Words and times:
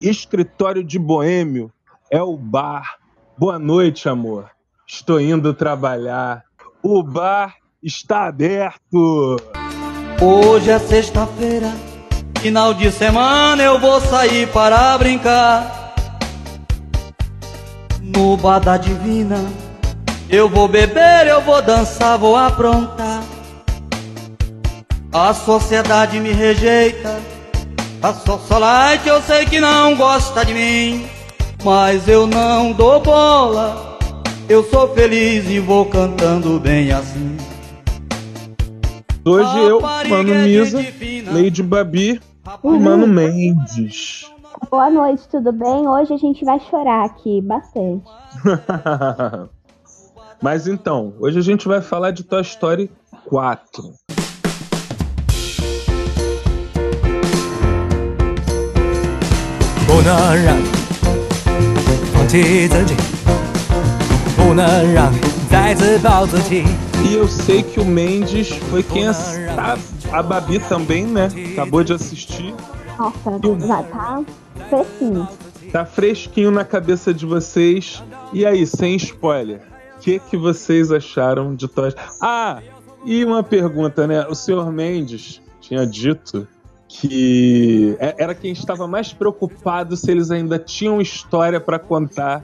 Escritório 0.00 0.84
de 0.84 0.96
Boêmio 0.96 1.72
é 2.08 2.22
o 2.22 2.36
bar. 2.36 2.98
Boa 3.36 3.58
noite, 3.58 4.08
amor. 4.08 4.48
Estou 4.86 5.20
indo 5.20 5.52
trabalhar. 5.52 6.44
O 6.80 7.02
bar 7.02 7.56
está 7.82 8.28
aberto. 8.28 9.36
Hoje 10.22 10.70
é 10.70 10.78
sexta-feira, 10.78 11.72
final 12.40 12.74
de 12.74 12.92
semana 12.92 13.60
eu 13.60 13.80
vou 13.80 14.00
sair 14.00 14.48
para 14.52 14.96
brincar. 14.98 15.94
No 18.00 18.36
bar 18.36 18.60
da 18.60 18.76
divina, 18.76 19.38
eu 20.30 20.48
vou 20.48 20.68
beber, 20.68 21.26
eu 21.26 21.40
vou 21.42 21.60
dançar, 21.60 22.16
vou 22.16 22.36
aprontar. 22.36 23.24
A 25.12 25.34
sociedade 25.34 26.20
me 26.20 26.30
rejeita 26.30 27.37
a 28.02 28.12
socialite 28.12 29.08
eu 29.08 29.20
sei 29.22 29.44
que 29.44 29.60
não 29.60 29.96
gosta 29.96 30.44
de 30.44 30.54
mim, 30.54 31.06
mas 31.64 32.06
eu 32.08 32.26
não 32.26 32.72
dou 32.72 33.00
bola. 33.00 33.98
Eu 34.48 34.62
sou 34.64 34.88
feliz 34.94 35.48
e 35.48 35.58
vou 35.58 35.86
cantando 35.86 36.58
bem 36.60 36.92
assim. 36.92 37.36
Hoje 39.24 39.58
eu, 39.58 39.80
Mano 39.80 40.32
é 40.32 40.44
Misa, 40.44 40.78
Lady 41.30 41.62
Babi 41.62 42.20
e 42.64 42.68
Mano 42.68 43.06
Mendes. 43.06 44.30
Boa 44.70 44.90
noite, 44.90 45.28
tudo 45.28 45.52
bem? 45.52 45.86
Hoje 45.86 46.14
a 46.14 46.16
gente 46.16 46.44
vai 46.44 46.58
chorar 46.60 47.04
aqui 47.04 47.42
bastante. 47.42 48.04
Mas 50.40 50.66
então, 50.68 51.14
hoje 51.18 51.38
a 51.38 51.42
gente 51.42 51.66
vai 51.66 51.82
falar 51.82 52.12
de 52.12 52.22
Toy 52.22 52.42
Story 52.42 52.90
4. 53.26 53.92
E 67.04 67.14
eu 67.14 67.26
sei 67.26 67.64
que 67.64 67.80
o 67.80 67.84
Mendes 67.84 68.48
foi 68.70 68.84
quem 68.84 69.06
tá, 69.56 69.76
a 70.12 70.22
Babi 70.22 70.60
também, 70.60 71.04
né? 71.04 71.28
Acabou 71.52 71.82
de 71.82 71.92
assistir. 71.92 72.54
Nossa, 72.96 73.40
já 73.66 73.82
tá 73.82 74.24
fresquinho. 74.68 75.28
Tá 75.72 75.84
fresquinho 75.84 76.50
na 76.52 76.64
cabeça 76.64 77.12
de 77.12 77.26
vocês. 77.26 78.00
E 78.32 78.46
aí, 78.46 78.64
sem 78.68 78.94
spoiler, 78.94 79.62
o 79.96 80.00
que, 80.00 80.20
que 80.20 80.36
vocês 80.36 80.92
acharam 80.92 81.56
de 81.56 81.66
Toy 81.66 81.92
Ah, 82.22 82.62
e 83.04 83.24
uma 83.24 83.42
pergunta, 83.42 84.06
né? 84.06 84.24
O 84.28 84.34
senhor 84.36 84.70
Mendes 84.70 85.42
tinha 85.60 85.84
dito 85.84 86.46
que 86.88 87.96
é, 88.00 88.14
era 88.18 88.34
quem 88.34 88.50
estava 88.50 88.86
mais 88.88 89.12
preocupado 89.12 89.96
se 89.96 90.10
eles 90.10 90.30
ainda 90.30 90.58
tinham 90.58 91.00
história 91.00 91.60
para 91.60 91.78
contar 91.78 92.42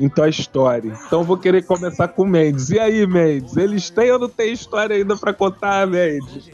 em 0.00 0.08
Toy 0.08 0.30
Story. 0.30 0.92
Então 1.06 1.22
vou 1.22 1.36
querer 1.36 1.62
começar 1.62 2.08
com 2.08 2.22
o 2.22 2.26
Mendes. 2.26 2.70
E 2.70 2.78
aí, 2.78 3.06
Mendes? 3.06 3.56
Eles 3.56 3.90
têm 3.90 4.10
ou 4.10 4.18
não 4.18 4.28
têm 4.28 4.52
história 4.52 4.96
ainda 4.96 5.16
para 5.16 5.32
contar, 5.32 5.86
Mendes? 5.86 6.50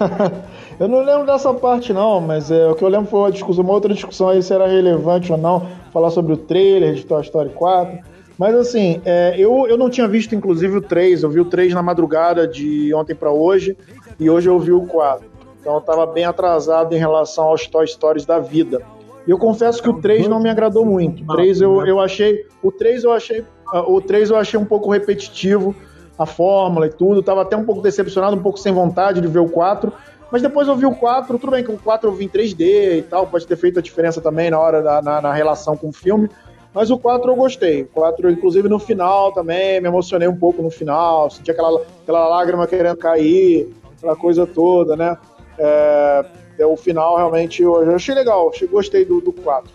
eu 0.80 0.88
não 0.88 1.04
lembro 1.04 1.26
dessa 1.26 1.52
parte 1.54 1.92
não, 1.92 2.20
mas 2.20 2.50
é, 2.50 2.66
o 2.68 2.74
que 2.74 2.82
eu 2.82 2.88
lembro 2.88 3.06
foi 3.06 3.20
uma 3.20 3.32
discussão, 3.32 3.62
uma 3.62 3.72
outra 3.72 3.92
discussão 3.92 4.28
aí 4.28 4.42
se 4.42 4.52
era 4.52 4.66
relevante 4.66 5.30
ou 5.30 5.38
não, 5.38 5.68
falar 5.92 6.10
sobre 6.10 6.32
o 6.32 6.36
trailer 6.36 6.94
de 6.94 7.04
Toy 7.04 7.22
Story 7.22 7.50
4. 7.50 7.98
Mas 8.36 8.54
assim, 8.54 9.00
é, 9.04 9.34
eu, 9.38 9.66
eu 9.68 9.76
não 9.76 9.88
tinha 9.88 10.08
visto 10.08 10.34
inclusive 10.34 10.78
o 10.78 10.82
3, 10.82 11.22
eu 11.22 11.30
vi 11.30 11.40
o 11.40 11.44
3 11.44 11.72
na 11.72 11.82
madrugada 11.82 12.48
de 12.48 12.92
ontem 12.94 13.14
para 13.14 13.30
hoje, 13.30 13.76
e 14.18 14.28
hoje 14.28 14.48
eu 14.48 14.58
vi 14.58 14.72
o 14.72 14.86
4. 14.86 15.33
Então 15.64 15.72
eu 15.72 15.78
estava 15.78 16.04
bem 16.04 16.26
atrasado 16.26 16.94
em 16.94 16.98
relação 16.98 17.46
aos 17.46 17.66
Toy 17.66 17.88
Stories 17.88 18.26
da 18.26 18.38
vida. 18.38 18.82
E 19.26 19.30
eu 19.30 19.38
confesso 19.38 19.82
que 19.82 19.88
o 19.88 19.98
3 19.98 20.28
não 20.28 20.38
me 20.38 20.50
agradou 20.50 20.84
muito. 20.84 21.24
O 21.24 21.26
3 21.34 21.62
eu, 21.62 21.86
eu 21.86 21.98
achei. 21.98 22.46
O 22.62 22.70
3 22.70 23.02
eu 23.02 23.12
achei. 23.12 23.42
Ah, 23.72 23.80
o 23.80 23.98
3 23.98 24.28
eu 24.28 24.36
achei 24.36 24.60
um 24.60 24.64
pouco 24.66 24.90
repetitivo, 24.90 25.74
a 26.18 26.26
fórmula 26.26 26.86
e 26.86 26.90
tudo. 26.90 27.22
Tava 27.22 27.40
até 27.40 27.56
um 27.56 27.64
pouco 27.64 27.80
decepcionado, 27.80 28.36
um 28.36 28.42
pouco 28.42 28.58
sem 28.58 28.74
vontade 28.74 29.22
de 29.22 29.26
ver 29.26 29.38
o 29.38 29.48
4. 29.48 29.90
Mas 30.30 30.42
depois 30.42 30.68
eu 30.68 30.76
vi 30.76 30.84
o 30.84 30.94
4, 30.94 31.38
tudo 31.38 31.52
bem 31.52 31.64
que 31.64 31.72
o 31.72 31.78
4 31.78 32.10
eu 32.10 32.14
vi 32.14 32.26
em 32.26 32.28
3D 32.28 32.98
e 32.98 33.02
tal, 33.02 33.26
pode 33.26 33.46
ter 33.46 33.56
feito 33.56 33.78
a 33.78 33.82
diferença 33.82 34.20
também 34.20 34.50
na 34.50 34.58
hora 34.58 34.82
da 34.82 35.00
na, 35.00 35.22
na 35.22 35.32
relação 35.32 35.78
com 35.78 35.88
o 35.88 35.92
filme. 35.92 36.28
Mas 36.74 36.90
o 36.90 36.98
4 36.98 37.30
eu 37.30 37.36
gostei. 37.36 37.84
O 37.84 37.86
4, 37.86 38.30
inclusive 38.30 38.68
no 38.68 38.78
final 38.78 39.32
também, 39.32 39.80
me 39.80 39.88
emocionei 39.88 40.28
um 40.28 40.36
pouco 40.36 40.60
no 40.60 40.70
final. 40.70 41.30
Senti 41.30 41.50
aquela, 41.50 41.80
aquela 42.02 42.28
lágrima 42.28 42.66
querendo 42.66 42.98
cair, 42.98 43.74
aquela 43.96 44.14
coisa 44.14 44.46
toda, 44.46 44.94
né? 44.94 45.16
É, 45.58 46.26
é, 46.58 46.66
o 46.66 46.76
final 46.76 47.16
realmente 47.16 47.62
eu 47.62 47.94
achei 47.94 48.14
legal, 48.14 48.48
achei, 48.48 48.66
gostei 48.68 49.04
do, 49.04 49.20
do 49.20 49.32
4. 49.32 49.70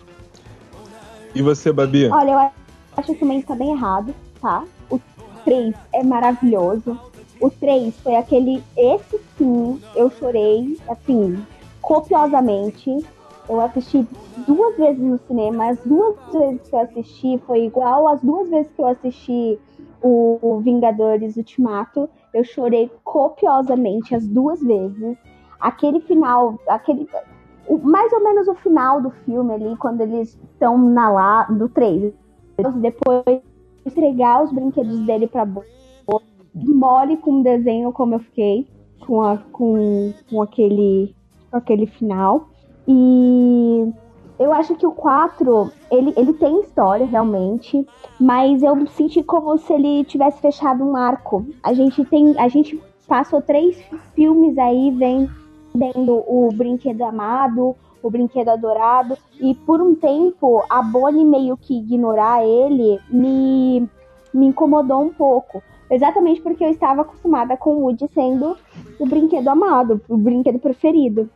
E 1.34 1.42
você, 1.42 1.72
Babi? 1.72 2.08
Olha, 2.08 2.30
eu 2.30 2.50
acho 2.96 3.14
que 3.14 3.24
o 3.24 3.26
Mendes 3.26 3.46
tá 3.46 3.54
bem 3.54 3.72
errado, 3.72 4.14
tá? 4.40 4.64
O 4.90 5.00
3 5.44 5.74
é 5.92 6.02
maravilhoso. 6.02 6.98
O 7.40 7.50
3 7.50 7.94
foi 8.02 8.16
aquele. 8.16 8.62
Esse 8.76 9.20
sim, 9.38 9.80
eu 9.94 10.10
chorei, 10.10 10.78
assim, 10.88 11.44
copiosamente. 11.80 13.04
Eu 13.48 13.60
assisti 13.60 14.06
duas 14.46 14.76
vezes 14.76 15.00
no 15.00 15.18
cinema. 15.26 15.70
As 15.70 15.78
duas 15.84 16.16
vezes 16.32 16.68
que 16.68 16.74
eu 16.74 16.80
assisti 16.80 17.42
foi 17.46 17.64
igual 17.64 18.06
às 18.06 18.20
duas 18.20 18.48
vezes 18.48 18.70
que 18.74 18.82
eu 18.82 18.86
assisti 18.86 19.58
o 20.02 20.60
Vingadores 20.62 21.36
Ultimato. 21.36 22.08
Eu 22.32 22.44
chorei 22.44 22.90
copiosamente 23.02 24.14
as 24.14 24.26
duas 24.26 24.60
vezes 24.60 25.16
aquele 25.60 26.00
final, 26.00 26.58
aquele 26.66 27.08
o, 27.66 27.78
mais 27.78 28.12
ou 28.12 28.22
menos 28.22 28.48
o 28.48 28.54
final 28.56 29.00
do 29.00 29.10
filme 29.10 29.54
ali, 29.54 29.76
quando 29.76 30.00
eles 30.00 30.38
estão 30.52 30.76
na 30.76 31.10
lá 31.10 31.42
do 31.44 31.68
3. 31.68 32.12
Depois 32.76 33.42
entregar 33.86 34.42
os 34.42 34.52
brinquedos 34.52 34.98
dele 35.00 35.26
pra 35.26 35.44
boa, 35.44 35.64
mole 36.54 37.16
com 37.16 37.40
o 37.40 37.42
desenho 37.42 37.92
como 37.92 38.16
eu 38.16 38.18
fiquei, 38.20 38.66
com, 39.06 39.22
a, 39.22 39.38
com, 39.52 40.12
com, 40.28 40.42
aquele, 40.42 41.14
com 41.50 41.56
aquele 41.56 41.86
final. 41.86 42.48
E 42.88 43.92
eu 44.38 44.52
acho 44.52 44.74
que 44.74 44.86
o 44.86 44.92
4, 44.92 45.70
ele, 45.90 46.12
ele 46.16 46.32
tem 46.34 46.60
história 46.60 47.06
realmente, 47.06 47.86
mas 48.18 48.62
eu 48.62 48.86
senti 48.88 49.22
como 49.22 49.56
se 49.58 49.72
ele 49.72 50.04
tivesse 50.04 50.40
fechado 50.40 50.84
um 50.84 50.96
arco. 50.96 51.46
A 51.62 51.72
gente 51.72 52.04
tem. 52.04 52.38
A 52.38 52.48
gente 52.48 52.82
passou 53.06 53.40
três 53.40 53.80
filmes 54.14 54.56
aí 54.58 54.90
vendo 54.92 55.39
dando 55.74 56.24
o 56.26 56.48
brinquedo 56.52 57.02
amado, 57.02 57.76
o 58.02 58.10
brinquedo 58.10 58.48
adorado, 58.48 59.16
e 59.40 59.54
por 59.54 59.80
um 59.80 59.94
tempo 59.94 60.64
a 60.68 60.82
Bonnie 60.82 61.24
meio 61.24 61.56
que 61.56 61.78
ignorar 61.78 62.44
ele 62.44 62.98
me, 63.10 63.88
me 64.32 64.46
incomodou 64.46 65.02
um 65.02 65.12
pouco. 65.12 65.62
Exatamente 65.90 66.40
porque 66.40 66.64
eu 66.64 66.70
estava 66.70 67.02
acostumada 67.02 67.56
com 67.56 67.74
o 67.74 67.80
Woody 67.80 68.08
sendo 68.14 68.56
o 68.98 69.06
brinquedo 69.06 69.48
amado, 69.48 70.00
o 70.08 70.16
brinquedo 70.16 70.58
preferido. 70.58 71.28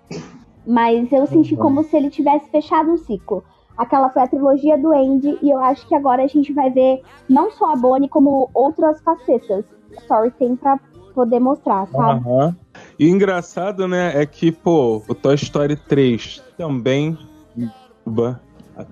Mas 0.67 1.13
eu 1.13 1.27
senti 1.27 1.57
como 1.57 1.83
se 1.83 1.97
ele 1.97 2.09
tivesse 2.09 2.49
fechado 2.51 2.91
um 2.91 2.97
ciclo. 2.97 3.43
Aquela 3.77 4.09
foi 4.09 4.23
a 4.23 4.29
trilogia 4.29 4.79
do 4.79 4.93
Andy, 4.93 5.37
e 5.43 5.51
eu 5.51 5.59
acho 5.59 5.87
que 5.89 5.95
agora 5.95 6.23
a 6.23 6.29
gente 6.29 6.53
vai 6.53 6.71
ver 6.71 7.03
não 7.29 7.51
só 7.51 7.73
a 7.73 7.77
Bonnie, 7.77 8.09
como 8.09 8.49
outras 8.55 9.01
facetas. 9.03 9.65
A 9.97 10.01
Story 10.01 10.31
tem 10.31 10.55
pra 10.55 10.79
poder 11.13 11.41
mostrar, 11.41 11.87
sabe? 11.89 12.27
Uhum. 12.27 12.55
E 12.99 13.09
engraçado, 13.09 13.89
né, 13.89 14.13
é 14.15 14.25
que, 14.25 14.53
pô, 14.53 15.03
o 15.09 15.15
Toy 15.15 15.35
Story 15.35 15.77
3 15.77 16.43
também, 16.57 17.19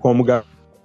como 0.01 0.25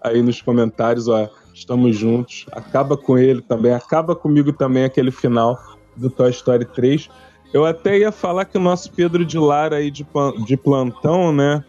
aí 0.01 0.21
nos 0.21 0.41
comentários, 0.41 1.07
ó, 1.07 1.27
estamos 1.53 1.97
juntos, 1.97 2.45
acaba 2.51 2.95
com 2.95 3.17
ele 3.17 3.41
também, 3.41 3.73
acaba 3.73 4.15
comigo 4.15 4.53
também 4.53 4.83
aquele 4.83 5.09
final 5.09 5.59
do 5.95 6.09
Toy 6.09 6.29
Story 6.29 6.65
3. 6.65 7.09
Eu 7.51 7.65
até 7.65 7.97
ia 7.97 8.11
falar 8.11 8.45
que 8.45 8.57
o 8.57 8.61
nosso 8.61 8.91
Pedro 8.91 9.25
de 9.25 9.39
Lara 9.39 9.77
aí 9.77 9.89
de, 9.89 10.05
de 10.45 10.55
plantão, 10.57 11.31
né, 11.31 11.63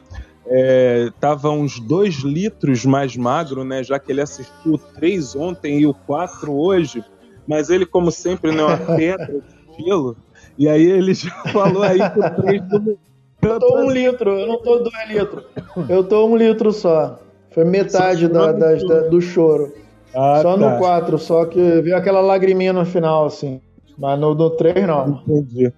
é, 0.47 1.11
tava 1.19 1.51
uns 1.51 1.79
2 1.81 2.17
litros 2.17 2.85
mais 2.85 3.17
magro, 3.17 3.65
né, 3.65 3.83
já 3.83 3.99
que 3.99 4.13
ele 4.13 4.21
assistiu 4.21 4.75
o 4.75 4.79
3 4.79 5.35
ontem 5.35 5.81
e 5.81 5.87
o 5.87 5.95
4 5.95 6.53
hoje, 6.53 7.03
mas 7.47 7.71
ele, 7.71 7.87
como 7.87 8.11
sempre, 8.11 8.53
né, 8.53 8.63
uma 8.63 8.77
pedra 8.77 9.41
de 9.79 9.85
gelo, 9.85 10.17
e 10.59 10.69
aí 10.69 10.85
ele 10.85 11.15
já 11.15 11.31
falou 11.53 11.83
aí 11.83 11.99
que 11.99 12.19
o 12.19 12.31
3 12.43 12.63
do... 12.63 12.99
Eu 13.41 13.61
tô 13.61 13.79
um 13.79 13.91
litro, 13.91 14.31
eu 14.31 14.47
não 14.49 14.59
tô 14.61 14.79
dois 14.79 15.09
litros. 15.09 15.45
Eu 15.89 16.03
tô 16.03 16.27
um 16.27 16.37
litro 16.37 16.73
só. 16.73 17.21
Foi 17.53 17.65
metade 17.65 18.27
da, 18.27 18.51
da, 18.51 18.75
do 19.09 19.21
choro. 19.21 19.73
Ah, 20.15 20.41
só 20.43 20.57
tá. 20.59 20.71
no 20.71 20.79
4, 20.79 21.19
só 21.19 21.45
que 21.45 21.81
veio 21.81 21.97
aquela 21.97 22.21
lagriminha 22.21 22.73
no 22.73 22.85
final, 22.85 23.27
assim. 23.27 23.61
Mas 23.97 24.19
no 24.19 24.35
do 24.35 24.51
3 24.51 24.87
não. 24.87 25.23
Entendi. 25.27 25.73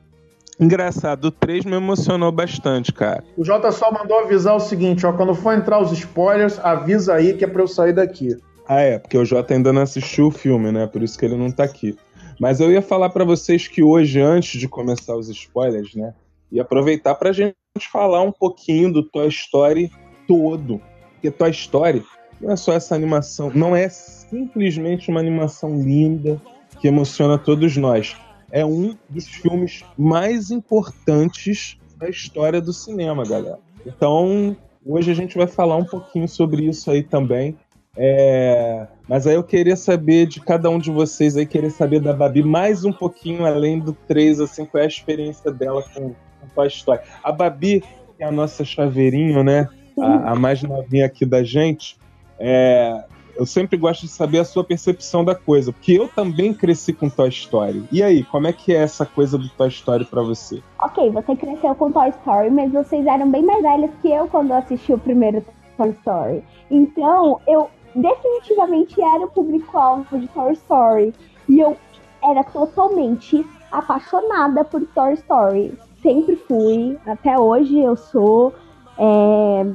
Engraçado, 0.58 1.26
o 1.26 1.30
3 1.30 1.64
me 1.64 1.76
emocionou 1.76 2.30
bastante, 2.30 2.92
cara. 2.92 3.24
O 3.36 3.44
Jota 3.44 3.72
só 3.72 3.90
mandou 3.90 4.18
avisar 4.20 4.54
o 4.54 4.60
seguinte, 4.60 5.06
ó, 5.06 5.12
quando 5.12 5.34
for 5.34 5.54
entrar 5.54 5.80
os 5.80 5.90
spoilers, 5.90 6.58
avisa 6.62 7.14
aí 7.14 7.32
que 7.32 7.44
é 7.44 7.48
pra 7.48 7.62
eu 7.62 7.68
sair 7.68 7.94
daqui. 7.94 8.36
Ah, 8.68 8.80
é, 8.80 8.98
porque 8.98 9.16
o 9.16 9.24
Jota 9.24 9.54
ainda 9.54 9.72
não 9.72 9.82
assistiu 9.82 10.26
o 10.26 10.30
filme, 10.30 10.70
né? 10.70 10.86
Por 10.86 11.02
isso 11.02 11.18
que 11.18 11.24
ele 11.24 11.36
não 11.36 11.50
tá 11.50 11.64
aqui. 11.64 11.96
Mas 12.40 12.58
eu 12.58 12.72
ia 12.72 12.80
falar 12.80 13.10
para 13.10 13.22
vocês 13.22 13.68
que 13.68 13.82
hoje, 13.82 14.18
antes 14.18 14.58
de 14.58 14.66
começar 14.66 15.14
os 15.14 15.28
spoilers, 15.28 15.94
né? 15.94 16.14
E 16.50 16.58
aproveitar 16.58 17.14
pra 17.14 17.32
gente 17.32 17.54
falar 17.92 18.22
um 18.22 18.32
pouquinho 18.32 18.90
do 18.90 19.02
Toy 19.02 19.28
Story 19.28 19.92
todo. 20.26 20.80
Porque 21.12 21.30
Toy 21.30 21.50
Story 21.50 22.02
não 22.40 22.50
é 22.50 22.56
só 22.56 22.72
essa 22.72 22.94
animação, 22.94 23.52
não 23.54 23.76
é 23.76 23.90
simplesmente 23.90 25.10
uma 25.10 25.20
animação 25.20 25.82
linda 25.82 26.40
que 26.80 26.88
emociona 26.88 27.36
todos 27.36 27.76
nós. 27.76 28.16
É 28.50 28.64
um 28.64 28.96
dos 29.10 29.26
filmes 29.26 29.84
mais 29.98 30.50
importantes 30.50 31.78
da 31.98 32.08
história 32.08 32.58
do 32.58 32.72
cinema, 32.72 33.22
galera. 33.22 33.58
Então, 33.84 34.56
hoje 34.84 35.10
a 35.10 35.14
gente 35.14 35.36
vai 35.36 35.46
falar 35.46 35.76
um 35.76 35.84
pouquinho 35.84 36.26
sobre 36.26 36.64
isso 36.64 36.90
aí 36.90 37.02
também. 37.02 37.54
É... 37.96 38.86
Mas 39.08 39.26
aí 39.26 39.34
eu 39.34 39.42
queria 39.42 39.76
saber 39.76 40.26
de 40.26 40.40
cada 40.40 40.70
um 40.70 40.78
de 40.78 40.90
vocês 40.90 41.36
aí, 41.36 41.44
queria 41.44 41.70
saber 41.70 42.00
da 42.00 42.12
Babi 42.12 42.42
mais 42.42 42.84
um 42.84 42.92
pouquinho 42.92 43.44
além 43.44 43.78
do 43.78 43.92
3, 43.92 44.40
assim, 44.40 44.64
qual 44.64 44.80
é 44.80 44.84
a 44.84 44.88
experiência 44.88 45.50
dela 45.50 45.82
com, 45.94 46.10
com 46.10 46.48
Toy 46.54 46.68
Story. 46.68 47.00
A 47.22 47.32
Babi, 47.32 47.82
que 48.16 48.22
é 48.22 48.26
a 48.26 48.32
nossa 48.32 48.64
chaveirinho, 48.64 49.42
né? 49.42 49.68
A, 49.98 50.32
a 50.32 50.34
mais 50.34 50.62
novinha 50.62 51.06
aqui 51.06 51.26
da 51.26 51.42
gente, 51.42 51.98
é, 52.38 53.04
eu 53.36 53.46
sempre 53.46 53.76
gosto 53.76 54.02
de 54.02 54.08
saber 54.08 54.38
a 54.38 54.44
sua 54.44 54.62
percepção 54.62 55.24
da 55.24 55.34
coisa, 55.34 55.72
porque 55.72 55.92
eu 55.92 56.08
também 56.08 56.52
cresci 56.52 56.92
com 56.92 57.08
Toy 57.08 57.28
Story. 57.28 57.84
E 57.90 58.02
aí, 58.02 58.22
como 58.24 58.46
é 58.46 58.52
que 58.52 58.72
é 58.72 58.76
essa 58.76 59.04
coisa 59.04 59.38
do 59.38 59.48
Toy 59.48 59.68
Story 59.68 60.04
para 60.04 60.22
você? 60.22 60.62
Ok, 60.78 61.10
você 61.10 61.34
cresceu 61.36 61.74
com 61.74 61.90
Toy 61.90 62.10
Story, 62.10 62.50
mas 62.50 62.72
vocês 62.72 63.06
eram 63.06 63.30
bem 63.30 63.42
mais 63.42 63.62
velhos 63.62 63.90
que 64.00 64.10
eu 64.10 64.28
quando 64.28 64.52
assisti 64.52 64.92
o 64.92 64.98
primeiro 64.98 65.44
Toy 65.76 65.90
Story. 65.90 66.42
Então, 66.70 67.40
eu 67.46 67.70
definitivamente 67.94 69.00
era 69.00 69.24
o 69.24 69.30
público-alvo 69.30 70.18
de 70.18 70.28
Toy 70.28 70.52
Story. 70.52 71.14
E 71.48 71.60
eu 71.60 71.76
era 72.22 72.44
totalmente 72.44 73.44
apaixonada 73.70 74.64
por 74.64 74.82
Toy 74.94 75.14
Story. 75.14 75.78
Sempre 76.02 76.36
fui, 76.36 76.98
até 77.06 77.38
hoje 77.38 77.78
eu 77.78 77.96
sou. 77.96 78.54
É, 78.98 79.66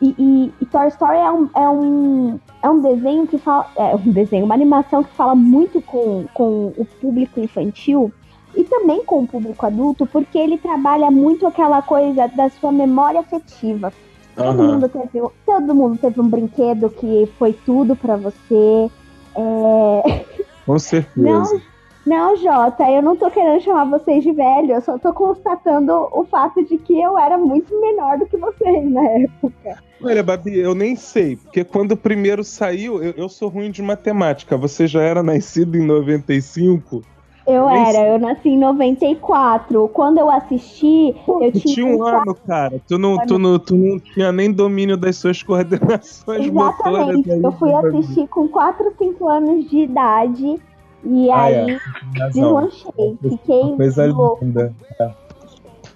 e, 0.00 0.14
e, 0.18 0.52
e, 0.60 0.66
Toy 0.66 0.88
Story 0.88 1.18
é 1.18 1.30
um, 1.30 1.50
é 1.54 1.68
um, 1.68 2.40
é 2.62 2.70
um 2.70 2.80
desenho 2.80 3.26
que 3.26 3.38
fala. 3.38 3.66
É 3.76 3.94
um 3.94 4.10
desenho, 4.10 4.44
uma 4.44 4.54
animação 4.54 5.02
que 5.02 5.12
fala 5.12 5.34
muito 5.34 5.80
com, 5.80 6.26
com 6.34 6.72
o 6.76 6.86
público 7.00 7.40
infantil 7.40 8.12
e 8.54 8.64
também 8.64 9.04
com 9.04 9.22
o 9.22 9.26
público 9.26 9.64
adulto, 9.64 10.06
porque 10.06 10.38
ele 10.38 10.58
trabalha 10.58 11.10
muito 11.10 11.46
aquela 11.46 11.80
coisa 11.80 12.28
da 12.28 12.50
sua 12.50 12.70
memória 12.70 13.20
afetiva. 13.20 13.92
Todo, 14.34 14.60
uhum. 14.60 14.72
mundo 14.72 14.88
teve, 14.88 15.28
todo 15.44 15.74
mundo 15.74 15.98
teve 15.98 16.20
um 16.20 16.28
brinquedo 16.28 16.88
que 16.90 17.28
foi 17.38 17.52
tudo 17.52 17.94
para 17.94 18.16
você. 18.16 18.90
É... 19.36 20.24
Com 20.64 20.78
certeza. 20.78 21.16
Não, 21.16 21.60
não, 22.04 22.36
Jota, 22.36 22.90
eu 22.90 23.00
não 23.00 23.16
tô 23.16 23.30
querendo 23.30 23.62
chamar 23.62 23.84
vocês 23.84 24.24
de 24.24 24.32
velho, 24.32 24.72
eu 24.72 24.80
só 24.80 24.98
tô 24.98 25.12
constatando 25.12 25.92
o 26.12 26.24
fato 26.24 26.64
de 26.64 26.76
que 26.76 27.00
eu 27.00 27.16
era 27.16 27.38
muito 27.38 27.80
menor 27.80 28.18
do 28.18 28.26
que 28.26 28.36
vocês 28.36 28.90
na 28.90 29.04
época. 29.04 29.78
Olha, 30.02 30.22
Babi, 30.22 30.58
eu 30.58 30.74
nem 30.74 30.96
sei, 30.96 31.36
porque 31.36 31.62
quando 31.62 31.92
o 31.92 31.96
primeiro 31.96 32.42
saiu, 32.42 33.00
eu, 33.00 33.14
eu 33.16 33.28
sou 33.28 33.48
ruim 33.48 33.70
de 33.70 33.82
matemática. 33.82 34.56
Você 34.56 34.88
já 34.88 35.00
era 35.00 35.22
nascido 35.22 35.76
em 35.76 35.86
95? 35.86 37.04
Eu 37.52 37.68
era, 37.68 38.08
eu 38.08 38.18
nasci 38.18 38.48
em 38.48 38.58
94. 38.58 39.88
Quando 39.88 40.18
eu 40.18 40.30
assisti, 40.30 41.14
Pô, 41.26 41.42
eu 41.42 41.52
tinha. 41.52 41.74
tinha 41.74 41.86
um 41.86 42.02
ano, 42.02 42.34
cara. 42.34 42.80
Tu 42.88 42.98
não, 42.98 43.18
tu, 43.26 43.38
não, 43.38 43.58
tu 43.58 43.76
não 43.76 43.98
tinha 43.98 44.32
nem 44.32 44.50
domínio 44.50 44.96
das 44.96 45.16
suas 45.16 45.42
coordenações 45.42 46.46
Exatamente. 46.46 47.28
Eu 47.28 47.52
fui 47.52 47.72
assistir 47.74 48.26
com 48.28 48.48
4, 48.48 48.92
5 48.96 49.28
anos 49.28 49.68
de 49.68 49.78
idade. 49.80 50.60
E 51.04 51.30
ah, 51.30 51.42
aí, 51.42 51.72
é. 51.72 52.28
deslanchei. 52.28 53.18
Fiquei 53.20 53.76
coisa 53.76 54.06
louca. 54.06 54.44
linda. 54.44 54.74
É. 55.00 55.10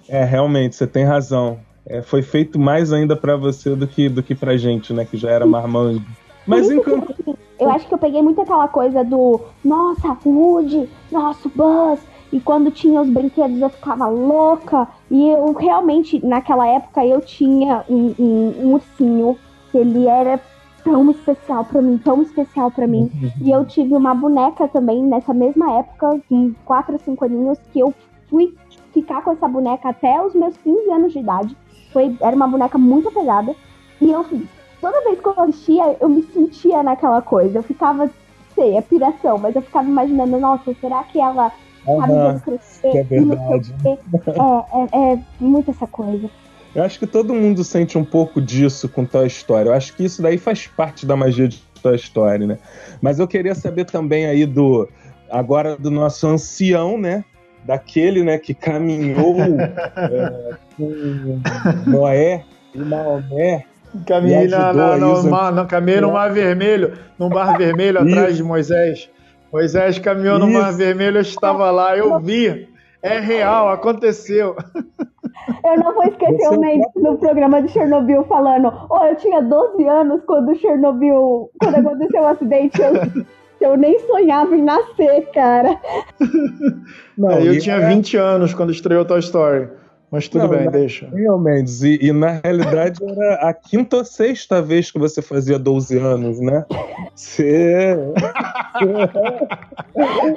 é. 0.09 0.23
realmente, 0.23 0.75
você 0.75 0.85
tem 0.85 1.05
razão. 1.05 1.59
É, 1.85 2.01
foi 2.01 2.21
feito 2.21 2.59
mais 2.59 2.91
ainda 2.91 3.15
para 3.15 3.37
você 3.37 3.75
do 3.75 3.87
que, 3.87 4.09
do 4.09 4.21
que 4.21 4.35
pra 4.35 4.57
gente, 4.57 4.93
né? 4.93 5.05
Que 5.05 5.17
já 5.17 5.31
era 5.31 5.45
marmanjo. 5.45 6.03
Mas 6.47 6.69
enquanto. 6.69 7.11
Assim, 7.11 7.35
eu 7.59 7.69
acho 7.69 7.87
que 7.87 7.93
eu 7.93 7.97
peguei 7.97 8.21
muito 8.21 8.41
aquela 8.41 8.67
coisa 8.67 9.03
do 9.03 9.41
nossa, 9.63 10.17
Woody, 10.25 10.89
nosso 11.11 11.49
Buzz. 11.49 11.99
E 12.31 12.39
quando 12.41 12.71
tinha 12.71 13.01
os 13.01 13.09
brinquedos 13.09 13.61
eu 13.61 13.69
ficava 13.69 14.07
louca. 14.07 14.87
E 15.09 15.29
eu 15.29 15.51
realmente, 15.53 16.25
naquela 16.25 16.67
época, 16.67 17.05
eu 17.05 17.21
tinha 17.21 17.83
um, 17.89 18.13
um, 18.19 18.53
um 18.63 18.73
ursinho 18.73 19.37
ele 19.73 20.07
era 20.07 20.39
tão 20.83 21.11
especial 21.11 21.65
para 21.65 21.81
mim, 21.81 21.97
tão 21.97 22.21
especial 22.21 22.71
para 22.71 22.87
mim. 22.87 23.11
Uhum. 23.13 23.31
E 23.41 23.51
eu 23.51 23.65
tive 23.65 23.93
uma 23.93 24.13
boneca 24.13 24.67
também 24.67 25.03
nessa 25.03 25.33
mesma 25.33 25.79
época, 25.79 26.21
com 26.29 26.53
4 26.65 26.93
ou 26.93 26.99
5 26.99 27.25
aninhos, 27.25 27.59
que 27.71 27.79
eu 27.79 27.93
fui 28.29 28.55
ficar 28.93 29.21
com 29.21 29.31
essa 29.31 29.47
boneca 29.47 29.89
até 29.89 30.21
os 30.21 30.33
meus 30.33 30.55
15 30.57 30.91
anos 30.91 31.13
de 31.13 31.19
idade. 31.19 31.55
Foi, 31.91 32.15
era 32.21 32.35
uma 32.35 32.47
boneca 32.47 32.77
muito 32.77 33.11
pesada. 33.11 33.53
E 33.99 34.09
eu, 34.09 34.25
toda 34.81 35.03
vez 35.03 35.19
que 35.19 35.27
eu 35.27 35.39
assistia, 35.39 35.97
eu 35.99 36.09
me 36.09 36.23
sentia 36.33 36.83
naquela 36.83 37.21
coisa. 37.21 37.59
Eu 37.59 37.63
ficava, 37.63 38.09
sei, 38.55 38.75
é 38.75 38.81
piração, 38.81 39.37
mas 39.37 39.55
eu 39.55 39.61
ficava 39.61 39.87
imaginando, 39.87 40.39
nossa, 40.39 40.73
será 40.79 41.03
que 41.03 41.19
ela 41.19 41.51
uhum, 41.85 41.99
sabe 41.99 42.41
crescer? 42.41 42.91
Que 42.91 42.97
é 42.97 43.03
verdade. 43.03 43.75
É, 43.85 43.91
é, 43.91 45.13
é 45.13 45.19
muito 45.39 45.71
essa 45.71 45.87
coisa. 45.87 46.29
Eu 46.75 46.83
acho 46.83 46.99
que 46.99 47.07
todo 47.07 47.33
mundo 47.33 47.63
sente 47.63 47.97
um 47.97 48.05
pouco 48.05 48.41
disso 48.41 48.87
com 48.87 49.03
Toy 49.05 49.27
Story. 49.27 49.67
Eu 49.67 49.73
acho 49.73 49.95
que 49.95 50.05
isso 50.05 50.21
daí 50.21 50.37
faz 50.37 50.67
parte 50.67 51.05
da 51.05 51.15
magia 51.15 51.47
de 51.47 51.59
Toy 51.81 51.95
Story, 51.95 52.45
né? 52.45 52.59
Mas 53.01 53.19
eu 53.19 53.27
queria 53.27 53.55
saber 53.55 53.85
também 53.85 54.27
aí 54.27 54.45
do 54.45 54.87
agora 55.29 55.75
do 55.75 55.89
nosso 55.89 56.27
ancião, 56.27 56.97
né? 56.97 57.23
Daquele, 57.65 58.23
né, 58.23 58.37
que 58.37 58.53
caminhou 58.53 59.35
é, 59.97 60.55
com 60.77 61.41
Noé 61.89 62.45
e 62.73 62.77
Maomé. 62.77 63.65
Caminhei 64.05 64.47
na, 64.47 64.73
na, 64.73 64.97
no, 64.97 65.23
mar, 65.23 65.51
no, 65.51 65.65
caminhei 65.65 66.01
no 66.01 66.11
Mar 66.11 66.31
Vermelho, 66.31 66.93
no 67.17 67.29
Mar 67.29 67.57
Vermelho 67.57 67.99
atrás 68.01 68.35
de 68.37 68.43
Moisés. 68.43 69.09
Moisés 69.51 69.97
caminhou 69.99 70.37
Isso. 70.37 70.45
no 70.45 70.53
Mar 70.53 70.73
Vermelho, 70.73 71.17
eu 71.17 71.21
estava 71.21 71.71
lá, 71.71 71.97
eu 71.97 72.19
vi. 72.19 72.67
É 73.01 73.19
real, 73.19 73.69
aconteceu. 73.69 74.55
Eu 75.63 75.77
não 75.77 75.93
vou 75.93 76.03
esquecer 76.03 76.37
Você 76.37 76.55
o 76.55 76.59
Mendes 76.59 76.91
no 76.95 77.17
programa 77.17 77.61
de 77.61 77.71
Chernobyl 77.71 78.23
falando: 78.25 78.71
Oh, 78.89 79.05
eu 79.05 79.15
tinha 79.15 79.41
12 79.41 79.87
anos 79.87 80.21
quando 80.25 80.55
Chernobyl. 80.55 81.49
Quando 81.61 81.75
aconteceu 81.75 82.21
o 82.23 82.27
acidente, 82.27 82.81
eu, 82.81 82.93
eu 83.61 83.77
nem 83.77 83.99
sonhava 83.99 84.55
em 84.55 84.63
nascer, 84.63 85.29
cara. 85.31 85.79
Não, 87.17 87.39
eu 87.39 87.59
tinha 87.59 87.79
20 87.79 88.17
anos 88.17 88.53
quando 88.53 88.71
estreou 88.71 89.05
Toy 89.05 89.19
Story. 89.19 89.69
Mas 90.09 90.29
tudo 90.29 90.43
não, 90.43 90.49
bem, 90.49 90.69
deixa. 90.69 91.09
Realmente, 91.09 91.85
e, 91.85 92.07
e, 92.07 92.11
na 92.13 92.39
realidade 92.41 93.03
era 93.03 93.49
a 93.49 93.53
quinta 93.53 93.97
ou 93.97 94.05
sexta 94.05 94.61
vez 94.61 94.89
que 94.89 94.97
você 94.97 95.21
fazia 95.21 95.59
12 95.59 95.97
anos, 95.97 96.39
né? 96.39 96.65
Você. 97.13 97.97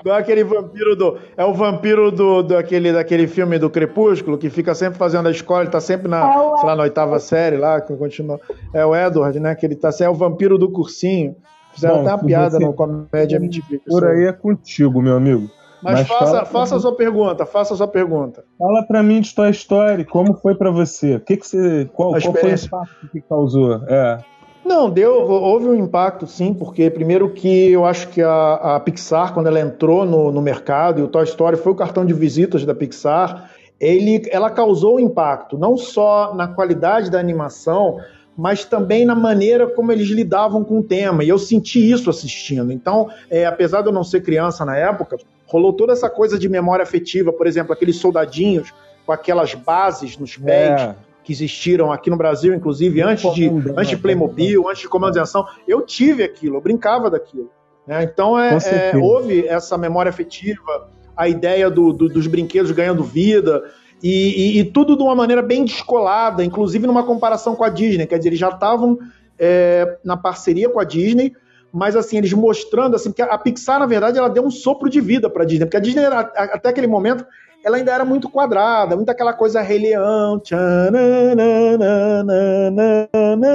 Igual 0.01 0.17
aquele 0.19 0.43
vampiro 0.43 0.97
do. 0.97 1.19
É 1.37 1.45
o 1.45 1.55
vampiro 1.55 2.11
do, 2.11 2.43
do 2.43 2.57
aquele, 2.57 2.93
daquele 2.93 3.29
filme 3.29 3.61
do 3.61 3.71
Crepúsculo, 3.71 4.37
que 4.39 4.51
fica 4.51 4.75
sempre 4.75 4.99
fazendo 4.99 5.29
a 5.29 5.31
escola, 5.31 5.63
ele 5.63 5.71
tá 5.71 5.81
sempre 5.81 6.09
na, 6.09 6.29
é 6.29 6.57
sei 6.57 6.67
lá, 6.67 6.75
na 6.75 6.83
oitava 6.83 7.21
série 7.21 7.57
lá, 7.57 7.81
que 7.81 7.95
continua. 7.95 8.41
É 8.75 8.85
o 8.85 8.97
Edward, 8.97 9.39
né? 9.39 9.55
Que 9.55 9.67
ele 9.67 9.77
tá 9.77 9.91
é 10.01 10.09
o 10.09 10.15
vampiro 10.15 10.59
do 10.59 10.69
cursinho. 10.69 11.37
Fizeram 11.73 11.97
Bom, 11.97 12.03
até 12.03 12.15
uma 12.15 12.25
piada 12.25 12.59
no 12.59 12.73
Comédia 12.73 13.37
MTV. 13.37 13.83
Por 13.87 14.05
aí 14.05 14.25
é 14.25 14.33
contigo, 14.33 15.01
meu 15.01 15.15
amigo. 15.15 15.49
Mas, 15.83 16.01
Mas 16.01 16.09
faça, 16.09 16.45
faça 16.45 16.77
a 16.77 16.81
sua 16.81 16.95
pergunta, 16.95 17.47
faça 17.47 17.75
a 17.75 17.77
sua 17.77 17.89
pergunta. 17.89 18.45
Fala 18.59 18.83
para 18.83 19.03
mim 19.03 19.21
de 19.21 19.35
Toy 19.35 19.51
Story, 19.51 20.05
como 20.05 20.35
foi 20.35 20.55
para 20.55 20.71
você? 20.71 21.17
O 21.17 21.21
que, 21.21 21.37
que 21.37 21.47
você, 21.47 21.89
qual, 21.93 22.11
qual 22.11 22.35
foi 22.35 22.53
o 22.53 22.55
impacto 22.55 23.09
que 23.11 23.21
causou? 23.23 23.83
É. 23.89 24.19
Não, 24.65 24.91
deu, 24.91 25.15
houve 25.15 25.67
um 25.67 25.75
impacto 25.75 26.27
sim, 26.27 26.53
porque 26.53 26.91
primeiro 26.91 27.31
que 27.31 27.71
eu 27.71 27.85
acho 27.85 28.09
que 28.09 28.23
a, 28.23 28.77
a 28.77 28.81
Pixar, 28.81 29.33
quando 29.33 29.47
ela 29.47 29.59
entrou 29.59 30.05
no, 30.05 30.31
no 30.31 30.43
mercado, 30.43 31.01
e 31.01 31.03
o 31.03 31.09
Toy 31.09 31.25
Story 31.25 31.57
foi 31.57 31.73
o 31.73 31.75
cartão 31.75 32.05
de 32.05 32.13
visitas 32.13 32.65
da 32.65 32.75
Pixar, 32.75 33.51
ele, 33.81 34.23
ela 34.31 34.51
causou 34.51 34.97
um 34.97 35.01
impacto, 35.01 35.59
não 35.59 35.77
só 35.77 36.35
na 36.35 36.47
qualidade 36.47 37.11
da 37.11 37.19
animação, 37.19 37.99
mas 38.37 38.65
também 38.65 39.05
na 39.05 39.15
maneira 39.15 39.67
como 39.67 39.91
eles 39.91 40.09
lidavam 40.09 40.63
com 40.63 40.79
o 40.79 40.83
tema. 40.83 41.25
E 41.25 41.29
eu 41.29 41.39
senti 41.39 41.91
isso 41.91 42.09
assistindo. 42.09 42.71
Então, 42.71 43.09
é, 43.29 43.47
apesar 43.47 43.83
de 43.83 43.89
eu 43.89 43.93
não 43.93 44.05
ser 44.05 44.23
criança 44.23 44.65
na 44.65 44.77
época, 44.77 45.17
rolou 45.51 45.73
toda 45.73 45.93
essa 45.93 46.09
coisa 46.09 46.39
de 46.39 46.49
memória 46.49 46.83
afetiva, 46.85 47.33
por 47.33 47.47
exemplo, 47.47 47.73
aqueles 47.73 47.97
soldadinhos 47.97 48.73
com 49.05 49.13
aquelas 49.13 49.55
bases 49.55 50.17
nos 50.17 50.37
pés. 50.37 50.81
É. 50.81 50.95
Que 51.23 51.33
existiram 51.33 51.93
aqui 51.93 52.09
no 52.09 52.17
Brasil, 52.17 52.55
inclusive, 52.55 53.03
antes 53.03 53.35
de, 53.35 53.47
antes 53.77 53.91
de 53.91 53.97
Playmobil, 53.99 54.67
antes 54.67 54.81
de 54.81 54.89
Comando 54.89 55.13
de 55.13 55.21
Ação. 55.21 55.45
Eu 55.69 55.83
tive 55.83 56.23
aquilo, 56.25 56.57
eu 56.57 56.61
brincava 56.63 57.11
daquilo. 57.11 57.51
Né? 57.87 58.05
Então, 58.05 58.39
é, 58.41 58.57
é, 58.57 58.97
houve 58.97 59.47
essa 59.47 59.77
memória 59.77 60.09
afetiva, 60.09 60.89
a 61.15 61.29
ideia 61.29 61.69
do, 61.71 61.93
do, 61.93 62.09
dos 62.09 62.27
brinquedos 62.27 62.71
ganhando 62.71 63.05
vida, 63.05 63.63
e, 64.03 64.57
e, 64.57 64.61
e, 64.61 64.65
tudo 64.65 64.97
de 64.97 65.03
uma 65.03 65.15
maneira 65.15 65.43
bem 65.43 65.63
descolada, 65.63 66.43
inclusive 66.43 66.87
numa 66.87 67.05
comparação 67.05 67.55
com 67.55 67.65
a 67.65 67.69
Disney. 67.69 68.07
Quer 68.07 68.17
dizer, 68.17 68.31
eles 68.31 68.39
já 68.39 68.49
estavam 68.49 68.99
é, 69.39 69.99
na 70.03 70.17
parceria 70.17 70.71
com 70.71 70.81
a 70.81 70.85
Disney, 70.85 71.33
mas 71.73 71.97
assim, 71.97 72.19
eles 72.19 72.33
mostrando 72.33 72.97
assim, 72.97 73.13
que 73.13 73.23
a 73.23 73.39
Pixar, 73.39 73.79
na 73.79 73.87
verdade, 73.87 74.19
ela 74.19 74.29
deu 74.29 74.45
um 74.45 74.51
sopro 74.51 74.89
de 74.89 75.01
vida 75.01 75.31
para 75.31 75.43
a 75.43 75.47
Disney, 75.47 75.67
porque 75.67 75.77
a 75.77 75.81
Disney, 75.81 76.05
até 76.05 76.69
aquele 76.69 76.87
momento, 76.87 77.25
ela 77.63 77.77
ainda 77.77 77.93
era 77.93 78.05
muito 78.05 78.29
quadrada, 78.29 78.97
muito 78.97 79.11
aquela 79.11 79.33
coisa 79.33 79.61
Rei 79.61 79.79
Leão, 79.79 80.41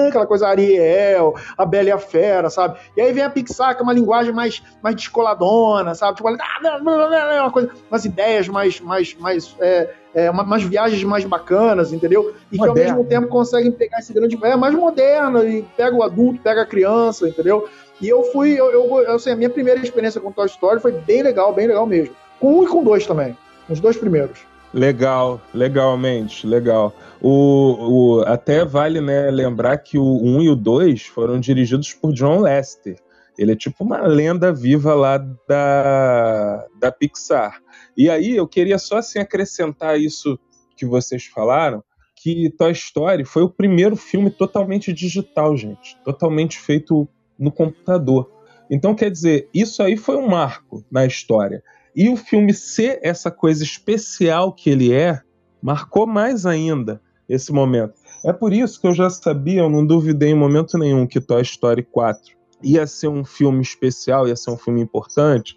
aquela 0.07 0.27
coisa 0.27 0.47
Ariel, 0.47 1.33
a 1.57 1.65
Bela 1.65 1.89
e 1.89 1.91
a 1.91 1.97
Fera, 1.97 2.49
sabe? 2.49 2.77
E 2.95 3.01
aí 3.01 3.11
vem 3.11 3.23
a 3.23 3.29
Pixar, 3.29 3.75
que 3.75 3.81
é 3.81 3.83
uma 3.83 3.93
linguagem 3.93 4.31
mais, 4.31 4.61
mais 4.81 4.95
descoladona, 4.95 5.95
sabe? 5.95 6.17
Tipo, 6.17 6.29
uma 6.29 7.51
coisa, 7.51 7.71
umas 7.89 8.05
ideias 8.05 8.47
mais, 8.47 8.79
mais, 8.79 9.15
mais 9.15 9.55
é, 9.59 9.89
é, 10.13 10.29
umas 10.29 10.63
viagens 10.63 11.03
mais 11.03 11.25
bacanas, 11.25 11.91
entendeu? 11.91 12.33
E 12.51 12.57
Moderno. 12.57 12.75
que 12.75 12.81
ao 12.81 12.87
mesmo 12.87 13.09
tempo 13.09 13.27
conseguem 13.27 13.71
pegar 13.71 13.99
esse 13.99 14.13
grande. 14.13 14.37
É 14.43 14.55
mais 14.55 14.75
moderna, 14.75 15.43
e 15.43 15.63
pega 15.75 15.95
o 15.95 16.03
adulto, 16.03 16.41
pega 16.41 16.61
a 16.61 16.65
criança, 16.65 17.27
entendeu? 17.27 17.67
E 18.01 18.09
eu 18.09 18.23
fui, 18.25 18.59
eu, 18.59 18.71
eu, 18.71 19.15
assim, 19.15 19.31
a 19.31 19.35
minha 19.35 19.49
primeira 19.49 19.79
experiência 19.79 20.19
com 20.19 20.31
Toy 20.31 20.47
Story 20.47 20.81
foi 20.81 20.91
bem 20.91 21.23
legal, 21.23 21.53
bem 21.53 21.67
legal 21.67 21.85
mesmo. 21.85 22.15
Com 22.39 22.59
um 22.59 22.63
e 22.63 22.67
com 22.67 22.83
dois 22.83 23.07
também. 23.07 23.37
Os 23.69 23.79
dois 23.79 23.97
primeiros. 23.97 24.39
Legal, 24.73 25.41
legalmente, 25.53 26.45
legal. 26.45 26.93
O, 27.21 28.19
o, 28.19 28.21
até 28.23 28.65
vale 28.65 28.99
né, 28.99 29.31
lembrar 29.31 29.77
que 29.77 29.97
o 29.97 30.21
1 30.21 30.41
e 30.41 30.49
o 30.49 30.55
2 30.55 31.03
foram 31.03 31.39
dirigidos 31.39 31.93
por 31.93 32.11
John 32.11 32.41
Lester. 32.41 32.97
Ele 33.37 33.53
é 33.53 33.55
tipo 33.55 33.83
uma 33.83 34.01
lenda 34.01 34.51
viva 34.51 34.93
lá 34.93 35.17
da, 35.17 36.65
da 36.77 36.91
Pixar. 36.91 37.61
E 37.95 38.09
aí 38.09 38.35
eu 38.35 38.47
queria 38.47 38.77
só 38.77 38.97
assim, 38.97 39.19
acrescentar 39.19 39.99
isso 39.99 40.37
que 40.75 40.85
vocês 40.85 41.25
falaram, 41.25 41.81
que 42.15 42.49
Toy 42.57 42.71
Story 42.73 43.23
foi 43.23 43.43
o 43.43 43.49
primeiro 43.49 43.95
filme 43.95 44.29
totalmente 44.29 44.91
digital, 44.91 45.55
gente. 45.55 45.97
Totalmente 46.03 46.59
feito 46.59 47.07
no 47.37 47.51
computador. 47.51 48.31
Então, 48.69 48.95
quer 48.95 49.11
dizer, 49.11 49.49
isso 49.53 49.83
aí 49.83 49.95
foi 49.95 50.15
um 50.17 50.27
marco 50.27 50.83
na 50.91 51.05
história. 51.05 51.63
E 51.95 52.09
o 52.09 52.15
filme 52.15 52.53
ser 52.53 52.99
essa 53.01 53.31
coisa 53.31 53.63
especial 53.63 54.51
que 54.51 54.69
ele 54.69 54.91
é, 54.91 55.21
marcou 55.61 56.05
mais 56.05 56.45
ainda 56.45 57.01
esse 57.27 57.51
momento. 57.51 57.93
É 58.23 58.33
por 58.33 58.53
isso 58.53 58.79
que 58.81 58.87
eu 58.87 58.93
já 58.93 59.09
sabia, 59.09 59.61
eu 59.61 59.69
não 59.69 59.85
duvidei 59.85 60.29
em 60.29 60.35
momento 60.35 60.77
nenhum 60.77 61.07
que 61.07 61.21
Toy 61.21 61.41
Story 61.41 61.83
4 61.83 62.35
ia 62.63 62.87
ser 62.87 63.07
um 63.07 63.23
filme 63.23 63.61
especial, 63.61 64.27
ia 64.27 64.35
ser 64.35 64.51
um 64.51 64.57
filme 64.57 64.81
importante, 64.81 65.55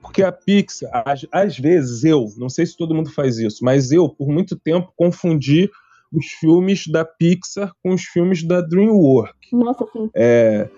porque 0.00 0.22
a 0.22 0.32
Pixar, 0.32 0.90
às, 1.06 1.24
às 1.30 1.58
vezes 1.58 2.04
eu, 2.04 2.26
não 2.36 2.48
sei 2.48 2.66
se 2.66 2.76
todo 2.76 2.94
mundo 2.94 3.10
faz 3.10 3.38
isso, 3.38 3.64
mas 3.64 3.92
eu, 3.92 4.08
por 4.08 4.28
muito 4.28 4.58
tempo, 4.58 4.92
confundi 4.96 5.70
os 6.12 6.26
filmes 6.26 6.86
da 6.86 7.04
Pixar 7.04 7.72
com 7.82 7.94
os 7.94 8.02
filmes 8.02 8.42
da 8.42 8.60
DreamWorks. 8.60 9.52
Nossa, 9.52 9.86
sim. 9.92 10.10
É, 10.14 10.68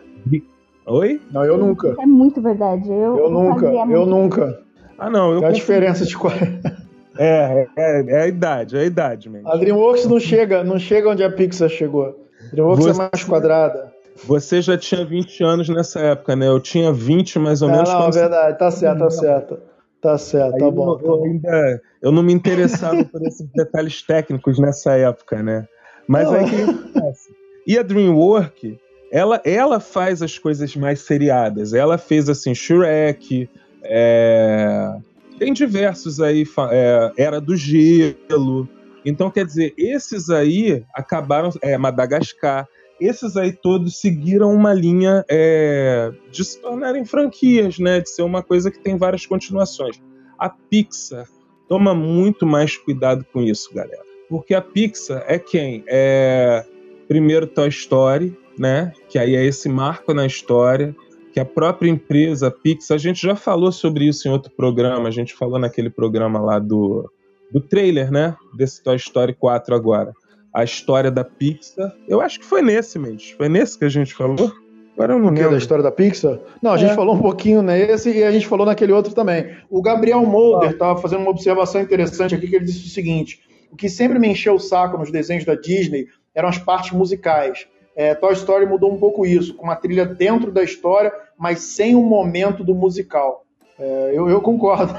Oi? 0.87 1.21
Não, 1.31 1.45
eu 1.45 1.57
nunca. 1.57 1.97
É 1.99 2.07
muito 2.07 2.40
verdade. 2.40 2.88
Eu, 2.88 3.19
eu 3.19 3.31
nunca, 3.31 3.66
eu 3.66 4.07
nunca. 4.07 4.61
Ah, 4.99 5.09
não. 5.09 5.33
Eu 5.33 5.40
Tem 5.40 5.49
a 5.49 5.52
diferença 5.52 6.04
de. 6.04 6.14
É, 7.16 7.69
é, 7.76 8.04
é, 8.09 8.23
a 8.23 8.26
idade, 8.26 8.76
é 8.76 8.81
a 8.81 8.85
idade 8.85 9.31
mesmo. 9.31 9.49
A 9.49 9.57
DreamWorks 9.57 10.04
não 10.07 10.19
chega, 10.19 10.64
não 10.64 10.81
chega 10.81 11.09
onde 11.09 11.23
a 11.23 11.31
Pixar 11.31 11.69
chegou. 11.69 12.07
A 12.07 12.50
DreamWorks 12.50 12.87
é 12.87 12.93
Você... 12.93 13.00
é 13.00 13.09
mais 13.12 13.25
quadrada. 13.25 13.93
Você 14.25 14.61
já 14.61 14.76
tinha 14.76 15.04
20 15.04 15.45
anos 15.45 15.69
nessa 15.69 16.00
época, 16.00 16.35
né? 16.35 16.49
Eu 16.49 16.59
tinha 16.59 16.93
20 16.93 17.38
mais 17.38 17.62
ou 17.62 17.69
menos. 17.69 17.88
Não, 17.88 18.00
não, 18.00 18.09
é 18.09 18.11
verdade, 18.11 18.59
tá 18.59 18.69
certo, 18.69 18.99
tá 18.99 19.11
certo. 19.11 19.59
Tá 20.00 20.19
certo, 20.19 20.59
tá 20.59 20.71
bom. 20.71 20.99
Eu, 21.00 21.07
eu, 21.07 21.25
ainda, 21.25 21.83
eu 22.02 22.12
não 22.12 22.23
me 22.23 22.33
interessava 22.33 23.04
por 23.04 23.23
esses 23.23 23.47
detalhes 23.54 24.02
técnicos 24.02 24.59
nessa 24.59 24.93
época, 24.95 25.40
né? 25.40 25.69
Mas 26.09 26.26
não. 26.26 26.35
aí 26.35 26.50
que 26.50 26.62
acontece? 26.62 27.31
E 27.66 27.78
a 27.78 27.83
DreamWorks 27.83 28.76
ela, 29.14 29.40
ela 29.44 29.78
faz 29.78 30.23
as 30.23 30.37
coisas 30.40 30.75
mais 30.75 30.99
seriadas. 31.02 31.73
Ela 31.73 31.97
fez 31.97 32.28
assim 32.28 32.52
Shrek, 32.52 33.49
é... 33.85 34.92
tem 35.38 35.52
diversos 35.52 36.21
aí, 36.21 36.44
é... 36.73 37.12
Era 37.16 37.40
do 37.40 37.56
Gelo. 37.56 38.68
Então, 39.04 39.30
quer 39.30 39.47
dizer, 39.47 39.73
esses 39.78 40.30
aí 40.30 40.85
acabaram. 40.92 41.50
É, 41.62 41.78
Madagascar. 41.78 42.66
Esses 43.00 43.37
aí 43.37 43.52
todos 43.52 44.00
seguiram 44.00 44.52
uma 44.52 44.73
linha 44.73 45.25
é, 45.28 46.12
de 46.33 46.44
se 46.44 46.61
tornarem 46.61 47.04
franquias, 47.04 47.78
né? 47.78 48.00
De 48.00 48.11
ser 48.11 48.23
uma 48.23 48.42
coisa 48.42 48.68
que 48.68 48.80
tem 48.80 48.97
várias 48.97 49.26
continuações. 49.26 50.02
A 50.37 50.49
Pixar 50.49 51.28
toma 51.68 51.94
muito 51.94 52.44
mais 52.44 52.76
cuidado 52.76 53.25
com 53.33 53.42
isso, 53.42 53.73
galera. 53.73 54.02
Porque 54.28 54.54
a 54.54 54.61
Pixar 54.61 55.25
é 55.28 55.38
quem? 55.38 55.85
É 55.87 56.64
primeiro 57.06 57.47
Toy 57.47 57.68
Story, 57.68 58.37
né? 58.59 58.93
Que 59.09 59.19
aí 59.19 59.35
é 59.35 59.45
esse 59.45 59.69
marco 59.69 60.13
na 60.15 60.27
história, 60.27 60.95
que 61.33 61.41
a 61.41 61.45
própria 61.45 61.91
empresa 61.91 62.49
a 62.49 62.51
Pixar, 62.51 62.95
a 62.95 62.99
gente 62.99 63.21
já 63.21 63.35
falou 63.35 63.73
sobre 63.73 64.07
isso 64.07 64.29
em 64.29 64.31
outro 64.31 64.53
programa, 64.57 65.09
a 65.09 65.11
gente 65.11 65.35
falou 65.35 65.59
naquele 65.59 65.91
programa 65.91 66.41
lá 66.41 66.59
do, 66.59 67.11
do 67.53 67.61
trailer, 67.61 68.11
né? 68.11 68.37
Desse 68.57 68.83
Toy 68.83 68.97
Story 68.97 69.35
4 69.35 69.75
agora. 69.75 70.13
A 70.53 70.63
história 70.63 71.11
da 71.11 71.25
Pixar. 71.25 71.93
Eu 72.07 72.21
acho 72.21 72.39
que 72.39 72.47
foi 72.47 72.63
nesse 72.63 72.99
mês. 72.99 73.35
Foi 73.37 73.49
nesse 73.49 73.79
que 73.79 73.85
a 73.85 73.89
gente 73.89 74.15
falou? 74.15 74.53
Agora 74.95 75.15
eu 75.15 75.19
não 75.19 75.31
lembro. 75.31 75.51
da 75.51 75.59
história 75.59 75.83
da 75.83 75.91
Pixar? 75.91 76.39
Não, 76.63 76.73
a 76.73 76.77
é. 76.77 76.79
gente 76.79 76.95
falou 76.95 77.17
um 77.17 77.21
pouquinho 77.21 77.63
nesse 77.63 78.11
e 78.11 78.23
a 78.23 78.31
gente 78.31 78.47
falou 78.47 78.65
naquele 78.65 78.93
outro 78.93 79.13
também. 79.13 79.57
O 79.69 79.83
Gabriel 79.83 80.25
Molder 80.25 80.71
estava 80.71 81.01
fazendo 81.01 81.23
uma 81.23 81.31
observação 81.31 81.81
interessante 81.81 82.35
aqui 82.35 82.47
que 82.47 82.55
ele 82.55 82.65
disse 82.65 82.87
o 82.87 82.91
seguinte: 82.91 83.41
o 83.73 83.77
que 83.77 83.89
sempre 83.89 84.21
me 84.21 84.29
encheu 84.29 84.55
o 84.55 84.61
saco 84.61 84.97
nos 84.97 85.11
desenhos 85.11 85.45
da 85.45 85.57
Disney 85.57 86.07
eram 86.33 86.49
as 86.49 86.59
partes 86.59 86.93
musicais. 86.93 87.67
É, 87.97 88.15
Toy 88.15 88.33
Story 88.33 88.67
mudou 88.67 88.93
um 88.93 88.99
pouco 88.99 89.25
isso, 89.25 89.55
com 89.55 89.65
uma 89.65 89.77
trilha 89.77 90.05
dentro 90.05 90.51
da 90.51 90.63
história, 90.63 91.13
mas 91.39 91.61
sem 91.61 91.95
o 91.95 92.03
momento 92.03 92.65
do 92.65 92.75
musical. 92.75 93.45
É, 93.79 94.13
eu, 94.15 94.29
eu, 94.29 94.41
concordo. 94.41 94.93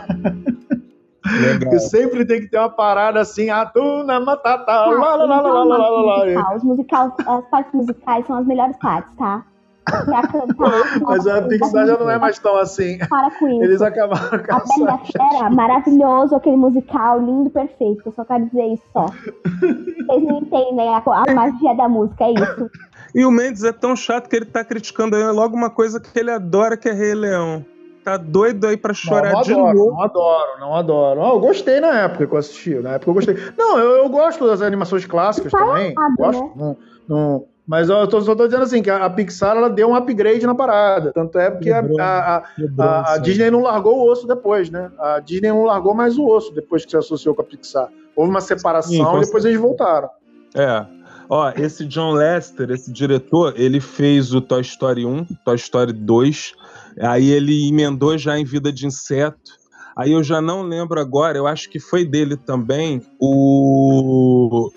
Legal. 1.26 1.60
Porque 1.60 1.80
sempre 1.90 2.26
tem 2.26 2.42
que 2.42 2.48
ter 2.48 2.58
uma 2.58 2.70
parada 2.70 3.20
assim, 3.20 3.50
atuna 3.50 4.20
matata, 4.20 4.72
lá, 4.72 5.16
lá, 5.16 5.16
lá, 5.16 5.42
lá, 5.42 5.64
lá, 5.64 5.78
lá, 5.78 6.24
lá, 6.24 6.56
Os 6.56 6.64
musicais, 6.64 7.12
as 7.26 7.50
partes 7.50 7.74
musicais 7.74 8.26
são 8.26 8.38
as 8.38 8.46
melhores 8.46 8.78
partes, 8.78 9.16
tá? 9.16 9.46
Pra 9.86 10.28
cantar. 10.28 11.02
Mas 11.02 11.28
a 11.28 11.42
Pixar 11.44 11.88
já 11.88 11.98
não 11.98 12.10
é 12.10 12.18
mais 12.18 12.40
tão 12.40 12.58
assim. 12.58 12.98
Para 12.98 13.32
com 13.32 13.48
isso. 13.54 13.64
Eles 13.64 13.82
acabaram 13.82 14.40
com 14.40 14.54
a 14.56 14.64
Bela 14.78 15.00
Fera, 15.00 15.50
maravilhoso, 15.50 16.36
aquele 16.36 16.58
musical, 16.58 17.20
lindo, 17.20 17.50
perfeito. 17.50 18.02
Eu 18.06 18.12
só 18.12 18.26
quero 18.26 18.46
dizer 18.48 18.66
isso 18.74 18.84
só. 18.92 19.06
Vocês 19.06 20.24
não 20.24 20.40
entendem 20.40 20.90
a, 20.90 21.04
a 21.06 21.34
magia 21.34 21.76
da 21.76 21.88
música, 21.88 22.26
é 22.26 22.32
isso. 22.34 22.72
E 23.14 23.26
o 23.26 23.32
Mendes 23.32 23.64
é 23.64 23.72
tão 23.72 23.96
chato 23.96 24.28
que 24.28 24.36
ele 24.36 24.46
tá 24.46 24.64
criticando 24.64 25.16
logo 25.32 25.56
uma 25.56 25.70
coisa 25.70 26.00
que 26.00 26.20
ele 26.20 26.32
adora, 26.32 26.76
que 26.76 26.90
é 26.90 26.92
Rei 26.92 27.14
Leão. 27.14 27.66
Tá 28.04 28.18
doido 28.18 28.68
aí 28.68 28.78
pra 28.78 28.94
chorar 28.94 29.34
não, 29.34 29.42
de 29.42 29.54
adoro, 29.54 29.78
novo. 29.78 29.92
Não 29.94 30.02
adoro, 30.04 30.60
não 30.60 30.76
adoro. 30.76 31.22
Oh, 31.22 31.36
eu 31.38 31.40
gostei 31.40 31.80
na 31.80 32.02
época 32.02 32.28
que 32.28 32.34
eu 32.34 32.38
assisti. 32.38 32.76
Na 32.76 32.92
época 32.92 33.10
eu 33.10 33.14
gostei. 33.16 33.36
Não, 33.58 33.80
eu, 33.80 34.04
eu 34.04 34.10
gosto 34.10 34.46
das 34.46 34.62
animações 34.62 35.08
clássicas 35.08 35.52
também. 35.52 35.92
Errado, 35.92 36.16
gosto. 36.16 36.44
Né? 36.44 36.52
Não, 36.56 36.78
não, 37.08 37.46
mas 37.68 37.90
eu 37.90 38.08
tô, 38.08 38.22
só 38.22 38.36
tô 38.36 38.46
dizendo 38.46 38.64
assim, 38.64 38.82
que 38.82 38.90
a, 38.90 39.10
Pixar 39.10 39.58
ela 39.58 39.70
deu 39.70 39.90
um 39.90 39.96
upgrade 39.96 40.46
na 40.46 40.54
parada. 40.54 41.12
Tanto 41.12 41.40
é 41.40 41.50
porque 41.50 41.72
a, 41.72 41.80
a, 42.00 42.44
a, 42.78 43.14
a, 43.14 43.18
Disney 43.18 43.50
não 43.50 43.62
largou 43.62 43.98
o 43.98 44.12
osso 44.12 44.28
depois, 44.28 44.70
né? 44.70 44.92
A 45.00 45.20
Disney 45.20 45.50
não 45.50 45.64
largou 45.64 45.94
mais 45.94 46.18
o 46.18 46.28
osso 46.28 46.54
depois 46.54 46.86
que 46.86 46.92
se 46.92 46.98
associou 46.98 47.34
com 47.34 47.42
a 47.42 47.46
Pixar. 47.46 47.90
Houve 48.16 48.30
uma 48.30 48.42
separação 48.42 49.18
e 49.18 49.26
depois 49.26 49.44
eles 49.46 49.60
voltaram. 49.60 50.10
É. 50.54 50.86
Ó, 51.28 51.52
esse 51.58 51.86
John 51.86 52.12
Lester, 52.12 52.70
esse 52.70 52.92
diretor, 52.92 53.56
ele 53.58 53.80
fez 53.80 54.32
o 54.32 54.40
Toy 54.40 54.62
Story 54.62 55.06
1, 55.06 55.26
Toy 55.44 55.56
Story 55.56 55.92
2. 55.92 56.54
Aí 57.02 57.32
ele 57.32 57.68
emendou 57.68 58.16
já 58.16 58.38
em 58.38 58.46
Vida 58.46 58.72
de 58.72 58.86
Inseto. 58.86 59.66
Aí 59.96 60.12
eu 60.12 60.24
já 60.24 60.40
não 60.40 60.62
lembro 60.62 61.00
agora, 61.00 61.38
eu 61.38 61.48
acho 61.48 61.70
que 61.70 61.80
foi 61.80 62.06
dele 62.06 62.36
também 62.36 63.02
o 63.20 64.70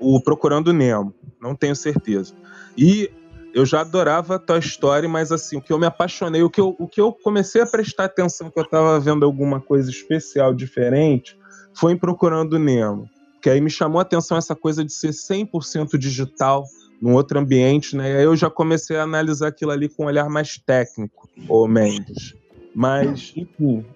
o 0.00 0.20
Procurando 0.20 0.72
Nemo, 0.72 1.14
não 1.40 1.54
tenho 1.54 1.76
certeza. 1.76 2.34
E 2.76 3.10
eu 3.52 3.66
já 3.66 3.80
adorava 3.80 4.38
Toy 4.38 4.58
Story, 4.60 5.08
mas 5.08 5.32
assim, 5.32 5.56
o 5.56 5.60
que 5.60 5.72
eu 5.72 5.78
me 5.78 5.86
apaixonei, 5.86 6.42
o 6.42 6.50
que 6.50 6.60
eu, 6.60 6.76
o 6.78 6.86
que 6.86 7.00
eu 7.00 7.12
comecei 7.12 7.60
a 7.60 7.66
prestar 7.66 8.04
atenção 8.04 8.50
que 8.50 8.58
eu 8.58 8.64
estava 8.64 8.98
vendo 9.00 9.24
alguma 9.24 9.60
coisa 9.60 9.90
especial, 9.90 10.54
diferente, 10.54 11.36
foi 11.74 11.92
em 11.92 11.96
Procurando 11.96 12.58
Nemo. 12.58 13.08
Que 13.42 13.50
aí 13.50 13.60
me 13.60 13.70
chamou 13.70 13.98
a 13.98 14.02
atenção 14.02 14.36
essa 14.36 14.54
coisa 14.54 14.84
de 14.84 14.92
ser 14.92 15.10
100% 15.10 15.96
digital, 15.98 16.64
num 17.00 17.14
outro 17.14 17.38
ambiente, 17.38 17.96
né? 17.96 18.12
E 18.12 18.16
aí 18.18 18.24
eu 18.24 18.36
já 18.36 18.50
comecei 18.50 18.96
a 18.96 19.02
analisar 19.02 19.48
aquilo 19.48 19.70
ali 19.70 19.88
com 19.88 20.04
um 20.04 20.06
olhar 20.06 20.28
mais 20.28 20.58
técnico, 20.58 21.28
ô 21.48 21.66
Mendes. 21.66 22.34
Mas, 22.74 23.34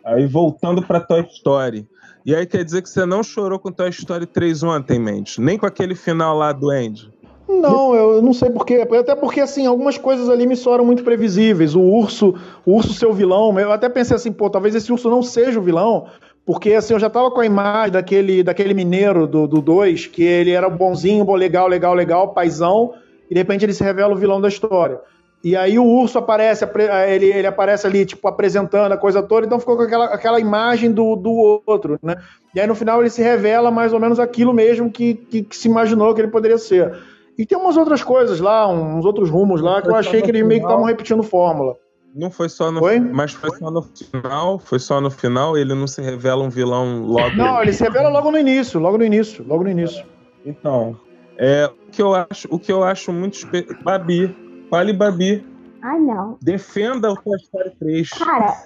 aí 0.05 0.27
voltando 0.27 0.83
para 0.83 1.01
Toy 1.01 1.27
Story. 1.31 1.87
E 2.25 2.35
aí 2.35 2.47
quer 2.47 2.65
dizer 2.65 2.81
que 2.81 2.89
você 2.89 3.05
não 3.05 3.23
chorou 3.23 3.59
com 3.59 3.71
Toy 3.71 3.91
Story 3.91 4.25
3 4.25 4.63
ontem, 4.63 4.99
Mendes? 4.99 5.37
Nem 5.37 5.59
com 5.59 5.67
aquele 5.67 5.95
final 5.95 6.37
lá 6.37 6.53
do 6.53 6.71
Andy? 6.71 7.13
Não, 7.47 7.95
eu 7.95 8.23
não 8.23 8.33
sei 8.33 8.49
porquê. 8.49 8.77
Até 8.99 9.15
porque, 9.15 9.41
assim, 9.41 9.67
algumas 9.67 9.99
coisas 9.99 10.31
ali 10.31 10.47
me 10.47 10.57
soaram 10.57 10.87
muito 10.87 11.05
previsíveis. 11.05 11.75
O 11.75 11.83
urso, 11.83 12.35
o 12.65 12.77
urso 12.77 12.95
ser 12.95 13.07
o 13.07 13.13
vilão. 13.13 13.59
Eu 13.61 13.71
até 13.71 13.91
pensei 13.91 14.17
assim, 14.17 14.33
pô, 14.33 14.49
talvez 14.49 14.75
esse 14.75 14.91
urso 14.91 15.11
não 15.11 15.23
seja 15.23 15.61
o 15.61 15.63
vilão. 15.63 16.07
Porque, 16.47 16.73
assim, 16.73 16.95
eu 16.95 16.99
já 16.99 17.11
tava 17.11 17.31
com 17.31 17.41
a 17.41 17.47
imagem 17.47 17.93
daquele, 17.93 18.43
daquele 18.43 18.73
mineiro 18.73 19.27
do 19.27 19.47
2, 19.47 20.07
que 20.07 20.23
ele 20.23 20.51
era 20.51 20.71
bonzinho, 20.71 21.25
bom, 21.25 21.35
legal, 21.35 21.69
legal, 21.69 21.93
legal, 21.93 22.33
paizão. 22.33 22.95
E 23.31 23.35
de 23.35 23.41
repente 23.41 23.65
ele 23.65 23.75
se 23.75 23.85
revela 23.85 24.15
o 24.15 24.19
vilão 24.19 24.41
da 24.41 24.49
história. 24.49 24.99
E 25.45 25.55
aí 25.55 25.79
o 25.79 25.85
urso 25.85 26.19
aparece, 26.19 26.67
ele, 27.07 27.27
ele 27.27 27.47
aparece 27.47 27.87
ali, 27.87 28.07
tipo, 28.07 28.27
apresentando 28.27 28.93
a 28.93 28.97
coisa 28.97 29.23
toda, 29.23 29.45
então 29.45 29.61
ficou 29.61 29.77
com 29.77 29.83
aquela, 29.83 30.07
aquela 30.07 30.41
imagem 30.41 30.91
do, 30.91 31.15
do 31.17 31.63
outro, 31.67 31.99
né? 32.03 32.17
E 32.55 32.61
aí 32.61 32.67
no 32.67 32.75
final 32.75 33.01
ele 33.01 33.11
se 33.11 33.21
revela 33.21 33.71
mais 33.71 33.93
ou 33.93 34.01
menos 34.01 34.19
aquilo 34.19 34.55
mesmo 34.55 34.91
que, 34.91 35.13
que, 35.13 35.43
que 35.43 35.55
se 35.55 35.69
imaginou 35.69 36.15
que 36.15 36.23
ele 36.23 36.31
poderia 36.31 36.57
ser. 36.57 36.99
E 37.37 37.45
tem 37.45 37.59
umas 37.59 37.77
outras 37.77 38.03
coisas 38.03 38.41
lá, 38.41 38.67
uns 38.67 39.05
outros 39.05 39.29
rumos 39.29 39.61
lá, 39.61 39.83
que 39.83 39.89
eu 39.89 39.95
achei 39.95 40.23
que 40.23 40.31
eles 40.31 40.47
meio 40.47 40.61
que 40.61 40.67
estavam 40.67 40.87
repetindo 40.87 41.23
fórmula. 41.23 41.77
Não 42.15 42.31
foi 42.31 42.49
só 42.49 42.71
no 42.71 42.79
foi? 42.79 43.01
Mas 43.01 43.33
foi 43.33 43.51
só 43.59 43.71
no 43.71 43.83
final. 43.83 44.59
Foi 44.61 44.79
só 44.79 45.01
no 45.01 45.11
final. 45.11 45.59
Ele 45.59 45.75
não 45.75 45.89
se 45.89 46.01
revela 46.01 46.45
um 46.45 46.49
vilão 46.49 47.03
logo. 47.03 47.35
Não, 47.37 47.61
ele 47.61 47.73
se 47.73 47.83
revela 47.83 48.09
logo 48.09 48.31
no 48.31 48.39
início. 48.39 48.79
Logo 48.79 48.97
no 48.97 49.05
início. 49.05 49.45
Logo 49.47 49.65
no 49.65 49.71
início. 49.71 50.05
Então. 50.47 50.97
É, 51.37 51.67
o 51.67 51.91
que 51.91 52.01
eu 52.01 52.15
acho, 52.15 52.49
o 52.49 52.57
que 52.57 52.71
eu 52.71 52.85
acho 52.85 53.13
muito. 53.13 53.37
Babi. 53.83 54.44
Fale, 54.75 54.93
Babi. 54.93 55.47
Ai, 55.81 56.01
não. 56.01 56.37
Defenda 56.43 57.13
o 57.13 57.15
Toy 57.15 57.37
Story 57.37 57.71
3. 57.79 58.11
Cara. 58.11 58.57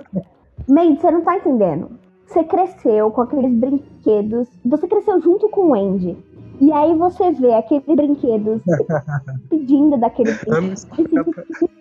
Mendes, 0.66 1.02
você 1.02 1.10
não 1.10 1.20
tá 1.20 1.36
entendendo. 1.36 1.90
Você 2.24 2.42
cresceu 2.44 3.10
com 3.10 3.20
aqueles 3.20 3.52
brinquedos. 3.52 4.48
Você 4.64 4.88
cresceu 4.88 5.20
junto 5.20 5.50
com 5.50 5.72
o 5.72 5.74
Andy. 5.74 6.16
E 6.58 6.72
aí 6.72 6.96
você 6.96 7.32
vê 7.32 7.52
aqueles 7.52 7.84
brinquedos 7.84 8.62
pedindo 9.50 9.98
daquele 9.98 10.30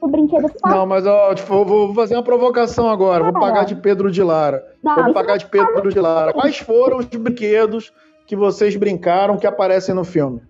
o 0.01 0.07
brinquedo 0.09 0.51
Não, 0.65 0.85
mas 0.85 1.07
ó, 1.07 1.33
tipo, 1.33 1.63
vou 1.63 1.95
fazer 1.95 2.15
uma 2.15 2.23
provocação 2.23 2.89
agora. 2.89 3.23
Vou 3.23 3.31
pagar 3.31 3.63
de 3.63 3.77
Pedro 3.77 4.11
de 4.11 4.21
Lara. 4.21 4.65
Não, 4.83 5.01
vou 5.01 5.13
pagar 5.13 5.37
de 5.37 5.45
Pedro 5.45 5.89
de 5.89 5.99
Lara. 6.01 6.33
Quais 6.33 6.57
foram 6.57 6.97
os 6.97 7.05
brinquedos 7.05 7.93
que 8.27 8.35
vocês 8.35 8.75
brincaram 8.75 9.37
que 9.37 9.47
aparecem 9.47 9.95
no 9.95 10.03
filme? 10.03 10.41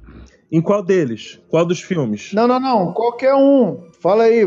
Em 0.51 0.61
qual 0.61 0.83
deles? 0.83 1.39
Qual 1.49 1.65
dos 1.65 1.79
filmes? 1.79 2.33
Não, 2.33 2.47
não, 2.47 2.59
não. 2.59 2.93
Qualquer 2.93 3.33
um. 3.33 3.85
Fala 4.01 4.23
aí. 4.23 4.43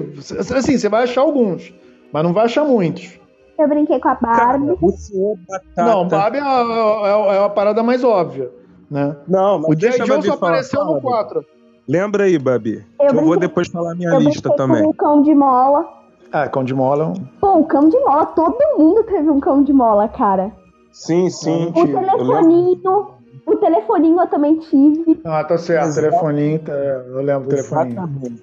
Assim, 0.54 0.76
você 0.76 0.88
vai 0.88 1.04
achar 1.04 1.23
alguns, 1.23 1.73
mas 2.12 2.23
não 2.23 2.32
vai 2.32 2.44
achar 2.44 2.64
muitos. 2.64 3.18
Eu 3.58 3.68
brinquei 3.68 3.99
com 3.99 4.08
a 4.08 4.14
Barbie. 4.14 4.66
Cara, 4.66 4.78
o 4.82 4.90
senhor 4.90 5.38
Batata. 5.49 5.84
Não, 5.90 6.08
Barbie 6.08 6.38
é, 6.38 6.42
é, 6.42 7.37
é 7.37 7.44
a 7.44 7.49
parada 7.49 7.82
mais 7.82 8.04
óbvia. 8.04 8.50
Né? 8.90 9.16
Não, 9.26 9.61
mas 9.61 9.70
o 9.70 9.75
J. 9.75 10.04
Joe 10.04 10.23
só 10.23 10.32
apareceu 10.34 10.80
falar, 10.80 10.94
no 10.94 11.00
4. 11.00 11.44
Lembra 11.88 12.25
aí, 12.25 12.38
Babi. 12.38 12.84
Eu, 13.00 13.14
eu 13.14 13.25
vou 13.25 13.38
depois 13.38 13.68
falar 13.68 13.94
minha 13.94 14.18
lista 14.18 14.50
também. 14.56 14.82
Com 14.82 14.90
o 14.90 14.94
cão 14.94 15.23
de 15.23 15.34
mola. 15.34 15.87
Ah, 16.32 16.49
cão 16.49 16.64
de 16.64 16.75
mola. 16.75 17.12
Pô, 17.40 17.58
o 17.58 17.64
cão 17.64 17.88
de 17.88 17.99
mola, 18.00 18.26
todo 18.26 18.58
mundo 18.76 19.04
teve 19.04 19.30
um 19.30 19.40
cão 19.40 19.62
de 19.62 19.73
mola, 19.73 20.08
cara. 20.08 20.52
Sim, 20.92 21.30
sim. 21.30 21.68
O 21.68 21.87
telefoninho. 21.87 23.13
O 23.46 23.56
telefoninho 23.56 24.20
eu 24.20 24.26
também 24.26 24.58
tive. 24.58 25.20
Ah, 25.24 25.44
tá 25.44 25.58
certo. 25.58 25.90
O 25.90 25.94
telefoninho, 25.94 26.58
tá, 26.60 26.72
eu 26.72 27.22
lembro 27.22 27.48
do 27.48 27.48
telefoninho. 27.50 28.38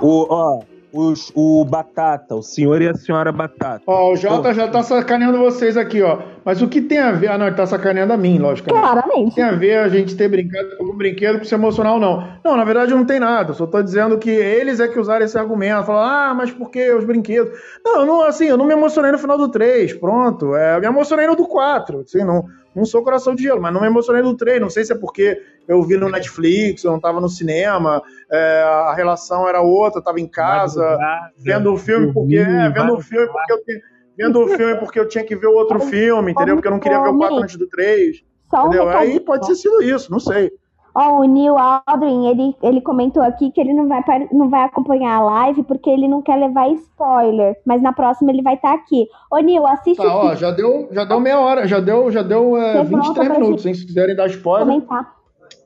O, 0.00 0.26
ó, 0.28 0.60
os, 0.94 1.32
o 1.34 1.64
Batata, 1.64 2.36
o 2.36 2.42
senhor 2.42 2.80
e 2.80 2.88
a 2.88 2.94
senhora 2.94 3.32
Batata. 3.32 3.82
Ó, 3.84 4.12
o 4.12 4.16
Jota 4.16 4.54
já 4.54 4.68
tá 4.68 4.80
sacaneando 4.80 5.38
vocês 5.38 5.76
aqui, 5.76 6.00
ó. 6.00 6.20
Mas 6.44 6.62
o 6.62 6.68
que 6.68 6.80
tem 6.80 7.00
a 7.00 7.10
ver. 7.10 7.32
Ah, 7.32 7.36
não, 7.36 7.48
ele 7.48 7.56
tá 7.56 7.66
sacaneando 7.66 8.12
a 8.12 8.16
mim, 8.16 8.38
logicamente. 8.38 8.80
Claramente. 8.80 9.34
Tem 9.34 9.42
a 9.42 9.50
ver 9.50 9.78
a 9.78 9.88
gente 9.88 10.14
ter 10.14 10.28
brincado 10.28 10.76
com 10.76 10.84
algum 10.84 10.96
brinquedo 10.96 11.38
com 11.38 11.44
ser 11.44 11.56
emocional, 11.56 11.98
não. 11.98 12.24
Não, 12.44 12.56
na 12.56 12.64
verdade 12.64 12.94
não 12.94 13.04
tem 13.04 13.18
nada. 13.18 13.52
só 13.54 13.66
tô 13.66 13.82
dizendo 13.82 14.18
que 14.18 14.30
eles 14.30 14.78
é 14.78 14.86
que 14.86 15.00
usaram 15.00 15.24
esse 15.24 15.36
argumento. 15.36 15.84
Falaram, 15.84 16.30
ah, 16.30 16.34
mas 16.34 16.52
por 16.52 16.70
que 16.70 16.92
os 16.92 17.04
brinquedos? 17.04 17.58
Não, 17.84 18.06
não, 18.06 18.22
assim, 18.22 18.46
eu 18.46 18.56
não 18.56 18.64
me 18.64 18.72
emocionei 18.72 19.10
no 19.10 19.18
final 19.18 19.36
do 19.36 19.48
3, 19.48 19.94
pronto. 19.94 20.54
É, 20.54 20.76
eu 20.76 20.80
me 20.80 20.86
emocionei 20.86 21.26
no 21.26 21.34
do 21.34 21.48
4. 21.48 22.00
Assim, 22.00 22.22
não, 22.22 22.44
não 22.74 22.84
sou 22.84 23.02
coração 23.02 23.34
de 23.34 23.42
gelo, 23.42 23.60
mas 23.60 23.72
não 23.72 23.80
me 23.80 23.86
emocionei 23.86 24.22
no 24.22 24.36
3. 24.36 24.60
Não 24.60 24.70
sei 24.70 24.84
se 24.84 24.92
é 24.92 24.96
porque 24.96 25.40
eu 25.68 25.82
vi 25.82 25.96
no 25.96 26.10
Netflix, 26.10 26.84
eu 26.84 26.92
não 26.92 27.00
tava 27.00 27.20
no 27.20 27.28
cinema 27.28 28.02
é, 28.30 28.62
a 28.62 28.94
relação 28.94 29.48
era 29.48 29.60
outra, 29.60 29.98
estava 29.98 30.20
em 30.20 30.26
casa, 30.26 30.98
vendo 31.38 31.72
o 31.72 31.76
filme 31.76 32.12
porque. 32.12 32.36
É, 32.36 32.68
vendo 32.70 32.94
o 32.94 33.00
filme 33.00 33.26
porque 33.28 33.52
eu 33.52 33.58
Vendo 34.16 34.44
o 34.44 34.48
filme 34.48 34.76
porque 34.76 35.00
eu 35.00 35.08
tinha 35.08 35.24
que 35.24 35.34
ver 35.34 35.48
o 35.48 35.54
outro 35.54 35.80
filme, 35.80 36.30
entendeu? 36.30 36.54
Porque 36.54 36.68
eu 36.68 36.72
não 36.72 36.78
queria 36.78 37.02
ver 37.02 37.08
o 37.08 37.18
4 37.18 37.36
antes 37.36 37.56
do 37.56 37.66
3. 37.66 38.22
Entendeu? 38.52 38.88
Aí 38.88 39.18
pode 39.18 39.46
ter 39.46 39.56
sido 39.56 39.82
isso, 39.82 40.10
não 40.10 40.20
sei. 40.20 40.52
Ó, 40.94 41.08
oh, 41.08 41.20
o 41.22 41.24
Neil 41.24 41.56
Aldrin, 41.58 42.26
ele, 42.28 42.56
ele 42.62 42.80
comentou 42.80 43.22
aqui 43.22 43.50
que 43.50 43.60
ele 43.60 43.74
não 43.74 43.88
vai, 43.88 44.02
não 44.30 44.48
vai 44.48 44.62
acompanhar 44.62 45.16
a 45.16 45.22
live 45.22 45.64
porque 45.64 45.90
ele 45.90 46.06
não 46.06 46.22
quer 46.22 46.36
levar 46.36 46.68
spoiler. 46.68 47.56
Mas 47.66 47.82
na 47.82 47.92
próxima 47.92 48.30
ele 48.30 48.42
vai 48.42 48.54
estar 48.54 48.68
tá 48.68 48.74
aqui. 48.74 49.08
Ô, 49.30 49.38
Neil, 49.38 49.66
assiste. 49.66 49.96
Tá, 49.96 50.16
ó, 50.16 50.34
já 50.34 50.50
deu, 50.50 50.88
já 50.92 51.04
deu 51.04 51.18
meia 51.18 51.40
hora, 51.40 51.66
já 51.66 51.80
deu, 51.80 52.10
já 52.10 52.22
deu 52.22 52.56
é, 52.56 52.84
23 52.84 53.28
minutos, 53.30 53.66
hein? 53.66 53.74
Se 53.74 53.84
quiserem 53.84 54.14
dar 54.14 54.28
spoiler. 54.28 54.66
Comentar. 54.66 55.14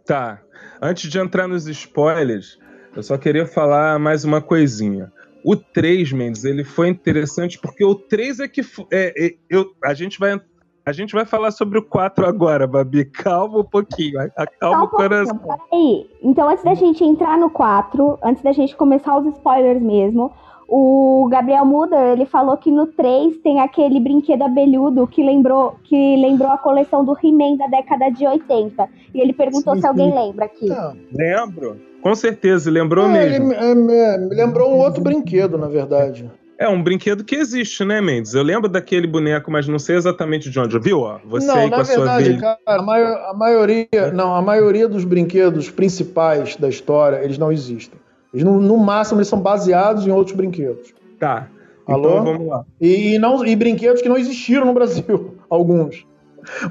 Tá. 0.07 0.41
Antes 0.81 1.11
de 1.11 1.19
entrar 1.19 1.47
nos 1.47 1.67
spoilers, 1.67 2.59
eu 2.97 3.03
só 3.03 3.19
queria 3.19 3.47
falar 3.47 3.99
mais 3.99 4.25
uma 4.25 4.41
coisinha. 4.41 5.13
O 5.45 5.55
3, 5.55 6.13
Mendes, 6.13 6.45
ele 6.45 6.65
foi 6.65 6.89
interessante 6.89 7.59
porque 7.59 7.85
o 7.85 7.95
3 7.95 8.41
é 8.41 8.49
que. 8.49 8.61
É, 8.93 9.27
é, 9.27 9.35
eu, 9.49 9.67
a, 9.85 9.95
gente 9.95 10.19
vai, 10.19 10.41
a 10.89 10.93
gente 10.93 11.13
vai 11.13 11.27
falar 11.27 11.51
sobre 11.51 11.79
o 11.79 11.83
4 11.83 12.27
agora, 12.27 12.67
Babi. 12.67 13.05
Calma 13.05 13.59
um 13.59 13.65
pouquinho. 13.65 14.19
Acalma 14.35 14.85
o 14.85 14.89
coração. 14.89 15.39
Peraí. 15.39 16.09
Então, 16.23 16.49
antes 16.49 16.65
da 16.65 16.73
gente 16.73 17.05
entrar 17.05 17.37
no 17.37 17.51
4, 17.51 18.19
antes 18.23 18.43
da 18.43 18.53
gente 18.53 18.75
começar 18.75 19.19
os 19.19 19.27
spoilers 19.35 19.83
mesmo, 19.83 20.33
o 20.67 21.29
Gabriel 21.31 21.67
Muder, 21.67 22.13
ele 22.13 22.25
falou 22.25 22.57
que 22.57 22.71
no 22.71 22.87
3 22.87 23.37
tem 23.39 23.61
aquele 23.61 24.01
brinquedo 24.01 24.43
abelhudo 24.43 25.07
que 25.07 25.23
lembrou, 25.23 25.77
que 25.85 26.17
lembrou 26.17 26.51
a 26.51 26.57
coleção 26.57 27.05
do 27.05 27.17
He-Man 27.23 27.57
da 27.57 27.67
década 27.67 28.09
de 28.09 28.27
80. 28.27 28.89
E 29.15 29.21
ele 29.21 29.35
perguntou 29.35 29.75
sim, 29.75 29.83
se 29.83 29.87
alguém 29.87 30.15
lembra 30.15 30.47
aqui. 30.47 30.69
Não. 30.69 30.97
Lembro. 31.13 31.77
Com 32.01 32.15
certeza, 32.15 32.71
lembrou 32.71 33.07
é, 33.07 33.13
mesmo. 33.13 33.53
Ele, 33.53 33.93
é, 33.93 34.19
me 34.19 34.35
lembrou 34.35 34.71
um 34.71 34.79
outro 34.79 35.03
brinquedo, 35.03 35.59
na 35.59 35.69
verdade. 35.69 36.31
É 36.59 36.69
um 36.69 36.83
brinquedo 36.83 37.23
que 37.23 37.37
existe, 37.37 37.85
né, 37.85 38.01
Mendes? 38.01 38.35
Eu 38.35 38.43
lembro 38.43 38.69
daquele 38.69 39.07
boneco, 39.07 39.49
mas 39.49 39.69
não 39.69 39.79
sei 39.79 39.95
exatamente 39.95 40.51
de 40.51 40.59
onde. 40.59 40.77
Viu? 40.81 41.03
Ó, 41.03 41.21
você 41.25 41.47
não, 41.47 41.55
aí 41.55 41.69
com 41.69 41.77
a 41.77 41.83
verdade, 41.85 41.95
sua 41.95 42.19
vez. 42.19 42.41
Cara, 42.41 42.59
a, 42.67 42.83
maior, 42.83 43.17
a 43.31 43.35
maioria, 43.35 43.89
é. 43.93 44.11
não, 44.11 44.35
a 44.35 44.43
maioria 44.43 44.89
dos 44.89 45.05
brinquedos 45.05 45.71
principais 45.71 46.57
da 46.57 46.69
história, 46.69 47.23
eles 47.23 47.39
não 47.39 47.53
existem. 47.53 47.99
Eles, 48.35 48.45
no, 48.45 48.61
no 48.61 48.77
máximo, 48.77 49.21
eles 49.21 49.29
são 49.29 49.41
baseados 49.41 50.05
em 50.05 50.11
outros 50.11 50.37
brinquedos. 50.37 50.93
Tá. 51.21 51.49
Alô? 51.87 52.11
Então 52.11 52.25
vamos 52.25 52.49
lá. 52.49 52.65
E, 52.81 53.15
e, 53.15 53.19
não, 53.21 53.47
e 53.47 53.55
brinquedos 53.55 54.03
que 54.03 54.09
não 54.09 54.19
existiram 54.19 54.67
no 54.67 54.75
Brasil, 54.75 55.37
alguns. 55.49 56.05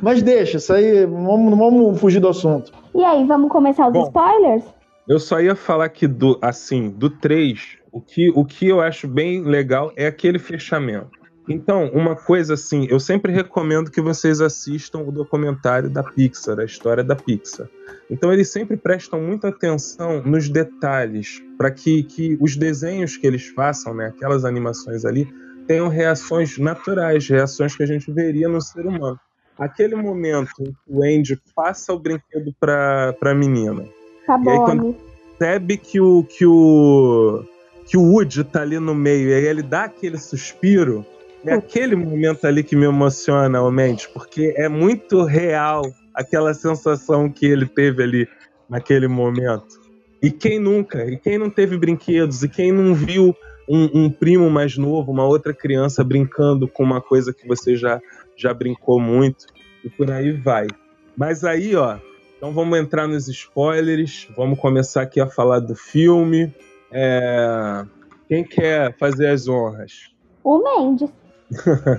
Mas 0.01 0.21
deixa, 0.21 0.57
isso 0.57 0.73
aí, 0.73 1.05
vamos, 1.05 1.57
vamos 1.57 1.99
fugir 1.99 2.19
do 2.19 2.27
assunto. 2.27 2.73
E 2.93 3.03
aí, 3.05 3.25
vamos 3.25 3.49
começar 3.49 3.87
os 3.87 3.93
Bom, 3.93 4.03
spoilers? 4.03 4.63
Eu 5.07 5.19
só 5.19 5.39
ia 5.39 5.55
falar 5.55 5.87
que 5.87 6.07
do, 6.07 6.37
assim, 6.41 6.89
do 6.89 7.09
3, 7.09 7.77
o 7.97 8.01
que, 8.01 8.31
o 8.35 8.45
que 8.45 8.67
eu 8.67 8.79
acho 8.79 9.07
bem 9.07 9.43
legal 9.43 9.91
é 9.95 10.05
aquele 10.05 10.37
fechamento. 10.37 11.17
Então, 11.49 11.89
uma 11.93 12.15
coisa 12.15 12.53
assim, 12.53 12.85
eu 12.89 12.99
sempre 12.99 13.31
recomendo 13.31 13.89
que 13.89 14.01
vocês 14.01 14.39
assistam 14.39 14.99
o 14.99 15.11
documentário 15.11 15.89
da 15.89 16.03
Pixar, 16.03 16.59
a 16.59 16.65
história 16.65 17.03
da 17.03 17.15
Pixar. 17.15 17.67
Então, 18.11 18.31
eles 18.31 18.49
sempre 18.49 18.77
prestam 18.77 19.19
muita 19.21 19.47
atenção 19.47 20.21
nos 20.23 20.47
detalhes, 20.47 21.41
para 21.57 21.71
que, 21.71 22.03
que 22.03 22.37
os 22.39 22.55
desenhos 22.55 23.17
que 23.17 23.25
eles 23.25 23.47
façam, 23.47 23.95
né, 23.95 24.07
aquelas 24.07 24.45
animações 24.45 25.05
ali, 25.05 25.27
tenham 25.65 25.87
reações 25.87 26.57
naturais, 26.59 27.27
reações 27.27 27.75
que 27.75 27.81
a 27.81 27.87
gente 27.87 28.11
veria 28.11 28.47
no 28.47 28.61
ser 28.61 28.85
humano. 28.85 29.19
Aquele 29.57 29.95
momento 29.95 30.51
em 30.61 30.65
que 30.65 30.77
o 30.87 31.01
Andy 31.01 31.41
passa 31.55 31.93
o 31.93 31.99
brinquedo 31.99 32.53
para 32.59 33.15
a 33.19 33.33
menina. 33.33 33.85
Tá 34.27 34.37
bom. 34.37 34.51
E 34.51 34.53
aí, 34.53 34.59
quando 34.59 34.95
percebe 35.37 35.77
que 35.77 36.01
o, 36.01 36.23
que 36.23 36.45
o 36.45 37.43
que 37.87 37.97
o 37.97 38.03
Woody 38.03 38.43
tá 38.43 38.61
ali 38.61 38.79
no 38.79 38.93
meio 38.93 39.29
e 39.29 39.33
ele 39.33 39.63
dá 39.63 39.85
aquele 39.85 40.17
suspiro, 40.17 41.05
é 41.45 41.53
aquele 41.53 41.95
momento 41.95 42.45
ali 42.45 42.63
que 42.63 42.75
me 42.75 42.85
emociona, 42.85 43.57
realmente, 43.57 44.09
porque 44.09 44.53
é 44.57 44.67
muito 44.67 45.23
real 45.23 45.83
aquela 46.13 46.53
sensação 46.53 47.29
que 47.29 47.45
ele 47.45 47.65
teve 47.65 48.03
ali 48.03 48.27
naquele 48.69 49.07
momento. 49.07 49.79
E 50.21 50.29
quem 50.29 50.59
nunca? 50.59 51.05
E 51.05 51.17
quem 51.17 51.37
não 51.37 51.49
teve 51.49 51.77
brinquedos? 51.77 52.43
E 52.43 52.49
quem 52.49 52.71
não 52.71 52.93
viu 52.93 53.35
um, 53.69 54.05
um, 54.05 54.09
primo 54.09 54.49
mais 54.49 54.77
novo, 54.77 55.11
uma 55.11 55.25
outra 55.25 55.53
criança 55.53 56.03
brincando 56.03 56.67
com 56.67 56.83
uma 56.83 56.99
coisa 56.99 57.31
que 57.31 57.47
você 57.47 57.75
já, 57.75 58.01
já 58.35 58.53
brincou 58.53 58.99
muito? 58.99 59.45
E 59.85 59.89
por 59.89 60.11
aí 60.11 60.31
vai. 60.31 60.67
Mas 61.15 61.43
aí, 61.43 61.75
ó, 61.75 61.97
então 62.35 62.51
vamos 62.51 62.77
entrar 62.77 63.07
nos 63.07 63.27
spoilers. 63.27 64.27
Vamos 64.35 64.59
começar 64.59 65.03
aqui 65.03 65.19
a 65.19 65.27
falar 65.27 65.59
do 65.59 65.75
filme. 65.75 66.53
É... 66.91 67.83
Quem 68.27 68.43
quer 68.43 68.95
fazer 68.97 69.27
as 69.27 69.47
honras? 69.47 70.11
O 70.43 70.59
Mendes. 70.59 71.09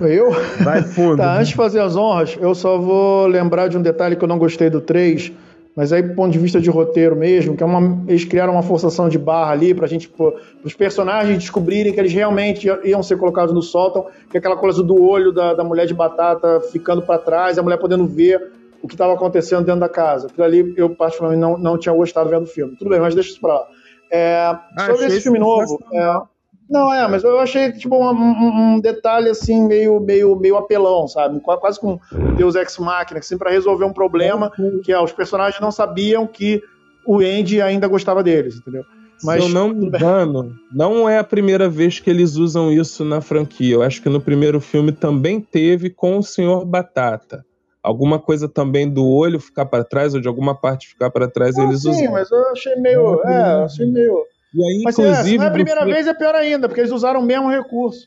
Eu? 0.01 0.31
Vai 0.63 0.83
fundo. 0.83 1.17
tá, 1.17 1.37
antes 1.37 1.49
de 1.49 1.55
fazer 1.55 1.79
as 1.79 1.95
honras, 1.95 2.37
eu 2.39 2.53
só 2.53 2.77
vou 2.77 3.25
lembrar 3.27 3.67
de 3.67 3.77
um 3.77 3.81
detalhe 3.81 4.15
que 4.15 4.23
eu 4.23 4.27
não 4.27 4.37
gostei 4.37 4.69
do 4.69 4.79
3, 4.79 5.31
mas 5.75 5.91
aí 5.91 6.01
do 6.01 6.13
ponto 6.13 6.31
de 6.31 6.37
vista 6.37 6.61
de 6.61 6.69
roteiro 6.69 7.15
mesmo, 7.15 7.55
que 7.55 7.63
é 7.63 7.65
uma, 7.65 8.03
eles 8.07 8.25
criaram 8.25 8.53
uma 8.53 8.61
forçação 8.61 9.09
de 9.09 9.17
barra 9.17 9.51
ali 9.51 9.73
pra 9.73 9.87
gente, 9.87 10.07
para 10.07 10.33
os 10.63 10.73
personagens 10.73 11.37
descobrirem 11.39 11.93
que 11.93 11.99
eles 11.99 12.13
realmente 12.13 12.67
iam 12.83 13.01
ser 13.01 13.17
colocados 13.17 13.53
no 13.53 13.61
sótão, 13.61 14.05
que 14.29 14.37
é 14.37 14.39
aquela 14.39 14.57
coisa 14.57 14.83
do 14.83 15.01
olho 15.01 15.31
da, 15.31 15.55
da 15.55 15.63
mulher 15.63 15.87
de 15.87 15.93
batata 15.93 16.61
ficando 16.71 17.01
para 17.01 17.17
trás, 17.17 17.57
a 17.57 17.63
mulher 17.63 17.77
podendo 17.77 18.05
ver 18.05 18.51
o 18.81 18.87
que 18.87 18.93
estava 18.93 19.13
acontecendo 19.13 19.65
dentro 19.65 19.81
da 19.81 19.89
casa. 19.89 20.27
Aquilo 20.27 20.45
ali 20.45 20.73
eu 20.77 20.89
particularmente 20.91 21.41
não, 21.41 21.57
não 21.57 21.77
tinha 21.77 21.93
gostado 21.93 22.29
vendo 22.29 22.43
o 22.43 22.47
filme. 22.47 22.75
Tudo 22.77 22.89
bem, 22.89 22.99
mas 22.99 23.15
deixa 23.15 23.31
isso 23.31 23.41
pra 23.41 23.53
lá. 23.53 23.67
É, 24.11 24.55
Ah, 24.77 24.85
sobre 24.87 25.05
esse 25.05 25.21
filme 25.21 25.39
novo. 25.39 25.79
é, 25.93 26.21
não, 26.69 26.93
é, 26.93 27.07
mas 27.07 27.23
eu 27.23 27.39
achei 27.39 27.71
tipo 27.71 27.95
um, 27.95 28.75
um- 28.75 28.79
detalhe 28.79 29.29
assim, 29.29 29.65
meio, 29.67 29.99
meio, 29.99 30.35
meio 30.35 30.57
apelão, 30.57 31.07
sabe? 31.07 31.39
Qua- 31.39 31.57
Quase 31.57 31.79
com 31.79 31.99
Deus 32.37 32.55
Ex 32.55 32.77
Machina, 32.77 33.19
assim, 33.19 33.37
pra 33.37 33.49
resolver 33.51 33.85
um 33.85 33.93
problema 33.93 34.51
que 34.83 34.91
é, 34.91 34.99
os 35.01 35.11
personagens 35.11 35.59
não 35.61 35.71
sabiam 35.71 36.25
que 36.27 36.61
o 37.05 37.17
Andy 37.19 37.61
ainda 37.61 37.87
gostava 37.87 38.21
deles, 38.23 38.57
entendeu? 38.57 38.83
Mas 39.23 39.43
Se 39.43 39.49
eu 39.49 39.53
não 39.53 39.69
me 39.69 39.85
engano, 39.87 40.55
não 40.71 41.09
é 41.09 41.17
a 41.19 41.23
primeira 41.23 41.67
vez 41.67 41.99
que 41.99 42.09
eles 42.09 42.35
usam 42.35 42.71
isso 42.71 43.03
na 43.03 43.19
franquia. 43.19 43.75
Eu 43.75 43.81
acho 43.81 44.01
que 44.01 44.07
no 44.07 44.21
primeiro 44.21 44.61
filme 44.61 44.91
também 44.93 45.41
teve 45.41 45.89
com 45.89 46.17
o 46.17 46.23
Senhor 46.23 46.63
Batata. 46.65 47.43
Alguma 47.81 48.19
coisa 48.19 48.47
também 48.49 48.89
do 48.89 49.07
olho 49.07 49.39
ficar 49.39 49.65
para 49.65 49.83
trás, 49.83 50.13
ou 50.13 50.19
de 50.21 50.27
alguma 50.27 50.53
parte 50.53 50.87
ficar 50.89 51.09
para 51.09 51.29
trás, 51.29 51.55
Não, 51.55 51.63
eles 51.65 51.81
sim, 51.81 51.89
usam. 51.89 52.11
mas 52.11 52.29
eu 52.29 52.49
achei 52.49 52.75
meio. 52.75 53.21
É, 53.23 53.63
achei 53.63 53.85
meio. 53.85 54.25
E 54.53 54.63
aí, 54.63 54.81
Mas 54.83 54.97
é, 54.97 55.01
se 55.03 55.09
inclusive, 55.11 55.37
não 55.37 55.45
é 55.45 55.47
a 55.47 55.51
primeira 55.51 55.85
vez, 55.85 56.07
é 56.07 56.13
pior 56.13 56.35
ainda, 56.35 56.67
porque 56.67 56.81
eles 56.81 56.91
usaram 56.91 57.19
o 57.19 57.23
mesmo 57.23 57.49
recurso. 57.49 58.05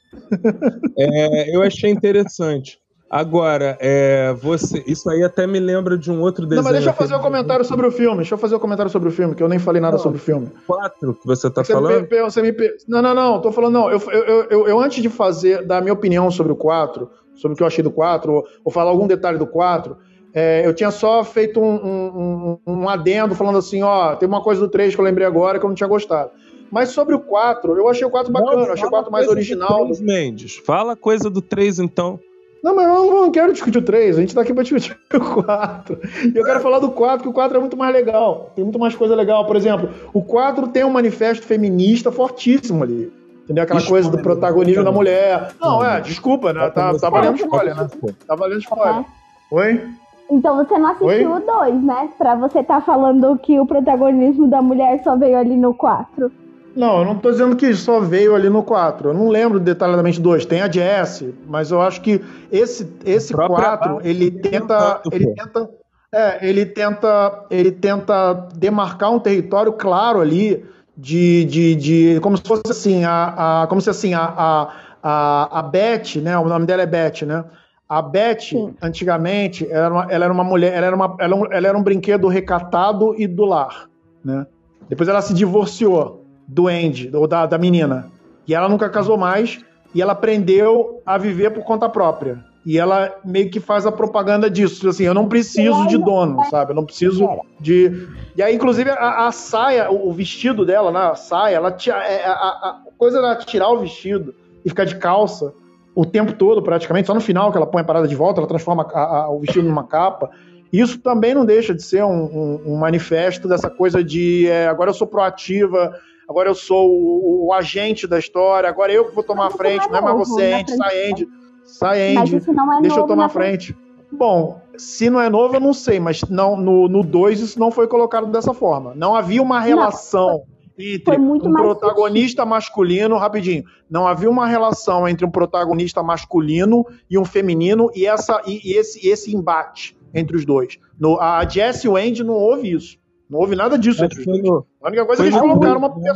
é, 0.99 1.55
eu 1.57 1.63
achei 1.63 1.91
interessante. 1.91 2.81
Agora, 3.09 3.77
é, 3.79 4.33
você, 4.41 4.83
isso 4.87 5.09
aí 5.11 5.23
até 5.23 5.47
me 5.47 5.61
lembra 5.61 5.99
de 5.99 6.11
um 6.11 6.23
outro 6.23 6.47
desenho. 6.47 6.63
Não, 6.63 6.65
mas 6.65 6.73
deixa 6.73 6.89
eu 6.89 6.95
fazer 6.95 7.13
um 7.13 7.17
aquele 7.19 7.31
comentário 7.31 7.63
sobre 7.65 7.87
o 7.87 7.91
filme. 7.93 8.17
Deixa 8.17 8.35
eu 8.35 8.39
fazer 8.39 8.57
um 8.57 8.59
comentário 8.59 8.91
sobre 8.91 9.11
o 9.11 9.13
filme, 9.13 9.35
que 9.35 9.43
eu 9.43 9.49
nem 9.51 9.59
falei 9.59 9.83
nada 9.83 9.97
Não. 9.99 10.03
sobre 10.03 10.17
o 10.17 10.21
filme. 10.21 10.51
quatro 10.67 11.15
que 11.15 11.27
você 11.27 11.51
tá 11.51 11.63
Você 11.63 11.75
me, 11.75 11.81
falando. 11.83 12.07
per- 12.07 12.23
você 12.25 12.41
me 12.41 12.55
Não, 12.89 13.03
não, 13.03 13.15
não. 13.15 13.41
Tô 13.43 13.53
falando, 13.53 13.75
não. 13.75 13.91
Eu, 13.91 14.01
eu, 14.11 14.45
eu, 14.51 14.69
eu, 14.69 14.81
antes 14.81 15.03
de 15.03 15.11
fazer, 15.11 15.63
dar 15.67 15.79
a 15.79 15.81
minha 15.83 15.93
opinião 15.93 16.31
sobre 16.31 16.53
o 16.53 16.57
4, 16.57 17.11
sobre 17.35 17.55
o 17.55 17.57
que 17.57 17.63
eu 17.63 17.67
achei 17.67 17.83
do 17.83 17.91
4, 17.91 18.33
ou, 18.33 18.47
ou 18.65 18.73
falar 18.73 18.91
algum 18.91 19.07
detalhe 19.07 19.39
do 19.39 19.47
4, 19.47 19.97
é, 20.35 20.67
eu 20.67 20.73
tinha 20.73 20.91
só 20.91 21.23
feito 21.23 21.61
um, 21.61 21.75
um, 21.75 22.59
um, 22.67 22.89
adendo 22.89 23.35
falando 23.35 23.59
assim: 23.59 23.83
ó, 23.83 24.17
tem 24.17 24.27
uma 24.27 24.43
coisa 24.43 24.61
do 24.61 24.69
3 24.69 24.95
que 24.95 25.01
eu 25.01 25.05
lembrei 25.05 25.27
agora 25.27 25.59
que 25.59 25.65
eu 25.65 25.69
não 25.69 25.75
tinha 25.75 25.89
gostado. 25.89 26.31
Mas 26.71 26.89
sobre 26.89 27.15
o 27.15 27.21
4, 27.21 27.77
eu 27.77 27.87
achei 27.87 28.07
o 28.07 28.11
4 28.11 28.33
bacana, 28.33 28.65
Não, 28.65 28.73
achei 28.73 28.87
o 28.87 28.91
fala 28.91 29.03
4 29.03 29.13
mais 29.13 29.27
coisa 29.27 29.35
do 29.35 29.39
original. 29.39 29.85
três, 29.85 30.01
Mendes. 30.01 30.57
Fala 30.57 30.97
coisa 30.97 31.29
do 31.29 31.43
3, 31.43 31.81
então. 31.81 32.19
Não, 32.65 32.75
mas 32.75 32.87
eu 32.87 32.95
não, 32.95 33.23
não 33.23 33.31
quero 33.31 33.53
discutir 33.53 33.77
o 33.77 33.83
3, 33.83 34.17
a 34.17 34.21
gente 34.21 34.35
tá 34.35 34.41
aqui 34.41 34.55
pra 34.55 34.63
discutir 34.63 34.97
o 35.13 35.43
4. 35.43 35.99
E 36.33 36.39
eu 36.39 36.45
quero 36.45 36.61
falar 36.61 36.79
do 36.79 36.93
4, 36.93 37.25
que 37.25 37.29
o 37.29 37.33
4 37.33 37.59
é 37.59 37.61
muito 37.61 37.77
mais 37.77 37.93
legal. 37.93 38.53
Tem 38.55 38.65
muito 38.65 38.79
mais 38.79 38.95
coisa 38.95 39.15
legal. 39.15 39.45
Por 39.47 39.57
exemplo, 39.57 39.91
o 40.15 40.23
4 40.23 40.69
tem 40.69 40.83
um 40.85 40.91
manifesto 40.91 41.45
feminista 41.45 42.11
fortíssimo 42.11 42.83
ali. 42.83 43.13
Entendeu? 43.45 43.65
Aquela 43.65 43.83
coisa 43.83 44.11
do 44.11 44.19
protagonismo 44.19 44.85
da 44.85 44.93
mulher. 44.93 45.53
Não, 45.61 45.85
é, 45.85 46.01
desculpa, 46.01 46.53
né? 46.53 46.71
Tá, 46.71 46.97
tá 46.97 47.11
valendo 47.11 47.37
spoiler, 47.37 47.77
né? 47.77 47.89
Tá 48.27 48.35
valendo 48.35 48.61
spoiler. 48.61 49.05
Oi? 49.51 49.89
Então 50.31 50.57
você 50.57 50.79
não 50.79 50.87
assistiu 50.91 51.33
Oi? 51.33 51.43
o 51.43 51.47
2, 51.47 51.83
né? 51.83 52.09
Pra 52.17 52.35
você 52.35 52.61
estar 52.61 52.81
falando 52.81 53.37
que 53.39 53.59
o 53.59 53.67
protagonismo 53.67 54.49
da 54.49 54.63
mulher 54.63 55.03
só 55.03 55.17
veio 55.17 55.37
ali 55.37 55.57
no 55.57 55.75
4. 55.75 56.33
Não, 56.75 57.01
eu 57.01 57.05
não 57.05 57.19
tô 57.19 57.31
dizendo 57.31 57.55
que 57.55 57.75
só 57.75 58.01
veio 58.01 58.35
ali 58.35 58.49
no 58.49 58.63
4. 58.63 59.11
Eu 59.11 59.15
não 59.15 59.29
lembro 59.29 59.61
detalhadamente 59.61 60.19
do 60.21 60.31
2. 60.31 60.47
Tem 60.47 60.63
a 60.63 60.71
Jess, 60.71 61.25
mas 61.47 61.71
eu 61.71 61.83
acho 61.83 62.01
que 62.01 62.23
esse, 62.51 62.91
esse 63.05 63.35
A 63.35 63.37
própria 63.37 63.77
4, 63.77 63.89
Barbie 63.91 64.09
ele 64.09 64.31
tenta. 64.31 65.03
Ele 65.13 65.27
tenta. 65.35 65.71
É, 66.15 66.49
ele 66.49 66.67
tenta. 66.67 67.45
Ele 67.51 67.71
tenta 67.71 68.49
demarcar 68.55 69.13
um 69.13 69.19
território 69.19 69.73
claro 69.73 70.21
ali 70.21 70.65
de. 71.03 71.45
de, 71.45 71.75
de 71.75 72.21
como 72.21 72.37
se 72.37 72.45
fosse 72.45 72.63
assim, 72.71 73.05
a, 73.05 73.63
a, 73.63 73.67
como 73.67 73.81
se 73.81 73.91
assim, 73.91 74.15
a, 74.15 74.23
a, 74.23 74.73
a, 75.03 75.59
a 75.59 75.63
Beth, 75.63 76.17
né? 76.23 76.39
O 76.39 76.49
nome 76.49 76.65
dela 76.65 76.83
é 76.83 76.87
Beth, 76.87 77.27
né? 77.27 77.45
A 77.89 78.01
Beth, 78.01 78.55
antigamente, 78.81 79.67
ela 79.71 79.85
era, 79.85 79.93
uma, 79.93 80.07
ela 80.11 80.25
era 80.25 80.33
uma 80.33 80.45
mulher, 80.45 80.73
ela 80.73 80.87
era, 80.87 80.97
uma, 80.97 81.17
ela, 81.19 81.37
ela 81.51 81.69
era 81.69 81.77
um 81.77 81.83
brinquedo 81.83 82.27
recatado 82.29 83.15
e 83.19 83.27
do 83.27 83.45
lar, 83.45 83.89
né? 84.25 84.47
Depois 84.89 85.09
ela 85.09 85.21
se 85.21 85.35
divorciou 85.35 86.25
do 86.47 86.69
Andy, 86.69 87.11
ou 87.15 87.27
da, 87.27 87.47
da 87.47 87.59
menina. 87.59 88.11
E 88.47 88.55
ela 88.55 88.69
nunca 88.69 88.89
casou 88.89 89.17
mais. 89.19 89.61
E 89.95 90.01
ela 90.01 90.13
aprendeu 90.13 91.03
a 91.05 91.19
viver 91.19 91.51
por 91.51 91.65
conta 91.65 91.89
própria. 91.89 92.43
E 92.65 92.79
ela 92.79 93.13
meio 93.25 93.51
que 93.51 93.59
faz 93.59 93.85
a 93.87 93.91
propaganda 93.93 94.49
disso. 94.49 94.89
Assim, 94.89 95.03
eu 95.05 95.15
não 95.15 95.29
preciso 95.29 95.87
de 95.89 95.99
dono, 95.99 96.45
sabe? 96.49 96.71
Eu 96.71 96.77
não 96.77 96.85
preciso 96.85 97.29
de. 97.59 98.07
E 98.37 98.43
aí, 98.43 98.55
inclusive, 98.55 98.89
a, 98.91 99.27
a 99.27 99.33
saia, 99.33 99.91
o, 99.91 100.13
vestido 100.13 100.65
dela, 100.65 100.93
né? 100.93 101.01
A 101.01 101.15
saia, 101.17 101.57
ela 101.57 101.73
tira, 101.73 101.97
é, 102.05 102.25
a, 102.25 102.31
a 102.33 102.81
coisa 102.97 103.21
dela 103.21 103.35
tirar 103.37 103.69
o 103.71 103.81
vestido 103.81 104.33
e 104.65 104.69
ficar 104.69 104.85
de 104.85 104.95
calça 104.97 105.53
o 105.95 106.07
tempo 106.07 106.33
todo, 106.35 106.63
praticamente, 106.63 107.07
só 107.09 107.15
no 107.15 107.21
final 107.21 107.51
que 107.51 107.57
ela 107.59 107.67
põe 107.67 107.83
a 107.83 107.85
parada 107.85 108.07
de 108.09 108.15
volta, 108.15 108.41
ela 108.41 108.49
transforma 108.49 108.87
o 109.29 109.39
vestido 109.41 109.67
numa 109.69 109.85
capa. 109.85 110.31
Isso 110.73 110.99
também 111.01 111.35
não 111.35 111.45
deixa 111.45 111.75
de 111.75 111.83
ser 111.83 112.03
um, 112.05 112.09
um- 112.11 112.63
um 112.73 112.77
manifesto 112.79 113.47
dessa 113.47 113.69
coisa 113.69 114.03
de 114.03 114.47
é, 114.49 114.69
agora 114.69 114.89
eu 114.89 114.95
sou 114.95 115.07
proativa, 115.07 115.95
agora 116.27 116.49
eu 116.49 116.55
sou 116.55 116.89
o, 116.89 117.47
o 117.49 117.53
agente 117.53 118.07
da 118.07 118.19
história, 118.19 118.69
agora 118.71 118.91
eu 118.91 119.05
que 119.07 119.15
vou 119.15 119.23
tomar 119.25 119.49
a 119.49 119.51
frente, 119.51 119.87
não 119.89 119.97
é 119.97 119.99
é 119.99 120.01
mais 120.01 120.17
você, 120.17 120.53
Andy, 120.55 120.71
sai 120.77 120.79
franquia. 120.91 121.11
Andy, 121.11 121.29
sai 121.73 122.15
Mas 122.15 122.29
Andy, 122.29 122.37
isso 122.37 122.53
não 122.53 122.79
é 122.79 122.81
deixa 122.81 122.99
eu 122.99 123.07
tomar 123.07 123.17
na 123.17 123.27
a 123.27 123.29
frente. 123.29 123.77
Bom, 124.11 124.61
se 124.77 125.09
não 125.09 125.21
é 125.21 125.31
novo, 125.31 125.57
eu 125.57 125.61
não 125.61 125.73
sei, 125.73 125.99
mas 125.99 126.23
não, 126.29 126.57
no 126.57 127.03
2 127.03 127.41
isso 127.41 127.59
não 127.59 127.71
foi 127.71 127.89
colocado 127.89 128.27
dessa 128.31 128.53
forma. 128.53 128.95
Não 128.95 129.15
havia 129.15 129.43
uma 129.43 129.59
relação 129.59 130.43
entre 130.79 131.05
Foi 131.05 131.19
muito 131.19 131.49
um 131.49 131.53
protagonista 131.53 132.45
masculino, 132.45 133.17
rapidinho, 133.17 133.65
não 133.91 134.07
havia 134.07 134.29
uma 134.29 134.47
relação 134.47 135.07
entre 135.07 135.25
um 135.25 135.31
protagonista 135.31 136.03
masculino 136.03 136.85
e 137.11 137.19
um 137.19 137.25
feminino 137.25 137.91
e, 137.95 138.07
essa, 138.07 138.41
e, 138.47 138.61
e 138.65 138.77
esse, 138.77 139.07
esse 139.07 139.35
embate 139.35 139.97
entre 140.15 140.37
os 140.37 140.45
dois. 140.45 140.79
No, 140.99 141.21
a 141.21 141.47
Jess 141.47 141.85
e 141.85 141.89
o 141.89 141.97
Andy 141.97 142.25
não 142.25 142.35
houve 142.35 142.73
isso. 142.73 142.99
Não 143.29 143.41
houve 143.41 143.55
nada 143.55 143.79
disso 143.79 144.05
entre 144.05 144.21
os 144.21 144.25
dois. 144.27 144.65
A 144.83 144.89
única 144.89 145.07
coisa 145.07 145.23
é 145.23 145.29
que 145.29 145.35
eles 145.35 145.41
colocaram 145.41 145.79
uma, 145.79 145.89
né? 145.89 146.13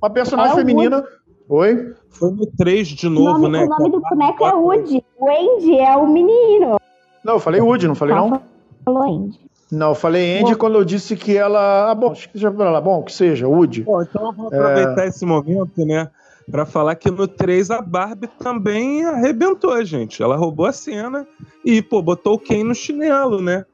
uma 0.00 0.10
personagem 0.10 0.52
É 0.52 0.56
feminina. 0.56 1.04
Oi? 1.50 1.94
foi 2.10 2.30
no 2.30 2.46
3 2.46 2.88
de 2.88 3.06
O 3.06 3.10
novo, 3.10 3.38
nome, 3.40 3.48
né? 3.58 3.64
o 3.64 3.68
nome 3.68 3.90
do 3.90 4.00
boneco 4.00 4.44
é 4.46 4.52
Woody. 4.54 5.04
O 5.18 5.28
Andy 5.28 5.78
é 5.78 5.96
o 5.96 6.06
menino. 6.06 6.78
Não, 7.24 7.34
eu 7.34 7.40
falei 7.40 7.60
Woody, 7.60 7.88
não 7.88 7.94
falei 7.94 8.14
não? 8.14 8.40
Falou 8.84 9.02
Andy. 9.02 9.38
Não, 9.70 9.88
eu 9.90 9.94
falei 9.94 10.38
Andy 10.40 10.52
Bom. 10.52 10.58
quando 10.58 10.74
eu 10.78 10.84
disse 10.84 11.16
que 11.16 11.36
ela. 11.36 11.90
Ah, 11.90 11.94
bom, 11.94 12.12
acho 12.12 12.28
que 12.30 12.38
já 12.38 12.50
lá. 12.50 12.80
Bom, 12.80 13.02
que 13.02 13.12
seja, 13.12 13.46
Woody. 13.48 13.82
Bom, 13.82 14.00
então 14.02 14.26
eu 14.26 14.32
vou 14.32 14.48
É. 14.52 14.56
aproveitar 14.56 15.06
esse 15.06 15.24
momento, 15.26 15.84
né? 15.84 16.08
Pra 16.50 16.64
falar 16.66 16.94
que 16.96 17.10
no 17.10 17.28
3 17.28 17.70
a 17.70 17.80
Barbie 17.80 18.26
também 18.38 19.04
arrebentou, 19.04 19.84
gente. 19.84 20.22
Ela 20.22 20.36
roubou 20.36 20.66
a 20.66 20.72
cena 20.72 21.26
e, 21.64 21.80
pô, 21.82 22.00
botou 22.02 22.34
o 22.34 22.38
Ken 22.38 22.64
no 22.64 22.74
chinelo, 22.74 23.40
né? 23.40 23.64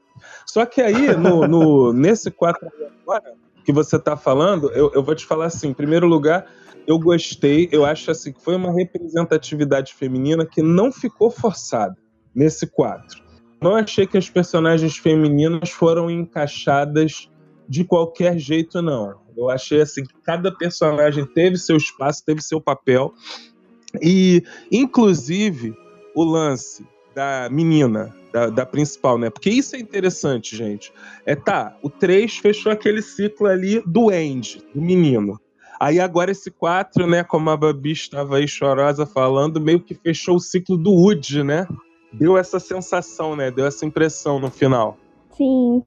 Só 0.45 0.65
que 0.65 0.81
aí, 0.81 1.15
no, 1.15 1.47
no- 1.47 1.93
nesse 1.93 2.29
4 2.29 2.67
agora 3.03 3.33
que 3.65 3.71
você 3.73 3.97
tá 3.99 4.15
falando, 4.15 4.71
eu, 4.71 4.91
eu 4.93 5.03
vou 5.03 5.15
te 5.15 5.25
falar 5.25 5.45
assim: 5.45 5.69
em 5.69 5.73
primeiro 5.73 6.05
lugar, 6.07 6.45
eu 6.87 6.97
gostei, 6.97 7.67
eu 7.69 7.85
acho 7.85 8.09
assim 8.09 8.31
que 8.31 8.41
foi 8.41 8.55
uma 8.55 8.71
representatividade 8.71 9.93
feminina 9.93 10.45
que 10.45 10.61
não 10.61 10.89
ficou 10.89 11.29
forçada 11.29 11.97
nesse 12.33 12.65
4. 12.65 13.21
Não 13.61 13.75
achei 13.75 14.07
que 14.07 14.17
as 14.17 14.29
personagens 14.29 14.97
femininas 14.97 15.69
foram 15.69 16.09
encaixadas 16.09 17.29
de 17.67 17.83
qualquer 17.83 18.39
jeito, 18.39 18.81
não. 18.81 19.19
Eu 19.35 19.49
achei 19.49 19.81
assim 19.81 20.03
que 20.03 20.13
cada 20.23 20.49
personagem 20.51 21.25
teve 21.25 21.57
seu 21.57 21.75
espaço, 21.75 22.23
teve 22.25 22.41
seu 22.41 22.61
papel. 22.61 23.13
E, 24.01 24.43
inclusive, 24.71 25.75
o 26.15 26.23
lance 26.23 26.85
da 27.13 27.49
menina, 27.51 28.15
da, 28.31 28.47
da 28.47 28.65
principal, 28.65 29.17
né? 29.17 29.29
Porque 29.29 29.49
isso 29.49 29.75
é 29.75 29.79
interessante, 29.79 30.55
gente. 30.55 30.93
É 31.25 31.35
tá, 31.35 31.75
o 31.81 31.89
3 31.89 32.37
fechou 32.37 32.71
aquele 32.71 33.01
ciclo 33.01 33.47
ali 33.47 33.81
do 33.85 34.09
Andy, 34.09 34.63
do 34.73 34.81
menino. 34.81 35.39
Aí 35.79 35.99
agora 35.99 36.31
esse 36.31 36.49
4, 36.49 37.05
né, 37.05 37.23
como 37.23 37.49
a 37.49 37.57
Babi 37.57 37.91
estava 37.91 38.37
aí 38.37 38.47
chorosa 38.47 39.05
falando, 39.05 39.61
meio 39.61 39.79
que 39.79 39.93
fechou 39.93 40.35
o 40.35 40.39
ciclo 40.39 40.77
do 40.77 40.91
Woody, 40.91 41.43
né? 41.43 41.67
Deu 42.11 42.37
essa 42.37 42.59
sensação, 42.59 43.35
né? 43.35 43.51
Deu 43.51 43.65
essa 43.65 43.85
impressão 43.85 44.39
no 44.39 44.49
final. 44.49 44.97
Sim. 45.31 45.83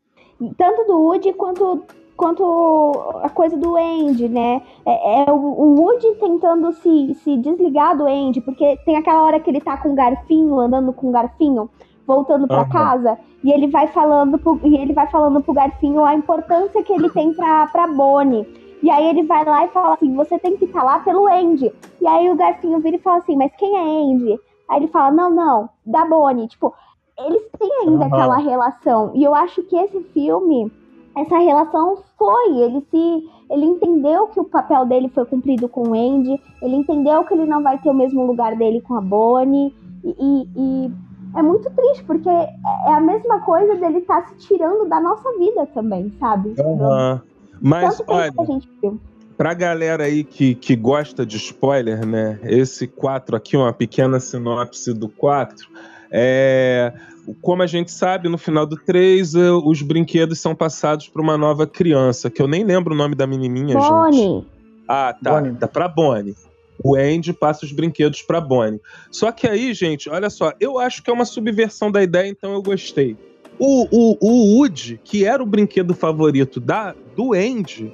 Tanto 0.57 0.87
do 0.87 1.01
Woody 1.01 1.33
quanto, 1.33 1.83
quanto 2.17 3.21
a 3.23 3.29
coisa 3.29 3.57
do 3.57 3.77
Andy, 3.77 4.29
né? 4.29 4.63
É, 4.87 5.23
é 5.23 5.33
o, 5.33 5.35
o 5.35 5.81
Woody 5.81 6.15
tentando 6.21 6.73
se, 6.73 7.15
se 7.15 7.37
desligar 7.39 7.97
do 7.97 8.07
Andy, 8.07 8.41
porque 8.41 8.77
tem 8.85 8.97
aquela 8.97 9.25
hora 9.25 9.41
que 9.41 9.51
ele 9.51 9.61
tá 9.61 9.77
com 9.77 9.93
o 9.93 9.95
garfinho, 9.95 10.61
andando 10.61 10.93
com 10.93 11.09
o 11.09 11.13
garfinho, 11.13 11.69
voltando 12.07 12.47
pra 12.47 12.61
Aham. 12.61 12.69
casa, 12.69 13.19
e 13.43 13.51
ele 13.51 13.69
vai 13.69 13.89
falando 13.89 14.39
pro, 14.39 14.61
e 14.65 14.77
ele 14.77 14.93
vai 14.93 15.09
falando 15.09 15.43
pro 15.43 15.55
garfinho 15.55 16.05
a 16.05 16.15
importância 16.15 16.83
que 16.83 16.93
ele 16.93 17.11
tem 17.11 17.33
pra, 17.35 17.67
pra 17.67 17.87
Bonnie. 17.87 18.47
E 18.83 18.91
aí 18.91 19.09
ele 19.11 19.25
vai 19.25 19.45
lá 19.45 19.65
e 19.65 19.69
fala 19.69 19.95
assim, 19.95 20.15
você 20.15 20.39
tem 20.39 20.57
que 20.57 20.65
estar 20.65 20.83
lá 20.83 21.01
pelo 21.01 21.27
Andy. 21.27 21.71
E 22.01 22.07
aí 22.07 22.31
o 22.31 22.37
garfinho 22.37 22.81
vira 22.81 22.97
e 22.97 23.01
fala 23.01 23.19
assim, 23.19 23.37
mas 23.37 23.53
quem 23.57 23.77
é 23.77 23.81
Andy? 24.13 24.39
Aí 24.69 24.79
ele 24.79 24.89
fala, 24.89 25.11
não, 25.11 25.31
não, 25.31 25.69
da 25.85 26.05
Bonnie. 26.07 26.49
Tipo, 26.49 26.73
eles 27.19 27.43
têm 27.59 27.71
ainda 27.83 28.07
Aham. 28.07 28.15
aquela 28.15 28.37
relação. 28.39 29.11
E 29.15 29.23
eu 29.23 29.35
acho 29.35 29.63
que 29.65 29.77
esse 29.77 30.01
filme, 30.15 30.73
essa 31.17 31.39
relação 31.39 31.99
foi. 32.17 32.57
Ele 32.59 32.81
se. 32.91 33.23
Ele 33.51 33.67
entendeu 33.67 34.29
que 34.29 34.39
o 34.41 34.45
papel 34.45 34.87
dele 34.87 35.09
foi 35.09 35.25
cumprido 35.27 35.69
com 35.69 35.89
o 35.89 35.95
Andy. 35.95 36.41
Ele 36.63 36.77
entendeu 36.77 37.25
que 37.25 37.35
ele 37.35 37.47
não 37.47 37.63
vai 37.63 37.77
ter 37.79 37.91
o 37.91 37.95
mesmo 37.95 38.25
lugar 38.25 38.57
dele 38.57 38.81
com 38.81 38.95
a 38.95 39.01
Bonnie. 39.01 39.75
E, 40.05 40.09
e- 40.19 40.49
e 40.57 40.91
é 41.37 41.43
muito 41.43 41.69
triste, 41.71 42.05
porque 42.05 42.29
é 42.29 42.49
é 42.87 42.93
a 42.95 43.01
mesma 43.01 43.41
coisa 43.41 43.75
dele 43.77 43.99
estar 43.99 44.27
se 44.29 44.37
tirando 44.39 44.89
da 44.89 45.01
nossa 45.01 45.29
vida 45.39 45.67
também, 45.75 46.11
sabe? 46.19 46.55
Aham. 46.59 47.21
Mas, 47.61 47.99
Tanto 47.99 48.13
olha, 48.13 48.33
que 48.33 48.41
a 48.41 48.45
gente 48.45 48.69
viu. 48.81 49.01
pra 49.37 49.55
galera 49.55 50.05
aí 50.05 50.25
que, 50.25 50.55
que 50.55 50.75
gosta 50.75 51.27
de 51.27 51.37
spoiler, 51.37 52.07
né? 52.07 52.39
Esse 52.43 52.87
4 52.87 53.37
aqui, 53.37 53.57
uma 53.57 53.73
pequena 53.73 54.19
sinopse 54.19 54.93
do 54.95 55.09
4. 55.09 55.69
É, 56.11 56.93
como 57.41 57.63
a 57.63 57.67
gente 57.67 57.91
sabe, 57.93 58.29
no 58.29 58.39
final 58.39 58.67
do 58.67 58.77
3, 58.77 59.35
eh, 59.35 59.51
os 59.51 59.83
brinquedos 59.83 60.41
são 60.41 60.55
passados 60.55 61.09
para 61.09 61.23
uma 61.23 61.37
nova 61.37 61.67
criança, 61.67 62.31
que 62.31 62.43
eu 62.43 62.49
nem 62.49 62.65
lembro 62.65 62.95
o 62.95 62.97
nome 62.97 63.15
da 63.15 63.27
menininha, 63.27 63.77
Bonnie. 63.77 64.19
gente. 64.19 64.47
Ah, 64.89 65.15
tá. 65.23 65.41
Bonnie. 65.41 65.55
Tá 65.55 65.69
pra 65.69 65.87
Bonnie. 65.89 66.35
O 66.83 66.97
Andy 66.97 67.33
passa 67.33 67.65
os 67.67 67.73
brinquedos 67.73 68.23
pra 68.23 68.41
Bonnie. 68.41 68.81
Só 69.11 69.31
que 69.31 69.47
aí, 69.47 69.75
gente, 69.75 70.09
olha 70.09 70.31
só, 70.31 70.53
eu 70.59 70.79
acho 70.79 71.03
que 71.03 71.11
é 71.11 71.13
uma 71.13 71.27
subversão 71.27 71.93
da 71.93 72.03
ideia, 72.03 72.29
então 72.29 72.55
eu 72.55 72.63
gostei. 72.63 73.17
O, 73.61 73.87
o, 73.91 74.17
o 74.21 74.57
Woody, 74.57 74.99
que 75.05 75.25
era 75.25 75.43
o 75.43 75.47
brinquedo 75.47 75.95
favorito 75.95 76.59
da, 76.59 76.95
do 77.15 77.35
Andy, 77.35 77.93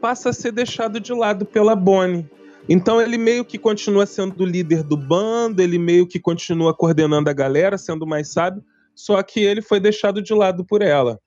passa 0.00 0.30
a 0.30 0.32
ser 0.32 0.52
deixado 0.52 1.00
de 1.00 1.12
lado 1.12 1.44
pela 1.44 1.74
Bonnie. 1.74 2.30
Então 2.68 3.02
ele 3.02 3.18
meio 3.18 3.44
que 3.44 3.58
continua 3.58 4.06
sendo 4.06 4.42
o 4.42 4.46
líder 4.46 4.84
do 4.84 4.96
bando, 4.96 5.60
ele 5.60 5.78
meio 5.78 6.06
que 6.06 6.20
continua 6.20 6.72
coordenando 6.72 7.28
a 7.28 7.32
galera, 7.32 7.76
sendo 7.76 8.06
mais 8.06 8.28
sábio, 8.28 8.62
só 8.94 9.20
que 9.22 9.40
ele 9.40 9.60
foi 9.60 9.80
deixado 9.80 10.22
de 10.22 10.32
lado 10.32 10.64
por 10.64 10.80
ela. 10.80 11.18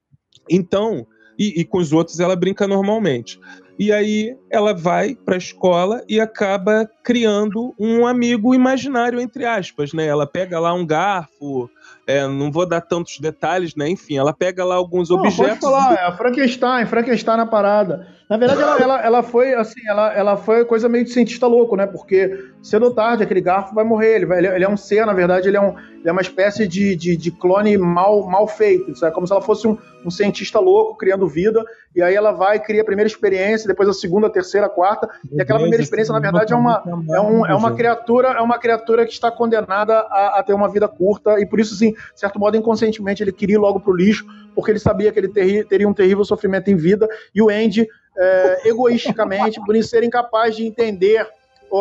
Então, 0.49 1.05
e, 1.37 1.59
e 1.61 1.65
com 1.65 1.77
os 1.77 1.91
outros 1.91 2.19
ela 2.19 2.35
brinca 2.35 2.67
normalmente. 2.67 3.39
E 3.77 3.91
aí 3.91 4.35
ela 4.49 4.73
vai 4.73 5.13
pra 5.13 5.37
escola 5.37 6.03
e 6.07 6.19
acaba 6.19 6.89
criando 7.03 7.75
um 7.77 8.07
amigo 8.07 8.55
imaginário, 8.55 9.19
entre 9.19 9.45
aspas, 9.45 9.93
né? 9.93 10.07
Ela 10.07 10.25
pega 10.25 10.59
lá 10.59 10.73
um 10.73 10.85
garfo, 10.85 11.69
é, 12.05 12.25
não 12.25 12.51
vou 12.51 12.65
dar 12.65 12.81
tantos 12.81 13.19
detalhes, 13.19 13.75
né? 13.75 13.89
Enfim, 13.89 14.17
ela 14.17 14.33
pega 14.33 14.63
lá 14.63 14.75
alguns 14.75 15.09
Não, 15.09 15.17
objetos. 15.17 15.59
Pode 15.59 15.59
falar, 15.59 15.93
é 15.95 16.05
a 16.05 16.11
Frankenstein, 16.13 16.85
Frankenstein 16.85 17.37
na 17.37 17.45
parada. 17.45 18.07
Na 18.29 18.35
verdade, 18.35 18.61
ela, 18.61 18.81
ela, 18.81 19.01
ela 19.01 19.23
foi 19.23 19.53
assim, 19.53 19.79
ela, 19.87 20.13
ela 20.13 20.35
foi 20.35 20.65
coisa 20.65 20.89
meio 20.89 21.05
de 21.05 21.11
cientista 21.11 21.47
louco, 21.47 21.77
né? 21.77 21.87
Porque 21.87 22.45
cedo 22.61 22.83
ou 22.83 22.93
tarde 22.93 23.23
aquele 23.23 23.39
garfo 23.39 23.73
vai 23.73 23.85
morrer. 23.85 24.15
Ele, 24.15 24.25
vai, 24.25 24.39
ele, 24.39 24.47
ele 24.47 24.65
é 24.65 24.69
um 24.69 24.75
ser, 24.75 25.05
na 25.05 25.13
verdade, 25.13 25.47
ele 25.47 25.55
é, 25.55 25.61
um, 25.61 25.69
ele 25.79 26.09
é 26.09 26.11
uma 26.11 26.21
espécie 26.21 26.67
de, 26.67 26.93
de, 26.97 27.15
de 27.15 27.31
clone 27.31 27.77
mal, 27.77 28.27
mal 28.27 28.45
feito. 28.45 28.91
Isso 28.91 29.05
é 29.05 29.11
como 29.11 29.25
se 29.25 29.31
ela 29.31 29.41
fosse 29.41 29.65
um, 29.65 29.77
um 30.05 30.11
cientista 30.11 30.59
louco 30.59 30.97
criando 30.97 31.25
vida. 31.25 31.63
E 31.95 32.01
aí 32.01 32.13
ela 32.13 32.33
vai, 32.33 32.59
cria 32.59 32.81
a 32.81 32.85
primeira 32.85 33.07
experiência, 33.07 33.65
depois 33.65 33.87
a 33.87 33.93
segunda, 33.93 34.27
a 34.27 34.29
terceira, 34.29 34.67
a 34.67 34.69
quarta. 34.69 35.09
E 35.31 35.41
aquela 35.41 35.59
primeira 35.59 35.81
experiência, 35.81 36.13
na 36.13 36.19
verdade, 36.19 36.51
é 36.51 36.55
uma, 36.55 36.83
é, 36.85 37.21
um, 37.21 37.45
é 37.45 37.55
uma 37.55 37.73
criatura, 37.73 38.29
é 38.29 38.41
uma 38.41 38.59
criatura 38.59 39.05
que 39.05 39.13
está 39.13 39.31
condenada 39.31 39.99
a, 39.99 40.39
a 40.39 40.43
ter 40.43 40.53
uma 40.53 40.67
vida 40.67 40.87
curta. 40.87 41.39
E 41.39 41.45
por 41.45 41.61
isso, 41.61 41.73
assim, 41.77 41.91
de 41.93 42.19
certo 42.19 42.39
modo, 42.39 42.57
inconscientemente, 42.57 43.23
ele 43.23 43.31
queria 43.31 43.55
ir 43.55 43.59
logo 43.59 43.79
pro 43.79 43.95
lixo, 43.95 44.25
porque 44.53 44.71
ele 44.71 44.79
sabia 44.79 45.11
que 45.11 45.19
ele 45.19 45.29
terri- 45.29 45.63
teria 45.63 45.87
um 45.87 45.93
terrível 45.93 46.25
sofrimento 46.25 46.69
em 46.69 46.75
vida. 46.75 47.07
E 47.33 47.41
o 47.41 47.49
Andy, 47.49 47.87
é, 48.17 48.67
egoisticamente, 48.69 49.59
por 49.65 49.81
ser 49.83 50.03
incapaz 50.03 50.55
de 50.55 50.65
entender 50.65 51.27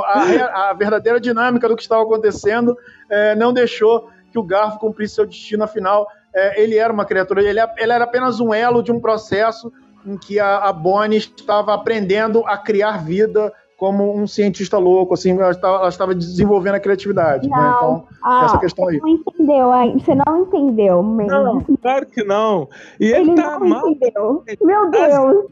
a, 0.04 0.70
a 0.70 0.72
verdadeira 0.74 1.18
dinâmica 1.20 1.68
do 1.68 1.76
que 1.76 1.82
estava 1.82 2.02
acontecendo, 2.02 2.76
é, 3.10 3.34
não 3.34 3.52
deixou 3.52 4.08
que 4.32 4.38
o 4.38 4.42
Garfo 4.42 4.78
cumprisse 4.78 5.14
seu 5.14 5.26
destino. 5.26 5.64
Afinal, 5.64 6.06
é, 6.34 6.62
ele 6.62 6.76
era 6.76 6.92
uma 6.92 7.04
criatura, 7.04 7.42
ele, 7.42 7.60
ele 7.78 7.92
era 7.92 8.04
apenas 8.04 8.40
um 8.40 8.52
elo 8.52 8.82
de 8.82 8.92
um 8.92 9.00
processo 9.00 9.72
em 10.04 10.16
que 10.18 10.38
a, 10.38 10.58
a 10.58 10.72
Bonnie 10.72 11.18
estava 11.18 11.72
aprendendo 11.74 12.44
a 12.46 12.58
criar 12.58 13.02
vida 13.04 13.52
como 13.78 14.16
um 14.16 14.26
cientista 14.26 14.78
louco, 14.78 15.14
assim, 15.14 15.32
ela 15.38 15.50
estava, 15.50 15.76
ela 15.78 15.88
estava 15.88 16.14
desenvolvendo 16.14 16.76
a 16.76 16.80
criatividade. 16.80 17.48
né? 17.48 17.56
Não. 17.56 17.76
Então, 17.76 18.04
Ah, 18.22 18.44
essa 18.46 18.58
questão 18.58 18.88
aí. 18.88 18.96
Você 18.98 19.02
não 19.02 19.08
entendeu? 19.10 19.68
Você 19.98 20.14
não 20.14 20.40
entendeu, 20.42 21.02
Mendes. 21.02 21.32
Não, 21.32 21.60
claro 21.82 22.06
que 22.06 22.24
não. 22.24 22.68
E 22.98 23.06
ele, 23.06 23.30
Ele 23.30 23.34
tá 23.34 23.58
não 23.58 23.68
mal. 23.68 23.88
entendeu. 23.88 24.42
Meu 24.62 24.90
Deus. 24.90 25.44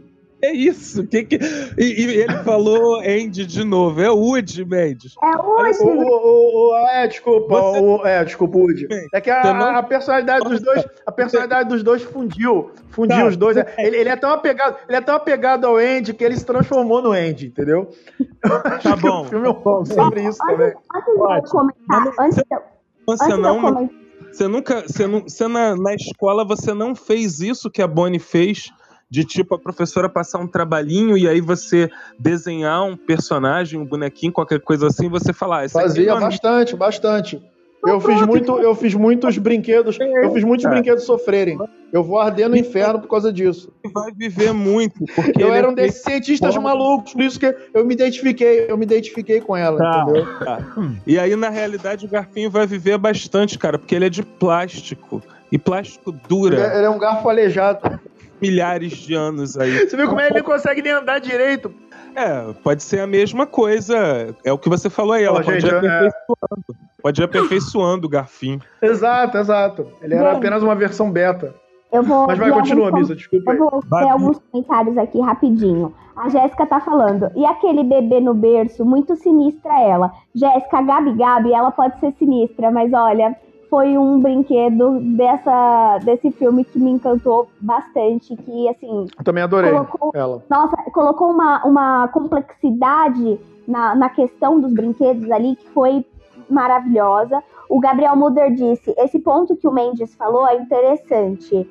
É 0.45 0.53
isso. 0.53 1.07
Que 1.07 1.25
que... 1.25 1.37
E, 1.79 1.85
e 1.85 2.17
ele 2.21 2.37
falou 2.45 3.01
Andy 3.01 3.47
de 3.47 3.65
novo. 3.65 4.01
É 4.01 4.11
Woody, 4.11 4.65
Mendes. 4.65 5.15
É 5.23 5.37
O, 5.37 5.61
hoje. 5.61 5.79
o, 5.81 6.71
o- 6.73 6.77
é, 6.89 7.07
desculpa, 7.07 7.55
Você- 7.61 7.81
o- 7.81 8.07
é, 8.07 8.25
desculpa, 8.25 8.59
Woody. 8.59 8.87
É 9.13 9.21
que 9.21 9.31
a, 9.31 9.55
não- 9.55 9.77
a 9.77 9.83
personalidade 9.83 10.49
dos 10.49 10.61
dois, 10.61 10.85
a 11.07 11.11
personalidade 11.13 11.69
dos 11.69 11.83
dois 11.83 12.03
fundiu, 12.03 12.71
fundiu 12.91 13.17
Tá. 13.17 13.27
os 13.27 13.37
dois. 13.37 13.57
É, 13.57 13.75
Ele, 13.79 13.97
ele 13.97 14.09
é 14.09 14.17
tão 14.17 14.31
apegado, 14.31 14.77
ele 14.89 14.97
é 14.97 15.01
tão 15.01 15.15
apegado 15.15 15.67
ao 15.67 15.77
Andy 15.77 16.13
que 16.13 16.23
ele 16.25 16.37
se 16.37 16.45
transformou 16.45 17.01
no 17.01 17.13
Andy, 17.13 17.47
entendeu? 17.47 17.89
Tá 18.43 18.79
que 18.79 18.97
bom. 19.01 19.23
O 19.23 19.25
filme 19.25 19.47
é 19.47 19.51
um 19.51 19.55
pouco 19.55 19.87
sobre 19.87 20.23
isso 20.23 20.39
também. 20.39 20.73
Antes, 20.95 21.09
antes 21.19 21.51
de 21.51 21.57
eu 21.57 21.61
comentar, 21.61 22.05
Mas 22.05 22.19
antes 22.19 22.37
de 22.37 22.43
eu, 22.55 22.61
Você 23.07 23.25
antes 23.25 23.27
de 23.27 23.33
eu 23.33 23.39
não, 23.39 23.61
comentar, 23.61 24.05
você 24.33 24.49
nunca, 24.49 24.83
você, 24.83 25.07
não, 25.07 25.21
você 25.23 25.49
na, 25.49 25.77
na 25.77 25.95
escola 25.95 26.45
você 26.45 26.75
não 26.75 26.95
fez 26.95 27.41
isso 27.41 27.71
que 27.71 27.81
a 27.81 27.87
Bonnie 27.87 28.19
fez, 28.19 28.69
de 29.11 29.25
tipo 29.25 29.55
a 29.55 29.59
professora 29.59 30.09
passar 30.09 30.39
um 30.39 30.47
trabalhinho 30.47 31.17
e 31.17 31.29
aí 31.29 31.41
você 31.41 31.91
desenhar 32.19 32.83
um 32.85 32.97
personagem, 32.97 33.79
um 33.79 33.85
bonequinho, 33.85 34.33
qualquer 34.33 34.61
coisa 34.61 34.87
assim, 34.89 35.09
você 35.09 35.33
falar, 35.33 35.61
ah, 35.61 35.65
é 35.65 35.69
Fazia 35.69 36.13
amigo. 36.13 36.27
bastante, 36.27 36.77
bastante. 36.77 37.43
Eu 37.87 38.01
fiz 38.01 38.23
muito, 38.23 38.59
eu 38.61 38.75
fiz 38.75 38.95
muitos 38.95 39.37
brinquedos, 39.37 39.99
eu 40.01 40.33
fiz 40.33 40.43
muitos 40.43 40.65
É. 40.65 40.71
brinquedos 40.71 41.05
sofrerem. 41.05 41.59
Eu 41.93 42.03
vou 42.03 42.19
arder 42.19 42.49
no 42.49 42.57
inferno 42.57 42.99
por 42.99 43.09
causa 43.09 43.31
disso. 43.31 43.71
vai 43.93 44.11
viver 44.11 44.55
muito, 44.55 45.05
porque 45.15 45.43
Eu 45.43 45.49
ele 45.49 45.59
era 45.59 45.67
é 45.67 45.71
um 45.71 45.75
desses 45.75 46.03
cientistas 46.03 46.57
malucos, 46.57 47.13
por 47.13 47.21
isso 47.23 47.39
que 47.39 47.55
eu 47.75 47.85
me 47.85 47.93
identifiquei, 47.93 48.65
eu 48.71 48.79
me 48.79 48.85
identifiquei 48.87 49.39
com 49.39 49.55
ela, 49.55 49.77
Tá, 49.77 50.03
entendeu? 50.03 50.27
tá. 50.39 50.59
E 51.07 51.19
aí, 51.19 51.37
na 51.37 51.51
realidade, 51.51 52.07
o 52.07 52.09
garfinho 52.09 52.51
vai 52.51 52.67
viver 52.67 52.97
bastante, 52.97 53.59
cara, 53.59 53.79
porque 53.79 53.95
ele 53.95 54.07
é 54.07 54.11
de 54.11 54.23
plástico. 54.23 55.23
E 55.53 55.59
plástico 55.59 56.09
Ele 56.11 56.21
dura 56.27 56.57
é, 56.67 56.77
ele 56.79 56.87
é 56.87 56.91
um 56.91 56.99
garfo 56.99 57.29
aleijado. 57.29 58.01
Milhares 58.49 58.93
de 58.93 59.15
anos 59.15 59.57
aí. 59.59 59.89
Você 59.89 59.97
viu 59.97 60.07
como 60.09 60.21
é 60.21 60.27
que 60.27 60.33
ele 60.35 60.41
não 60.41 60.47
consegue 60.47 60.83
nem 60.83 60.93
andar 60.93 61.19
direito? 61.19 61.73
É, 62.15 62.53
pode 62.63 62.83
ser 62.83 63.01
a 63.01 63.07
mesma 63.07 63.47
coisa. 63.47 64.35
É 64.45 64.53
o 64.53 64.59
que 64.59 64.69
você 64.69 64.89
falou 64.91 65.13
aí, 65.15 65.25
ela 65.25 65.41
Ó, 65.41 65.43
pode 65.43 65.61
gente, 65.61 65.71
ir 65.71 65.75
é- 65.75 65.79
aperfeiçoando. 65.79 66.65
Pode 67.03 67.21
ir 67.21 67.25
aperfeiçoando 67.25 68.07
o 68.07 68.11
garfinho. 68.11 68.61
Exato, 68.81 69.37
exato. 69.39 69.87
Ele 70.03 70.15
era 70.15 70.33
apenas 70.33 70.63
uma 70.63 70.75
versão 70.75 71.11
beta. 71.11 71.55
eu 71.93 72.03
vou. 72.03 72.27
Mas 72.27 72.39
vai, 72.39 72.51
continua, 72.51 72.87
alguns 72.87 73.01
Misa, 73.03 73.17
desculpa 73.17 73.53
aí. 73.53 73.59
Eu 73.59 73.71
vou 73.71 73.83
Vai. 73.89 74.05
ler 74.05 74.11
alguns 74.11 74.39
comentários 74.51 74.97
aqui 74.99 75.21
rapidinho. 75.21 75.95
A 76.17 76.29
Jéssica 76.29 76.67
tá 76.67 76.81
falando. 76.81 77.31
E 77.35 77.45
aquele 77.45 77.83
bebê 77.83 78.21
no 78.21 78.35
berço, 78.35 78.85
muito 78.85 79.17
sinistra 79.17 79.81
ela. 79.81 80.13
Jéssica, 80.35 80.79
a 80.79 80.83
Gabi 80.83 81.13
Gabi, 81.15 81.53
ela 81.53 81.71
pode 81.73 81.99
ser 81.99 82.13
sinistra, 82.19 82.71
mas 82.71 82.93
olha, 82.93 83.35
foi 83.69 83.97
um 83.99 84.21
brinquedo 84.21 85.01
dessa, 85.17 85.99
desse 86.05 86.31
filme 86.31 86.65
que 86.65 86.79
me 86.79 86.91
encantou 86.91 87.49
bastante. 87.61 88.37
Que, 88.37 88.69
assim, 88.69 89.07
Eu 89.19 89.25
também 89.25 89.43
adorei 89.43 89.71
Colocou- 89.73 90.11
ela. 90.15 90.43
nossa, 90.51 90.77
colocou 90.93 91.31
uma, 91.31 91.65
uma 91.65 92.09
complexidade 92.09 93.39
na, 93.67 93.95
na 93.95 94.09
questão 94.09 94.61
dos 94.61 94.73
brinquedos 94.73 95.31
ali 95.31 95.57
que 95.57 95.69
foi 95.71 96.05
maravilhosa. 96.49 97.43
O 97.69 97.81
Gabriel 97.81 98.17
Muder 98.17 98.53
disse: 98.55 98.95
esse 98.99 99.19
ponto 99.19 99.57
que 99.57 99.67
o 99.67 99.73
Mendes 99.73 100.15
falou 100.15 100.47
é 100.47 100.57
interessante. 100.57 101.69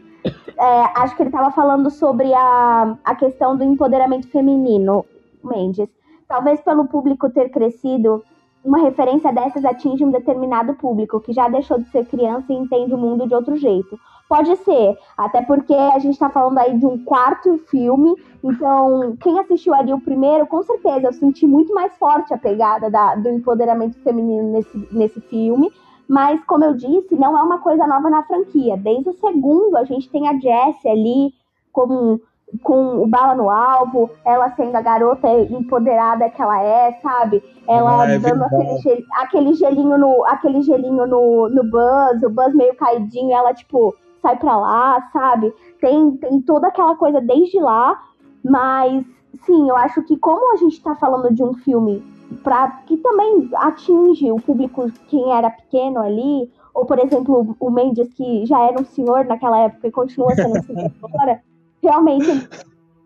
É, 0.58 0.84
acho 1.01 1.15
que 1.17 1.23
ele 1.23 1.29
estava 1.29 1.51
falando 1.51 1.89
sobre 1.89 2.34
a, 2.34 2.95
a 3.03 3.15
questão 3.15 3.58
do 3.58 3.63
empoderamento 3.63 4.27
feminino, 4.29 5.06
Mendes. 5.43 5.89
Talvez 6.27 6.62
pelo 6.62 6.86
público 6.88 7.29
ter 7.29 7.49
crescido, 7.49 8.23
uma 8.63 8.80
referência 8.80 9.32
dessas 9.32 9.65
atinge 9.65 10.04
um 10.04 10.12
determinado 10.12 10.73
público 10.76 11.19
que 11.19 11.34
já 11.34 11.47
deixou 11.49 11.80
de 11.80 11.89
ser 11.89 12.06
criança 12.06 12.52
e 12.52 12.56
entende 12.56 12.93
o 12.93 12.97
mundo 12.97 13.28
de 13.28 13.36
outro 13.36 13.56
jeito. 13.56 13.99
Pode 14.30 14.56
ser, 14.58 14.97
até 15.17 15.41
porque 15.41 15.73
a 15.73 15.99
gente 15.99 16.17
tá 16.17 16.30
falando 16.30 16.58
aí 16.58 16.78
de 16.78 16.86
um 16.86 17.04
quarto 17.04 17.58
filme, 17.69 18.15
então 18.43 19.15
quem 19.21 19.38
assistiu 19.38 19.73
ali 19.73 19.93
o 19.93 19.99
primeiro, 19.99 20.47
com 20.47 20.63
certeza 20.63 21.08
eu 21.08 21.13
senti 21.13 21.45
muito 21.45 21.73
mais 21.73 21.95
forte 21.97 22.34
a 22.34 22.38
pegada 22.38 22.89
da- 22.89 23.15
do 23.15 23.30
empoderamento 23.30 23.99
feminino 23.99 24.52
nesse, 24.52 24.88
nesse 24.91 25.21
filme. 25.21 25.71
Mas, 26.08 26.43
como 26.45 26.65
eu 26.65 26.73
disse, 26.73 27.15
não 27.15 27.38
é 27.38 27.41
uma 27.41 27.60
coisa 27.60 27.88
nova 27.88 28.10
na 28.10 28.23
franquia. 28.23 28.76
Desde 28.76 29.10
o 29.10 29.13
segundo, 29.13 29.78
a 29.78 29.84
gente 29.86 30.10
tem 30.10 30.28
a 30.28 30.34
Jessie 30.34 30.89
ali 30.89 31.34
com, 31.71 32.19
com 32.62 33.02
o 33.02 33.08
bala 33.08 33.36
no 33.36 33.50
alvo, 33.50 34.10
ela 34.26 34.50
sendo 34.56 34.76
a 34.76 34.82
garota 34.82 35.28
empoderada 35.30 36.30
que 36.30 36.42
ela 36.42 36.62
é, 36.62 36.92
sabe? 37.02 37.42
Ela 37.68 38.04
Ah, 38.04 38.12
é 38.12 38.20
dando 38.20 38.44
aquele, 38.44 38.78
gel- 38.82 39.04
aquele 39.18 39.54
gelinho, 39.54 39.98
no, 39.98 40.24
aquele 40.28 40.62
gelinho 40.62 41.08
no, 41.08 41.50
no 41.50 41.63
Buzz, 41.63 42.22
o 42.24 42.30
Buzz 42.30 42.54
meio 42.54 42.76
caidinho, 42.76 43.34
ela, 43.36 43.54
tipo, 43.54 43.96
sai 44.22 44.38
pra 44.38 44.56
lá, 44.58 45.02
sabe? 45.12 45.54
Tem, 45.82 46.12
tem 46.18 46.42
toda 46.42 46.68
aquela 46.68 46.96
coisa 46.96 47.20
desde 47.20 47.60
lá, 47.60 48.00
mas 48.44 49.04
sim, 49.46 49.70
eu 49.70 49.76
acho 49.76 50.04
que 50.04 50.18
como 50.18 50.54
a 50.54 50.58
gente 50.58 50.82
tá 50.82 50.96
falando 50.96 51.34
de 51.34 51.44
um 51.44 51.54
filme 51.56 52.04
pra, 52.44 52.68
que 52.86 52.98
também 52.98 53.50
atinge 53.56 54.32
o 54.32 54.38
público 54.38 54.92
quem 55.08 55.32
era 55.34 55.50
pequeno 55.50 56.00
ali, 56.02 56.52
ou 56.74 56.86
por 56.86 56.98
exemplo, 57.00 57.56
o 57.60 57.70
Mendes, 57.70 58.12
que 58.13 58.46
já 58.46 58.60
era 58.62 58.80
um 58.80 58.86
senhor 58.86 59.26
naquela 59.26 59.60
época 59.60 59.88
e 59.88 59.92
continua 59.92 60.34
sendo 60.36 60.58
um 60.58 60.63
senhor 60.63 60.92
agora, 61.04 61.42
realmente 61.84 62.50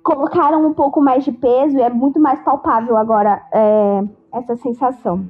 colocaram 0.04 0.66
um 0.66 0.74
pouco 0.74 1.02
mais 1.02 1.26
de 1.26 1.32
peso 1.32 1.78
e 1.78 1.82
é 1.82 1.90
muito 1.90 2.20
mais 2.20 2.40
palpável 2.42 2.96
agora 2.96 3.42
é, 3.54 4.04
essa 4.34 4.56
sensação. 4.56 5.28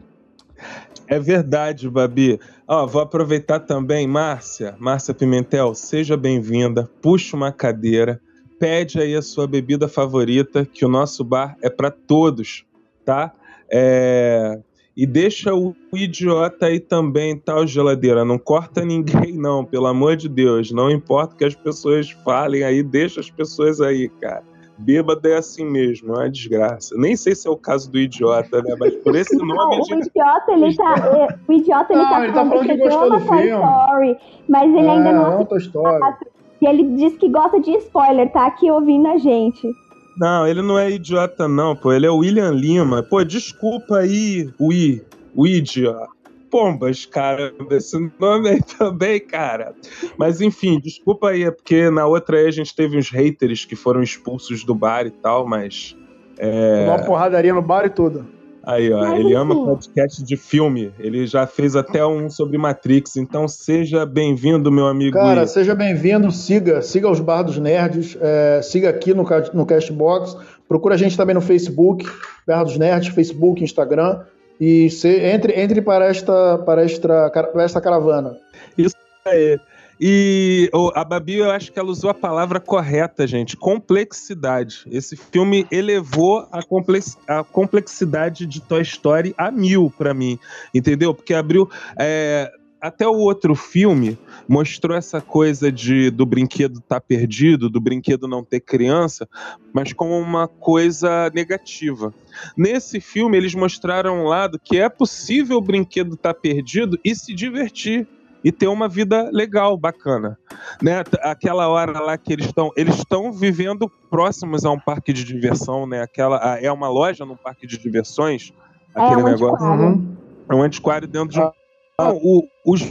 É 1.08 1.20
verdade, 1.20 1.90
Babi. 1.90 2.40
Ó, 2.68 2.86
vou 2.86 3.02
aproveitar 3.02 3.62
também, 3.62 4.06
Márcia, 4.06 4.76
Márcia 4.78 5.14
Pimentel, 5.14 5.74
seja 5.74 6.18
bem-vinda. 6.18 6.90
Puxa 7.02 7.36
uma 7.36 7.52
cadeira, 7.52 8.22
pede 8.60 9.00
aí 9.00 9.16
a 9.16 9.22
sua 9.22 9.48
bebida 9.48 9.88
favorita, 9.88 10.66
que 10.66 10.86
o 10.86 10.90
nosso 10.90 11.24
bar 11.24 11.56
é 11.62 11.70
para 11.70 11.90
todos, 11.90 12.66
tá? 13.06 13.32
É... 13.72 14.60
E 14.98 15.06
deixa 15.06 15.54
o 15.54 15.76
idiota 15.94 16.66
aí 16.66 16.80
também, 16.80 17.38
tal, 17.38 17.60
tá, 17.60 17.66
geladeira. 17.68 18.26
Não 18.26 18.40
corta 18.40 18.84
ninguém, 18.84 19.32
não, 19.38 19.64
pelo 19.64 19.86
amor 19.86 20.16
de 20.16 20.28
Deus. 20.28 20.72
Não 20.72 20.90
importa 20.90 21.36
o 21.36 21.38
que 21.38 21.46
as 21.46 21.54
pessoas 21.54 22.10
falem 22.10 22.64
aí, 22.64 22.82
deixa 22.82 23.20
as 23.20 23.30
pessoas 23.30 23.80
aí, 23.80 24.10
cara. 24.10 24.44
Bêbado 24.76 25.28
é 25.28 25.38
assim 25.38 25.66
mesmo, 25.66 26.16
é 26.16 26.18
uma 26.18 26.30
desgraça. 26.30 26.96
Nem 26.98 27.16
sei 27.16 27.36
se 27.36 27.48
é 27.48 27.52
o 27.52 27.56
caso 27.56 27.92
do 27.92 28.00
idiota, 28.00 28.60
né? 28.64 28.76
Mas 28.80 28.96
por 28.96 29.16
esse 29.16 29.38
nome. 29.38 29.54
Não, 29.54 29.70
o 29.70 30.00
idiota, 30.00 30.52
ele 30.52 30.76
tá. 30.76 30.96
É, 30.98 31.38
o 31.48 31.54
idiota, 31.54 31.94
ele 31.94 32.02
não, 32.02 32.10
tá 32.10 32.24
ele 32.24 32.34
tá 32.34 32.46
falando 32.46 32.68
que 32.68 32.78
gostou 32.78 33.10
do 33.12 33.20
filme. 33.20 33.50
Story, 33.50 34.18
mas 34.50 34.74
ele 34.74 34.88
é, 34.88 34.90
ainda 34.90 35.12
não. 35.12 35.40
Outra 35.40 35.58
história. 35.60 36.18
E 36.60 36.66
ele 36.66 36.84
diz 36.96 37.16
que 37.18 37.30
gosta 37.30 37.60
de 37.60 37.70
spoiler, 37.78 38.32
tá 38.32 38.48
aqui 38.48 38.72
ouvindo 38.72 39.08
a 39.08 39.18
gente. 39.18 39.72
Não, 40.18 40.48
ele 40.48 40.62
não 40.62 40.80
é 40.80 40.90
idiota, 40.90 41.48
não, 41.48 41.76
pô. 41.76 41.94
Ele 41.94 42.08
é 42.08 42.10
o 42.10 42.18
William 42.18 42.52
Lima. 42.52 43.04
Pô, 43.04 43.24
desculpa 43.24 44.00
aí, 44.00 44.50
o 44.60 44.74
I, 44.74 45.06
o 45.36 45.46
idiota. 45.46 46.10
Pombas, 46.50 47.06
cara, 47.06 47.54
esse 47.72 48.12
nome 48.20 48.50
aí 48.50 48.62
também, 48.80 49.20
cara. 49.20 49.76
Mas 50.18 50.42
enfim, 50.42 50.80
desculpa 50.80 51.30
aí, 51.30 51.44
é 51.44 51.52
porque 51.52 51.90
na 51.90 52.08
outra 52.08 52.38
aí 52.38 52.48
a 52.48 52.52
gente 52.52 52.74
teve 52.74 52.98
uns 52.98 53.10
haters 53.10 53.66
que 53.66 53.76
foram 53.76 54.02
expulsos 54.02 54.64
do 54.64 54.74
bar 54.74 55.06
e 55.06 55.12
tal, 55.12 55.46
mas. 55.46 55.96
É... 56.38 56.86
Uma 56.88 57.04
porradaria 57.04 57.54
no 57.54 57.62
bar 57.62 57.86
e 57.86 57.90
tudo. 57.90 58.37
Aí, 58.68 58.92
ó, 58.92 59.16
ele 59.16 59.34
ama 59.34 59.56
podcast 59.56 60.22
de 60.22 60.36
filme. 60.36 60.92
Ele 61.00 61.26
já 61.26 61.48
fez 61.48 61.74
até 61.74 62.06
um 62.06 62.30
sobre 62.30 62.58
Matrix. 62.58 63.16
Então 63.16 63.48
seja 63.48 64.06
bem-vindo, 64.06 64.70
meu 64.70 64.88
amigo. 64.88 65.18
Cara, 65.18 65.48
seja 65.48 65.74
bem-vindo. 65.74 66.30
Siga, 66.34 66.82
siga 66.82 67.10
os 67.10 67.22
Bar 67.22 67.44
dos 67.44 67.58
Nerds. 67.58 68.18
É, 68.20 68.62
siga 68.62 68.90
aqui 68.90 69.14
no, 69.14 69.26
no 69.54 69.66
Castbox. 69.66 70.36
Procura 70.68 70.96
a 70.96 70.98
gente 70.98 71.16
também 71.16 71.34
no 71.34 71.40
Facebook, 71.40 72.06
Bar 72.46 72.66
dos 72.66 72.78
Nerds, 72.78 73.16
Facebook, 73.16 73.64
Instagram. 73.64 74.20
E 74.60 74.90
se, 74.90 75.16
entre, 75.16 75.58
entre 75.58 75.82
para 75.82 76.08
esta, 76.08 76.58
para 76.58 76.84
esta, 76.84 77.30
para 77.30 77.64
esta 77.64 77.80
caravana. 77.80 78.36
Isso 78.78 78.98
aí. 79.26 79.58
E 80.00 80.70
a 80.94 81.04
Babi, 81.04 81.36
eu 81.36 81.50
acho 81.50 81.72
que 81.72 81.80
ela 81.80 81.90
usou 81.90 82.10
a 82.10 82.14
palavra 82.14 82.60
correta, 82.60 83.26
gente. 83.26 83.58
Complexidade. 83.58 84.84
Esse 84.92 85.16
filme 85.16 85.66
elevou 85.72 86.48
a, 86.52 86.62
complex, 86.62 87.18
a 87.28 87.44
complexidade 87.44 88.46
de 88.46 88.62
Toy 88.62 88.82
Story 88.82 89.34
a 89.38 89.50
mil 89.50 89.92
para 89.98 90.14
mim, 90.14 90.38
entendeu? 90.74 91.14
Porque 91.14 91.34
abriu. 91.34 91.70
É, 91.98 92.52
até 92.80 93.08
o 93.08 93.16
outro 93.16 93.56
filme 93.56 94.18
mostrou 94.48 94.96
essa 94.96 95.20
coisa 95.20 95.72
de 95.72 96.12
do 96.12 96.26
brinquedo 96.26 96.78
estar 96.78 97.00
tá 97.00 97.02
perdido, 97.02 97.70
do 97.70 97.82
brinquedo 97.82 98.28
não 98.28 98.44
ter 98.44 98.60
criança, 98.60 99.28
mas 99.74 99.94
como 99.94 100.18
uma 100.18 100.48
coisa 100.48 101.32
negativa. 101.34 102.14
Nesse 102.56 103.00
filme 103.00 103.36
eles 103.36 103.56
mostraram 103.56 104.20
um 104.20 104.28
lado 104.28 104.60
que 104.64 104.78
é 104.78 104.88
possível 104.90 105.58
o 105.58 105.62
brinquedo 105.62 106.14
estar 106.14 106.34
tá 106.34 106.40
perdido 106.40 107.00
e 107.04 107.16
se 107.16 107.34
divertir 107.34 108.08
e 108.48 108.52
ter 108.52 108.68
uma 108.68 108.88
vida 108.88 109.30
legal, 109.34 109.76
bacana. 109.76 110.40
Né? 110.82 111.04
Aquela 111.22 111.68
hora 111.68 112.00
lá 112.00 112.18
que 112.18 112.32
eles 112.32 112.46
estão, 112.46 112.72
eles 112.78 112.96
estão 112.96 113.30
vivendo 113.30 113.92
próximos 114.10 114.64
a 114.64 114.72
um 114.72 114.80
parque 114.80 115.12
de 115.12 115.26
diversão, 115.26 115.86
né? 115.86 116.02
Aquela 116.02 116.58
é 116.58 116.72
uma 116.72 116.88
loja 116.88 117.26
num 117.26 117.36
parque 117.36 117.68
de 117.68 117.78
diversões, 117.78 118.54
aquele 118.96 119.20
é 119.20 119.24
um 119.26 119.28
negócio. 119.28 119.68
Uhum. 119.68 120.16
É 120.50 120.56
um 120.56 120.62
antiquário 120.62 121.10
dentro 121.10 121.28
de 121.28 121.42
um... 121.42 121.52
Não, 122.00 122.16
o, 122.16 122.48
os 122.66 122.88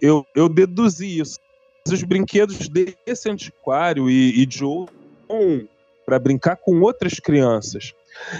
eu, 0.00 0.24
eu 0.36 0.48
deduzi 0.48 1.18
isso. 1.18 1.40
Os 1.92 2.04
brinquedos 2.04 2.68
desse 2.68 3.28
antiquário 3.28 4.08
e, 4.08 4.40
e 4.40 4.46
de 4.46 4.64
outro 4.64 4.94
para 6.06 6.16
brincar 6.16 6.54
com 6.54 6.80
outras 6.80 7.14
crianças. 7.18 7.92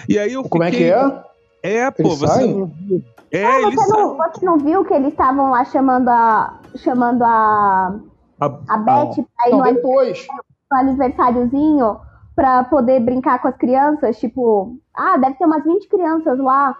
E 0.08 0.16
aí 0.16 0.34
eu 0.34 0.44
Como 0.44 0.62
é 0.62 0.70
que 0.70 0.84
é? 0.84 1.24
É, 1.62 1.90
pô, 1.90 2.16
você 2.16 2.46
não 2.46 2.66
viu. 2.66 3.02
É, 3.32 3.44
ah, 3.44 3.70
você, 3.70 3.92
não, 3.92 4.16
você 4.16 4.44
não 4.44 4.58
viu 4.58 4.84
que 4.84 4.92
eles 4.92 5.12
estavam 5.12 5.50
lá 5.50 5.64
chamando 5.64 6.08
a. 6.08 6.60
chamando 6.76 7.22
a. 7.22 8.00
A, 8.40 8.46
a 8.68 8.78
Beth 8.78 9.24
pra 9.36 9.48
ir 9.48 9.52
no, 9.52 9.62
depois. 9.62 10.26
no 10.70 10.78
aniversáriozinho 10.78 12.00
pra 12.34 12.64
poder 12.64 13.00
brincar 13.00 13.40
com 13.40 13.48
as 13.48 13.56
crianças? 13.56 14.18
Tipo, 14.18 14.76
ah, 14.94 15.16
deve 15.16 15.34
ter 15.36 15.44
umas 15.44 15.62
20 15.62 15.88
crianças 15.88 16.38
lá. 16.38 16.76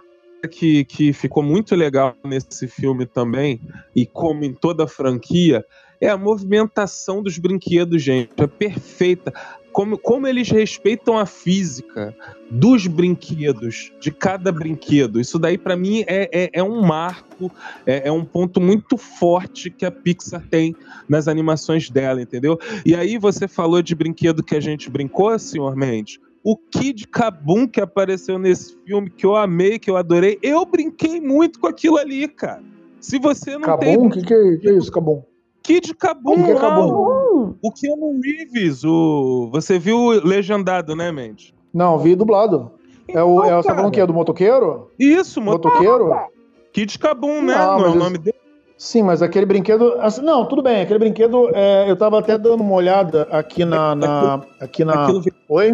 Que, 0.51 0.83
que 0.85 1.13
ficou 1.13 1.43
muito 1.43 1.75
legal 1.75 2.15
nesse 2.25 2.67
filme 2.67 3.05
também, 3.05 3.61
e 3.95 4.07
como 4.07 4.43
em 4.43 4.55
toda 4.55 4.85
a 4.85 4.87
franquia, 4.87 5.63
é 6.01 6.09
a 6.09 6.17
movimentação 6.17 7.21
dos 7.21 7.37
brinquedos, 7.37 8.01
gente. 8.01 8.31
É 8.37 8.47
perfeita 8.47 9.31
como, 9.71 9.97
como 9.97 10.27
eles 10.27 10.49
respeitam 10.49 11.17
a 11.17 11.25
física 11.25 12.15
dos 12.49 12.87
brinquedos, 12.87 13.91
de 14.01 14.11
cada 14.11 14.51
brinquedo. 14.51 15.19
Isso 15.19 15.39
daí, 15.39 15.57
para 15.57 15.75
mim, 15.75 16.03
é, 16.07 16.29
é, 16.31 16.49
é, 16.53 16.63
um 16.63 16.81
marco, 16.81 17.51
é, 17.85 18.07
é, 18.07 18.11
um 18.11 18.25
ponto 18.25 18.59
muito 18.59 18.97
forte 18.97 19.69
que 19.69 19.85
a 19.85 19.91
Pixar 19.91 20.43
tem 20.49 20.75
nas 21.07 21.27
animações 21.27 21.89
dela, 21.89 22.21
entendeu? 22.21 22.59
E 22.85 22.95
aí 22.95 23.17
você 23.17 23.47
falou 23.47 23.81
de 23.81 23.95
brinquedo 23.95 24.43
que 24.43 24.55
a 24.55 24.59
gente 24.59 24.89
brincou, 24.89 25.37
senhor 25.39 25.75
Mendes. 25.75 26.19
O 26.43 26.57
Kid 26.57 27.07
Kabum 27.07 27.67
que 27.67 27.79
apareceu 27.79 28.39
nesse 28.39 28.75
filme, 28.83 29.09
que 29.09 29.25
eu 29.25 29.35
amei, 29.35 29.77
que 29.77 29.89
eu 29.89 29.95
adorei, 29.95 30.39
eu 30.41 30.65
brinquei 30.65 31.21
muito 31.21 31.59
com 31.59 31.67
aquilo 31.67 31.97
ali, 31.97 32.27
cara. 32.27 32.63
Se 32.99 33.19
você 33.19 33.53
não 33.53 33.61
Kabum? 33.61 33.79
tem. 33.79 33.97
O 33.97 34.09
que, 34.09 34.21
que 34.57 34.69
é 34.69 34.73
isso, 34.73 34.91
Kabum? 34.91 35.23
Kid 35.71 35.93
Kabum, 35.95 36.43
que 36.43 36.51
é 36.51 36.55
Kabum? 36.55 37.55
O 37.61 37.71
Keanu 37.71 38.19
Reeves, 38.21 38.83
o... 38.83 39.49
você 39.53 39.79
viu 39.79 40.09
legendado, 40.21 40.97
né, 40.97 41.13
Mendes? 41.13 41.53
Não, 41.73 41.97
vi 41.97 42.13
dublado. 42.13 42.71
É 43.07 43.23
o, 43.23 43.41
é, 43.41 43.55
você 43.55 43.69
tá 43.69 43.75
falando 43.75 43.87
o 43.87 43.91
quê? 43.91 44.05
Do 44.05 44.13
motoqueiro? 44.13 44.91
Isso, 44.99 45.39
motoqueiro. 45.39 46.13
Kid 46.73 46.99
Kabum, 46.99 47.41
né? 47.41 47.55
Não, 47.55 47.79
não 47.79 47.85
é 47.85 47.89
o 47.89 47.95
nome 47.95 48.17
dele. 48.17 48.35
Sim, 48.77 49.03
mas 49.03 49.21
aquele 49.21 49.45
brinquedo. 49.45 49.93
Assim, 50.01 50.21
não, 50.21 50.45
tudo 50.45 50.61
bem. 50.61 50.81
Aquele 50.81 50.99
brinquedo, 50.99 51.49
é, 51.53 51.89
eu 51.89 51.95
tava 51.95 52.19
até 52.19 52.37
dando 52.37 52.61
uma 52.61 52.73
olhada 52.73 53.29
aqui 53.31 53.63
na. 53.63 53.95
na 53.95 54.41
aqui 54.59 54.83
na. 54.83 55.07
Oi? 55.47 55.71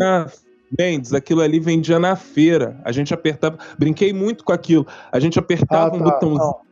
Mendes, 0.78 1.14
aquilo 1.14 1.42
ali 1.42 1.60
vendia 1.60 1.98
na 1.98 2.16
feira. 2.16 2.80
A 2.84 2.92
gente 2.92 3.14
apertava. 3.14 3.58
Brinquei 3.80 4.14
muito 4.14 4.44
com 4.44 4.52
aquilo. 4.52 4.86
A 5.12 5.20
gente 5.20 5.40
apertava 5.40 5.88
ah, 5.88 5.92
tá, 5.92 5.98
um 5.98 6.02
botãozinho 6.02 6.67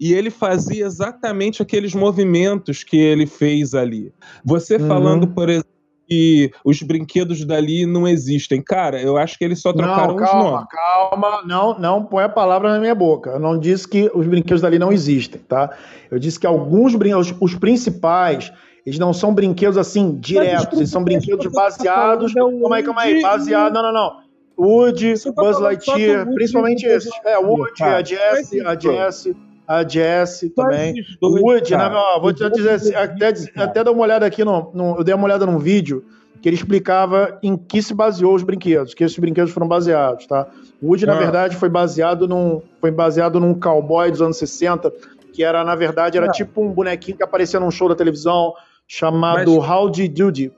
e 0.00 0.12
ele 0.12 0.30
fazia 0.30 0.86
exatamente 0.86 1.62
aqueles 1.62 1.94
movimentos 1.94 2.84
que 2.84 2.96
ele 2.96 3.26
fez 3.26 3.74
ali. 3.74 4.12
Você 4.44 4.76
uhum. 4.76 4.86
falando, 4.86 5.26
por 5.28 5.48
exemplo, 5.48 5.78
que 6.08 6.50
os 6.64 6.82
brinquedos 6.82 7.44
dali 7.44 7.84
não 7.84 8.08
existem. 8.08 8.62
Cara, 8.62 9.00
eu 9.00 9.18
acho 9.18 9.36
que 9.36 9.44
eles 9.44 9.60
só 9.60 9.72
trocaram 9.72 10.14
não, 10.14 10.16
calma, 10.16 10.44
os 10.44 10.50
nomes. 10.50 10.66
Calma, 10.70 11.42
não, 11.44 11.78
não 11.78 12.04
põe 12.04 12.24
a 12.24 12.28
palavra 12.28 12.72
na 12.72 12.80
minha 12.80 12.94
boca. 12.94 13.30
Eu 13.30 13.38
não 13.38 13.58
disse 13.58 13.86
que 13.86 14.10
os 14.14 14.26
brinquedos 14.26 14.62
dali 14.62 14.78
não 14.78 14.90
existem, 14.90 15.40
tá? 15.40 15.76
Eu 16.10 16.18
disse 16.18 16.40
que 16.40 16.46
alguns 16.46 16.94
brinquedos, 16.94 17.34
os 17.38 17.54
principais, 17.54 18.50
eles 18.86 18.98
não 18.98 19.12
são 19.12 19.34
brinquedos 19.34 19.76
assim 19.76 20.14
diretos, 20.18 20.78
eles 20.78 20.90
são 20.90 21.04
brinquedos 21.04 21.52
baseados. 21.52 22.32
Calma 22.32 22.76
aí, 22.76 22.82
calma 22.82 23.02
aí, 23.02 23.20
baseado. 23.20 23.74
Não, 23.74 23.82
não, 23.82 23.92
não. 23.92 24.27
Woody, 24.58 25.14
Buzz 25.36 25.60
Lightyear, 25.60 26.26
principalmente 26.34 26.84
esses. 26.84 27.12
É, 27.24 27.38
Woody, 27.38 27.82
a 27.82 28.02
Jessie, 28.02 28.60
a 28.60 28.78
Jessie 28.78 29.36
a 29.68 29.86
Jess 29.86 30.50
também. 30.56 30.94
O 31.20 31.42
Woody, 31.42 31.76
né, 31.76 31.90
meu, 31.90 32.20
vou 32.22 32.32
te 32.32 32.48
dizer 32.50 32.70
assim, 32.70 32.94
até, 32.94 33.34
até 33.54 33.84
dar 33.84 33.92
uma 33.92 34.02
olhada 34.02 34.24
aqui, 34.24 34.42
no, 34.42 34.70
no, 34.72 34.96
eu 34.96 35.04
dei 35.04 35.14
uma 35.14 35.26
olhada 35.26 35.44
num 35.44 35.58
vídeo 35.58 36.02
que 36.40 36.48
ele 36.48 36.56
explicava 36.56 37.38
em 37.42 37.56
que 37.56 37.82
se 37.82 37.92
baseou 37.92 38.34
os 38.34 38.42
brinquedos, 38.42 38.94
que 38.94 39.04
esses 39.04 39.18
brinquedos 39.18 39.52
foram 39.52 39.68
baseados, 39.68 40.26
tá? 40.26 40.46
Woody, 40.82 41.04
ah. 41.04 41.08
na 41.08 41.18
verdade, 41.18 41.56
foi 41.56 41.68
baseado 41.68 42.26
num, 42.26 42.62
foi 42.80 42.90
baseado 42.90 43.38
num 43.38 43.52
cowboy 43.52 44.10
dos 44.10 44.22
anos 44.22 44.38
60, 44.38 44.90
que 45.34 45.44
era, 45.44 45.62
na 45.62 45.74
verdade, 45.74 46.16
era 46.16 46.28
ah. 46.28 46.32
tipo 46.32 46.62
um 46.62 46.72
bonequinho 46.72 47.18
que 47.18 47.22
aparecia 47.22 47.60
num 47.60 47.70
show 47.70 47.88
da 47.88 47.94
televisão 47.94 48.54
chamado 48.86 49.56
Mas... 49.56 49.68
Howdy 49.68 50.08
Doody. 50.08 50.52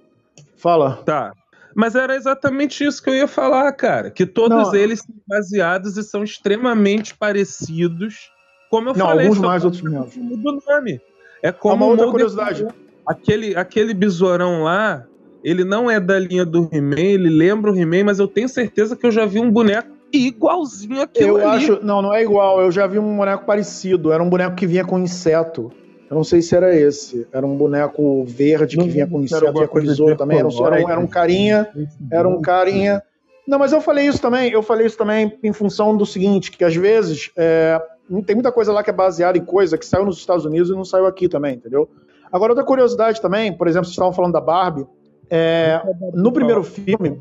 Fala. 0.56 1.00
Tá. 1.04 1.32
Mas 1.74 1.94
era 1.94 2.16
exatamente 2.16 2.84
isso 2.84 3.02
que 3.02 3.10
eu 3.10 3.14
ia 3.14 3.28
falar, 3.28 3.70
cara. 3.72 4.10
Que 4.10 4.26
todos 4.26 4.68
Não. 4.68 4.74
eles 4.74 5.00
são 5.00 5.14
baseados 5.26 5.96
e 5.96 6.02
são 6.02 6.24
extremamente 6.24 7.16
parecidos 7.16 8.30
como 8.70 8.90
eu 8.90 8.94
não, 8.94 9.06
falei, 9.06 9.26
alguns 9.26 9.40
mais, 9.40 9.64
outros 9.64 9.82
menos. 9.82 10.16
Muda 10.16 10.50
o 10.50 10.72
nome. 10.72 11.00
É 11.42 11.50
como 11.50 11.84
uma 11.84 11.86
outra 11.86 12.06
curiosidade. 12.08 12.66
Aquele, 13.06 13.56
aquele 13.56 13.92
besourão 13.92 14.62
lá, 14.62 15.04
ele 15.42 15.64
não 15.64 15.90
é 15.90 15.98
da 15.98 16.18
linha 16.18 16.44
do 16.44 16.68
He-Man, 16.70 17.00
ele 17.00 17.28
lembra 17.28 17.72
o 17.72 17.76
He-Man, 17.76 18.04
mas 18.04 18.20
eu 18.20 18.28
tenho 18.28 18.48
certeza 18.48 18.94
que 18.94 19.04
eu 19.04 19.10
já 19.10 19.26
vi 19.26 19.40
um 19.40 19.50
boneco 19.50 19.88
igualzinho 20.12 21.00
aquele 21.00 21.30
Eu 21.30 21.36
ali. 21.36 21.64
acho, 21.64 21.84
não, 21.84 22.00
não 22.00 22.14
é 22.14 22.22
igual, 22.22 22.60
eu 22.60 22.70
já 22.70 22.86
vi 22.86 22.98
um 22.98 23.16
boneco 23.16 23.44
parecido, 23.44 24.12
era 24.12 24.22
um 24.22 24.28
boneco 24.28 24.54
que 24.54 24.66
vinha 24.66 24.84
com 24.84 24.98
inseto. 24.98 25.72
Eu 26.10 26.16
não 26.16 26.24
sei 26.24 26.42
se 26.42 26.56
era 26.56 26.74
esse. 26.74 27.26
Era 27.32 27.46
um 27.46 27.56
boneco 27.56 28.24
verde 28.24 28.76
que 28.76 28.88
vinha 28.88 29.06
com 29.06 29.22
inseto, 29.22 29.68
com 29.68 29.80
besouro 29.80 30.16
também. 30.16 30.40
Era 30.40 30.48
um, 30.48 30.66
era, 30.66 30.84
um, 30.84 30.90
era 30.90 31.00
um 31.00 31.06
carinha, 31.06 31.68
era 32.10 32.28
um 32.28 32.42
carinha. 32.42 33.00
Não, 33.46 33.58
mas 33.58 33.72
eu 33.72 33.80
falei 33.80 34.06
isso 34.06 34.20
também, 34.20 34.50
eu 34.50 34.62
falei 34.62 34.86
isso 34.86 34.98
também 34.98 35.38
em 35.42 35.52
função 35.52 35.96
do 35.96 36.04
seguinte, 36.04 36.50
que 36.50 36.64
às 36.64 36.74
vezes 36.74 37.30
é, 37.36 37.80
tem 38.26 38.34
muita 38.34 38.50
coisa 38.52 38.72
lá 38.72 38.82
que 38.82 38.90
é 38.90 38.92
baseada 38.92 39.38
em 39.38 39.44
coisa 39.44 39.78
que 39.78 39.86
saiu 39.86 40.04
nos 40.04 40.18
Estados 40.18 40.44
Unidos 40.44 40.68
e 40.68 40.72
não 40.72 40.84
saiu 40.84 41.06
aqui 41.06 41.28
também, 41.28 41.54
entendeu? 41.54 41.88
Agora, 42.30 42.52
outra 42.52 42.64
curiosidade 42.64 43.20
também, 43.20 43.52
por 43.52 43.66
exemplo, 43.68 43.86
vocês 43.86 43.94
estavam 43.94 44.12
falando 44.12 44.32
da 44.32 44.40
Barbie, 44.40 44.86
É, 45.30 45.80
no 46.12 46.32
primeiro 46.32 46.64
filme. 46.64 47.20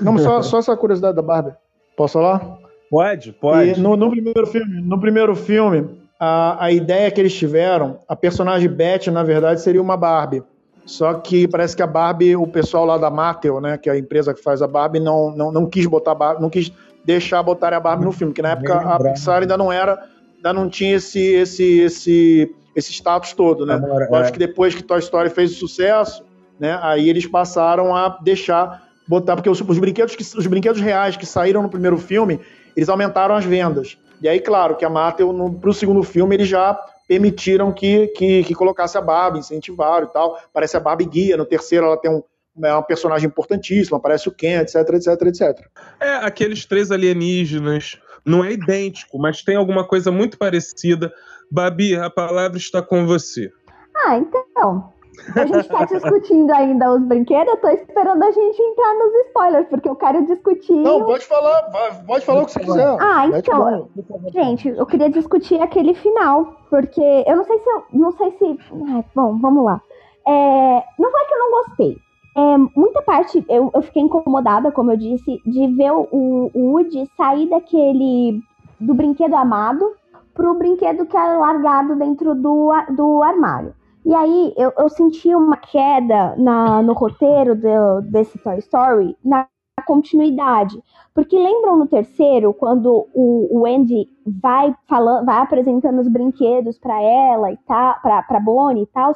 Não, 0.00 0.16
só, 0.16 0.40
só 0.40 0.58
essa 0.58 0.76
curiosidade 0.76 1.16
da 1.16 1.22
Barbie. 1.22 1.52
Posso 1.96 2.14
falar? 2.14 2.58
Pode, 2.90 3.32
pode. 3.32 3.78
E 3.78 3.80
no, 3.80 3.96
no 3.96 4.10
primeiro 4.10 4.46
filme, 4.46 4.80
no 4.80 5.00
primeiro 5.00 5.36
filme 5.36 5.99
a, 6.20 6.66
a 6.66 6.70
ideia 6.70 7.10
que 7.10 7.18
eles 7.18 7.34
tiveram, 7.34 8.00
a 8.06 8.14
personagem 8.14 8.68
Beth, 8.68 9.06
na 9.10 9.22
verdade, 9.22 9.62
seria 9.62 9.80
uma 9.80 9.96
Barbie. 9.96 10.42
Só 10.84 11.14
que 11.14 11.48
parece 11.48 11.74
que 11.74 11.82
a 11.82 11.86
Barbie, 11.86 12.36
o 12.36 12.46
pessoal 12.46 12.84
lá 12.84 12.98
da 12.98 13.08
Mattel, 13.10 13.60
né, 13.60 13.78
que 13.78 13.88
é 13.88 13.92
a 13.92 13.98
empresa 13.98 14.34
que 14.34 14.42
faz 14.42 14.60
a 14.60 14.66
Barbie, 14.66 15.00
não, 15.00 15.34
não, 15.34 15.50
não 15.50 15.66
quis 15.66 15.86
botar 15.86 16.14
Barbie, 16.14 16.42
não 16.42 16.50
quis 16.50 16.70
deixar 17.04 17.42
botar 17.42 17.72
a 17.72 17.80
Barbie 17.80 18.04
no 18.04 18.12
filme, 18.12 18.34
que 18.34 18.42
na 18.42 18.50
época 18.50 18.74
a 18.74 18.98
Pixar 18.98 19.40
ainda 19.40 19.56
não 19.56 19.72
era, 19.72 20.04
ainda 20.36 20.52
não 20.52 20.68
tinha 20.68 20.96
esse 20.96 21.20
esse 21.20 21.78
esse 21.80 22.54
esse 22.76 22.92
status 22.92 23.32
todo, 23.32 23.64
né? 23.64 23.74
Amor, 23.74 24.02
Eu 24.02 24.14
é. 24.16 24.20
acho 24.20 24.32
que 24.32 24.38
depois 24.38 24.74
que 24.74 24.82
Toy 24.82 24.98
Story 24.98 25.30
fez 25.30 25.52
o 25.52 25.54
sucesso, 25.54 26.22
né, 26.58 26.78
aí 26.82 27.08
eles 27.08 27.26
passaram 27.26 27.94
a 27.94 28.18
deixar 28.22 28.82
botar 29.08 29.36
porque 29.36 29.48
os, 29.48 29.60
os 29.60 29.78
brinquedos 29.78 30.14
que 30.14 30.22
os 30.22 30.46
brinquedos 30.46 30.80
reais 30.80 31.16
que 31.16 31.24
saíram 31.24 31.62
no 31.62 31.68
primeiro 31.70 31.98
filme, 31.98 32.40
eles 32.76 32.88
aumentaram 32.88 33.34
as 33.34 33.44
vendas. 33.44 33.96
E 34.20 34.28
aí, 34.28 34.40
claro, 34.40 34.76
que 34.76 34.84
a 34.84 34.90
Mattel, 34.90 35.32
para 35.60 35.70
o 35.70 35.74
segundo 35.74 36.02
filme, 36.02 36.36
eles 36.36 36.48
já 36.48 36.74
permitiram 37.08 37.72
que, 37.72 38.08
que, 38.08 38.44
que, 38.44 38.54
colocasse 38.54 38.96
a 38.96 39.00
Barbie, 39.00 39.40
incentivaram 39.40 40.06
e 40.06 40.12
tal. 40.12 40.38
Parece 40.52 40.76
a 40.76 40.80
Barbie 40.80 41.06
guia, 41.06 41.36
no 41.36 41.44
terceiro 41.44 41.86
ela 41.86 41.96
tem 41.96 42.10
um, 42.10 42.22
é 42.62 42.72
uma 42.72 42.82
personagem 42.82 43.26
importantíssima, 43.26 43.96
aparece 43.96 44.28
o 44.28 44.32
Ken, 44.32 44.60
etc, 44.60 44.76
etc, 44.90 45.22
etc. 45.22 45.66
É, 45.98 46.16
aqueles 46.16 46.64
três 46.64 46.90
alienígenas. 46.90 47.98
Não 48.24 48.44
é 48.44 48.52
idêntico, 48.52 49.18
mas 49.18 49.42
tem 49.42 49.56
alguma 49.56 49.86
coisa 49.86 50.12
muito 50.12 50.36
parecida. 50.36 51.12
Babi, 51.50 51.96
a 51.96 52.10
palavra 52.10 52.58
está 52.58 52.82
com 52.82 53.06
você. 53.06 53.50
Ah, 53.96 54.16
então. 54.16 54.92
A 55.36 55.46
gente 55.46 55.60
está 55.60 55.84
discutindo 55.84 56.50
ainda 56.52 56.92
os 56.92 57.02
brinquedos, 57.02 57.52
eu 57.54 57.60
tô 57.60 57.68
esperando 57.68 58.22
a 58.22 58.30
gente 58.30 58.62
entrar 58.62 58.94
nos 58.94 59.14
spoilers, 59.26 59.66
porque 59.68 59.88
eu 59.88 59.96
quero 59.96 60.24
discutir. 60.26 60.72
Não, 60.72 61.04
pode 61.04 61.26
falar, 61.26 61.62
pode 62.06 62.24
falar 62.24 62.42
o 62.42 62.46
que 62.46 62.52
você 62.52 62.60
quiser. 62.60 62.96
Ah, 63.00 63.26
então. 63.26 63.88
Gente, 64.32 64.68
eu 64.68 64.86
queria 64.86 65.10
discutir 65.10 65.60
aquele 65.60 65.94
final, 65.94 66.54
porque 66.68 67.02
eu 67.26 67.36
não 67.36 67.44
sei 67.44 67.58
se 67.58 67.68
eu. 67.68 67.84
Não 67.92 68.12
sei 68.12 68.30
se. 68.32 68.58
Ai, 68.94 69.04
bom, 69.14 69.38
vamos 69.38 69.64
lá. 69.64 69.80
É, 70.26 70.84
não 70.98 71.10
foi 71.10 71.24
que 71.24 71.34
eu 71.34 71.38
não 71.38 71.50
gostei. 71.50 71.98
É, 72.36 72.56
muita 72.76 73.02
parte 73.02 73.44
eu, 73.48 73.70
eu 73.74 73.82
fiquei 73.82 74.02
incomodada, 74.02 74.70
como 74.70 74.92
eu 74.92 74.96
disse, 74.96 75.40
de 75.44 75.66
ver 75.74 75.92
o, 75.92 76.50
o 76.54 76.72
Woody 76.72 77.10
sair 77.16 77.48
daquele. 77.48 78.40
do 78.78 78.94
brinquedo 78.94 79.34
amado 79.34 79.94
pro 80.34 80.54
brinquedo 80.54 81.06
que 81.06 81.16
é 81.16 81.36
largado 81.36 81.96
dentro 81.96 82.34
do, 82.34 82.70
do 82.96 83.22
armário. 83.22 83.74
E 84.04 84.14
aí 84.14 84.54
eu, 84.56 84.72
eu 84.78 84.88
senti 84.88 85.34
uma 85.34 85.56
queda 85.56 86.34
na, 86.36 86.82
no 86.82 86.92
roteiro 86.94 87.54
do, 87.54 88.00
desse 88.02 88.38
Toy 88.38 88.58
Story 88.58 89.16
na 89.24 89.46
continuidade. 89.86 90.82
Porque 91.14 91.36
lembram 91.36 91.76
no 91.76 91.86
terceiro, 91.86 92.54
quando 92.54 93.08
o, 93.12 93.48
o 93.50 93.66
Andy 93.66 94.08
vai 94.26 94.74
falando, 94.88 95.26
vai 95.26 95.38
apresentando 95.38 96.00
os 96.00 96.08
brinquedos 96.08 96.78
para 96.78 97.00
ela 97.02 97.50
e 97.50 97.56
tal, 97.66 98.00
pra, 98.00 98.22
pra 98.22 98.40
Bonnie 98.40 98.84
e 98.84 98.86
tal, 98.86 99.12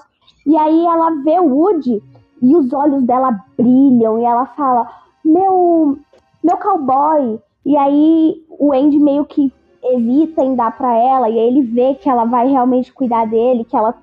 e 0.46 0.56
aí 0.56 0.84
ela 0.84 1.10
vê 1.22 1.38
o 1.38 1.54
Woody 1.54 2.02
e 2.42 2.56
os 2.56 2.72
olhos 2.72 3.02
dela 3.04 3.38
brilham 3.56 4.18
e 4.18 4.24
ela 4.24 4.46
fala: 4.46 4.90
Meu, 5.24 5.98
meu 6.42 6.56
cowboy. 6.58 7.40
E 7.64 7.76
aí 7.76 8.44
o 8.50 8.72
Andy 8.72 8.98
meio 8.98 9.24
que 9.24 9.50
evita 9.82 10.42
em 10.42 10.54
dar 10.54 10.76
para 10.76 10.94
ela, 10.96 11.28
e 11.30 11.38
aí 11.38 11.46
ele 11.46 11.62
vê 11.62 11.94
que 11.94 12.08
ela 12.08 12.24
vai 12.24 12.48
realmente 12.48 12.92
cuidar 12.92 13.26
dele, 13.26 13.64
que 13.64 13.76
ela 13.76 13.94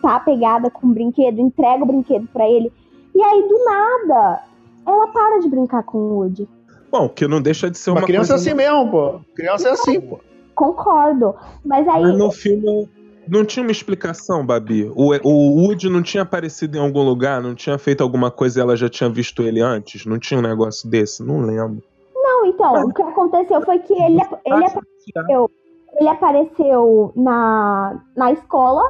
tá 0.00 0.20
pegada 0.20 0.70
com 0.70 0.86
o 0.86 0.94
brinquedo, 0.94 1.40
entrega 1.40 1.82
o 1.82 1.86
brinquedo 1.86 2.28
para 2.32 2.48
ele. 2.48 2.72
E 3.14 3.22
aí, 3.22 3.48
do 3.48 3.64
nada, 3.64 4.42
ela 4.86 5.08
para 5.08 5.40
de 5.40 5.48
brincar 5.48 5.82
com 5.82 5.98
o 5.98 6.14
Woody. 6.18 6.48
Bom, 6.90 7.08
que 7.08 7.26
não 7.26 7.40
deixa 7.40 7.70
de 7.70 7.78
ser 7.78 7.90
uma, 7.90 8.00
uma 8.00 8.06
criança 8.06 8.34
coisa... 8.34 8.48
assim 8.50 8.56
mesmo, 8.56 8.90
pô. 8.90 9.20
Criança 9.34 9.68
é 9.68 9.72
assim, 9.72 10.00
pô. 10.00 10.20
Concordo. 10.54 11.34
Mas 11.64 11.86
aí. 11.86 12.02
Mas 12.02 12.18
no 12.18 12.30
filme 12.30 12.88
não 13.28 13.44
tinha 13.44 13.62
uma 13.62 13.70
explicação, 13.70 14.44
Babi. 14.44 14.90
O, 14.96 15.14
o 15.22 15.62
Woody 15.62 15.88
não 15.88 16.02
tinha 16.02 16.24
aparecido 16.24 16.76
em 16.76 16.80
algum 16.80 17.02
lugar, 17.02 17.40
não 17.40 17.54
tinha 17.54 17.78
feito 17.78 18.02
alguma 18.02 18.30
coisa 18.30 18.58
e 18.58 18.62
ela 18.62 18.76
já 18.76 18.88
tinha 18.88 19.08
visto 19.08 19.42
ele 19.42 19.60
antes? 19.60 20.04
Não 20.04 20.18
tinha 20.18 20.38
um 20.38 20.42
negócio 20.42 20.90
desse? 20.90 21.22
Não 21.22 21.40
lembro. 21.40 21.82
Não, 22.14 22.46
então, 22.46 22.72
Mas... 22.72 22.84
o 22.84 22.92
que 22.92 23.02
aconteceu 23.02 23.62
foi 23.62 23.78
que 23.78 23.92
ele, 23.94 24.20
ele 24.44 24.64
apareceu. 24.64 25.50
Ele 25.98 26.08
apareceu 26.08 27.12
na, 27.16 28.00
na 28.16 28.32
escola 28.32 28.82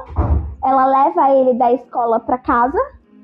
ela 0.63 0.85
leva 0.85 1.31
ele 1.31 1.53
da 1.53 1.71
escola 1.73 2.19
para 2.19 2.37
casa, 2.37 2.77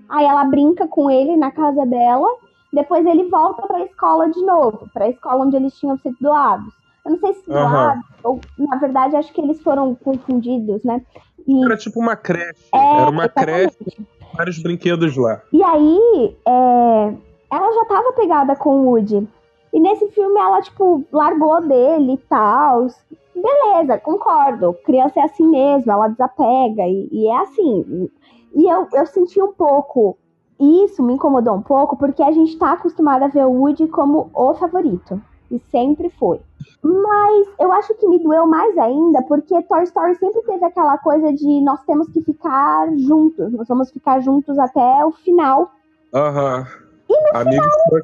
aí 0.10 0.26
ela 0.26 0.46
brinca 0.46 0.88
com 0.88 1.10
ele 1.10 1.36
na 1.36 1.52
casa 1.52 1.86
dela, 1.86 2.28
depois 2.74 3.06
ele 3.06 3.30
volta 3.30 3.66
para 3.68 3.78
a 3.78 3.86
escola 3.86 4.30
de 4.30 4.42
novo, 4.44 4.90
para 4.94 5.06
a 5.06 5.10
escola 5.10 5.46
onde 5.46 5.56
eles 5.56 5.78
tinham 5.78 5.98
sido 5.98 6.16
doados. 6.20 6.74
Eu 7.06 7.12
não 7.12 7.20
sei 7.20 7.34
se 7.34 7.46
doados, 7.46 8.04
uhum. 8.24 8.32
ou 8.32 8.42
na 8.58 8.76
verdade 8.78 9.16
acho 9.16 9.32
que 9.32 9.42
eles 9.42 9.62
foram 9.62 9.96
confundidos, 9.96 10.84
né? 10.84 11.02
E... 11.48 11.64
Era 11.64 11.78
tipo 11.78 12.00
uma 12.00 12.16
creche, 12.16 12.70
é, 12.74 13.02
era 13.02 13.10
uma 13.10 13.26
exatamente. 13.26 13.78
creche, 13.78 14.08
vários 14.36 14.62
brinquedos 14.62 15.16
lá. 15.16 15.42
E 15.54 15.64
aí, 15.64 16.38
é... 16.46 17.14
ela 17.52 17.74
já 17.74 17.86
tava 17.86 18.14
pegada 18.14 18.56
com 18.56 18.82
o 18.82 18.90
Woody. 18.90 19.28
E 19.74 19.80
nesse 19.80 20.08
filme 20.10 20.40
ela, 20.40 20.62
tipo, 20.62 21.06
largou 21.12 21.62
dele 21.62 22.14
e 22.14 22.18
tal 22.18 22.88
beleza, 23.42 23.98
concordo. 24.00 24.76
Criança 24.86 25.20
é 25.20 25.24
assim 25.24 25.48
mesmo, 25.48 25.92
ela 25.92 26.08
desapega 26.08 26.84
e, 26.88 27.10
e 27.12 27.28
é 27.28 27.38
assim. 27.38 28.10
E 28.54 28.66
eu, 28.66 28.88
eu 28.94 29.06
senti 29.06 29.42
um 29.42 29.54
pouco. 29.54 30.18
Isso 30.60 31.04
me 31.04 31.14
incomodou 31.14 31.54
um 31.54 31.62
pouco 31.62 31.96
porque 31.96 32.24
a 32.24 32.32
gente 32.32 32.58
tá 32.58 32.74
acostumado 32.74 33.24
a 33.24 33.28
ver 33.28 33.46
o 33.46 33.52
Woody 33.52 33.88
como 33.88 34.30
o 34.34 34.54
favorito. 34.56 35.22
E 35.50 35.60
sempre 35.72 36.10
foi. 36.10 36.42
Mas 36.84 37.48
eu 37.60 37.72
acho 37.72 37.94
que 37.96 38.08
me 38.08 38.20
doeu 38.20 38.46
mais 38.46 38.78
ainda 38.78 39.22
porque 39.24 39.62
Toy 39.64 39.84
Story 39.84 40.16
sempre 40.16 40.42
teve 40.42 40.66
aquela 40.66 40.98
coisa 40.98 41.32
de 41.32 41.62
nós 41.62 41.82
temos 41.86 42.10
que 42.10 42.22
ficar 42.22 42.90
juntos, 42.98 43.54
nós 43.54 43.68
vamos 43.68 43.92
ficar 43.92 44.20
juntos 44.20 44.60
até 44.60 45.06
o 45.06 45.12
final. 45.12 45.72
Aham. 46.14 46.60
Uhum. 46.60 46.88
E 47.10 47.34
no 47.34 47.40
Amigos 47.40 47.74
final, 47.84 48.02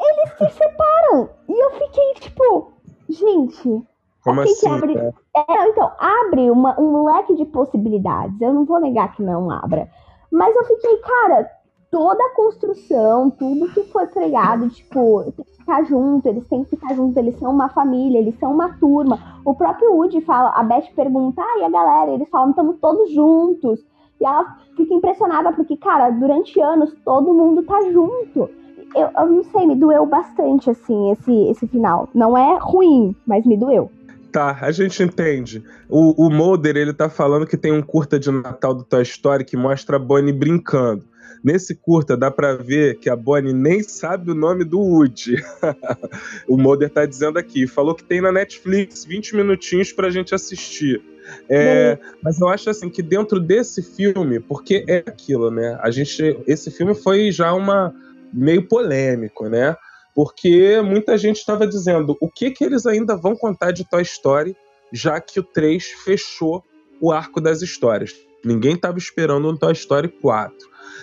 eles 0.00 0.38
se 0.38 0.58
separam. 0.58 1.28
E 1.48 1.64
eu 1.64 1.70
fiquei 1.72 2.14
tipo, 2.14 2.72
gente, 3.08 3.86
como 4.26 4.40
assim? 4.40 4.68
Abre... 4.68 4.98
É? 4.98 5.12
é, 5.36 5.68
então, 5.68 5.88
abre 6.00 6.50
uma, 6.50 6.78
um 6.80 7.04
leque 7.04 7.36
de 7.36 7.44
possibilidades. 7.44 8.40
Eu 8.40 8.52
não 8.52 8.64
vou 8.64 8.80
negar 8.80 9.14
que 9.14 9.22
não 9.22 9.48
abra. 9.52 9.88
Mas 10.32 10.54
eu 10.56 10.64
fiquei, 10.64 10.96
cara, 10.96 11.48
toda 11.92 12.20
a 12.20 12.34
construção, 12.34 13.30
tudo 13.30 13.72
que 13.72 13.84
foi 13.84 14.04
pregado, 14.08 14.68
tipo, 14.68 15.22
tem 15.30 15.44
que 15.44 15.56
ficar 15.58 15.84
junto, 15.84 16.28
eles 16.28 16.44
têm 16.48 16.64
que 16.64 16.70
ficar 16.70 16.92
juntos, 16.96 17.16
eles 17.16 17.38
são 17.38 17.52
uma 17.52 17.68
família, 17.68 18.18
eles 18.18 18.36
são 18.40 18.52
uma 18.52 18.76
turma. 18.80 19.40
O 19.44 19.54
próprio 19.54 19.92
Woody 19.92 20.20
fala, 20.22 20.50
a 20.56 20.62
Beth 20.64 20.92
pergunta, 20.96 21.40
ah, 21.40 21.60
e 21.60 21.64
a 21.64 21.70
galera? 21.70 22.10
Eles 22.10 22.28
falam, 22.28 22.50
estamos 22.50 22.78
todos 22.80 23.12
juntos. 23.12 23.78
E 24.20 24.26
ela 24.26 24.56
fica 24.76 24.92
impressionada 24.92 25.52
porque, 25.52 25.76
cara, 25.76 26.10
durante 26.10 26.60
anos 26.60 26.92
todo 27.04 27.32
mundo 27.32 27.62
tá 27.62 27.80
junto. 27.92 28.50
Eu, 28.92 29.08
eu 29.16 29.26
não 29.28 29.44
sei, 29.44 29.66
me 29.66 29.76
doeu 29.76 30.04
bastante, 30.04 30.68
assim, 30.68 31.12
esse, 31.12 31.32
esse 31.48 31.68
final. 31.68 32.08
Não 32.12 32.36
é 32.36 32.58
ruim, 32.60 33.14
mas 33.24 33.46
me 33.46 33.56
doeu. 33.56 33.88
Tá, 34.36 34.58
a 34.60 34.70
gente 34.70 35.02
entende. 35.02 35.64
O, 35.88 36.26
o 36.26 36.30
Mulder, 36.30 36.76
ele 36.76 36.92
tá 36.92 37.08
falando 37.08 37.46
que 37.46 37.56
tem 37.56 37.72
um 37.72 37.80
curta 37.80 38.18
de 38.18 38.30
Natal 38.30 38.74
do 38.74 38.84
Toy 38.84 39.00
Story 39.02 39.46
que 39.46 39.56
mostra 39.56 39.96
a 39.96 39.98
Bonnie 39.98 40.30
brincando. 40.30 41.06
Nesse 41.42 41.74
curta 41.74 42.18
dá 42.18 42.30
para 42.30 42.54
ver 42.54 42.98
que 42.98 43.08
a 43.08 43.16
Bonnie 43.16 43.54
nem 43.54 43.82
sabe 43.82 44.30
o 44.30 44.34
nome 44.34 44.62
do 44.62 44.78
Woody. 44.78 45.36
o 46.46 46.58
Mulder 46.58 46.90
tá 46.90 47.06
dizendo 47.06 47.38
aqui. 47.38 47.66
Falou 47.66 47.94
que 47.94 48.04
tem 48.04 48.20
na 48.20 48.30
Netflix 48.30 49.06
20 49.06 49.36
minutinhos 49.36 49.90
pra 49.90 50.10
gente 50.10 50.34
assistir. 50.34 51.02
É, 51.48 51.98
mas 52.22 52.38
eu 52.38 52.48
acho 52.48 52.68
assim 52.68 52.90
que 52.90 53.00
dentro 53.00 53.40
desse 53.40 53.82
filme, 53.82 54.38
porque 54.38 54.84
é 54.86 54.98
aquilo, 54.98 55.50
né? 55.50 55.78
A 55.80 55.90
gente, 55.90 56.38
esse 56.46 56.70
filme 56.70 56.94
foi 56.94 57.32
já 57.32 57.54
uma 57.54 57.94
meio 58.30 58.68
polêmico, 58.68 59.48
né? 59.48 59.74
Porque 60.16 60.80
muita 60.80 61.18
gente 61.18 61.36
estava 61.36 61.66
dizendo 61.66 62.16
o 62.22 62.30
que, 62.30 62.50
que 62.50 62.64
eles 62.64 62.86
ainda 62.86 63.14
vão 63.14 63.36
contar 63.36 63.70
de 63.70 63.86
Toy 63.86 64.00
Story, 64.00 64.56
já 64.90 65.20
que 65.20 65.38
o 65.38 65.42
3 65.42 65.84
fechou 66.04 66.64
o 66.98 67.12
arco 67.12 67.38
das 67.38 67.60
histórias. 67.60 68.14
Ninguém 68.42 68.76
estava 68.76 68.96
esperando 68.96 69.46
um 69.46 69.54
Toy 69.54 69.74
Story 69.74 70.08
4. 70.08 70.56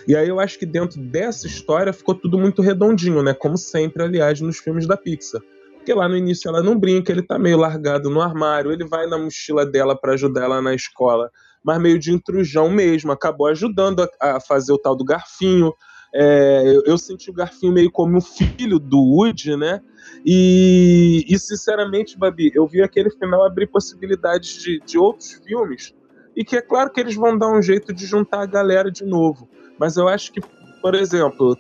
E 0.08 0.16
aí 0.16 0.28
eu 0.28 0.40
acho 0.40 0.58
que 0.58 0.66
dentro 0.66 1.00
dessa 1.00 1.46
história 1.46 1.94
ficou 1.94 2.16
tudo 2.16 2.40
muito 2.40 2.64
redondinho, 2.64 3.22
né? 3.22 3.36
Como 3.36 3.56
sempre, 3.56 4.02
aliás, 4.02 4.42
nos 4.42 4.58
filmes 4.58 4.88
da 4.88 4.98
Pixar. 4.98 5.42
Porque 5.76 5.94
lá 5.94 6.10
no 6.10 6.18
início 6.18 6.50
ela 6.50 6.64
não 6.64 6.80
brinca, 6.80 7.12
ele 7.12 7.22
tá 7.22 7.38
meio 7.38 7.58
largado 7.58 8.10
no 8.10 8.20
armário, 8.20 8.72
ele 8.72 8.84
vai 8.84 9.06
na 9.06 9.20
mochila 9.20 9.64
dela 9.64 9.96
para 9.96 10.14
ajudar 10.14 10.46
ela 10.46 10.60
na 10.60 10.74
escola, 10.74 11.30
mas 11.64 11.80
meio 11.80 12.00
de 12.00 12.12
intrusão 12.12 12.68
mesmo, 12.68 13.12
acabou 13.12 13.46
ajudando 13.46 14.02
a, 14.20 14.38
a 14.38 14.40
fazer 14.40 14.74
o 14.74 14.78
tal 14.80 14.96
do 14.96 15.06
garfinho, 15.06 15.72
é, 16.14 16.64
eu, 16.66 16.84
eu, 16.86 16.98
senti 16.98 17.30
o 17.30 17.34
Garfinho 17.34 17.74
meio 17.74 17.92
como 17.92 18.18
um 18.18 18.22
filho 18.22 18.78
do 18.80 19.00
Woody, 19.00 19.56
né? 19.58 19.82
E, 20.26 21.26
e, 21.28 21.40
sinceramente, 21.40 22.18
Babi, 22.18 22.52
eu 22.54 22.68
vi 22.68 22.82
aquele 22.82 23.10
final 23.10 23.46
abrir 23.46 23.68
possibilidades 23.68 24.62
de, 24.62 24.80
de 24.80 24.98
outros 24.98 25.34
filmes. 25.46 25.94
E 26.36 26.44
que 26.44 26.56
é 26.56 26.62
claro 26.62 26.92
que 26.92 27.00
eles 27.00 27.16
vão 27.16 27.38
dar 27.38 27.52
um 27.52 27.62
jeito 27.62 27.94
de 27.94 28.06
juntar 28.06 28.42
a 28.42 28.46
galera 28.46 28.92
de 28.92 29.06
novo. 29.06 29.50
Mas 29.80 29.98
eu 29.98 30.08
acho 30.08 30.32
que 30.32 30.42
por 30.84 30.96
exemplo, 30.96 31.58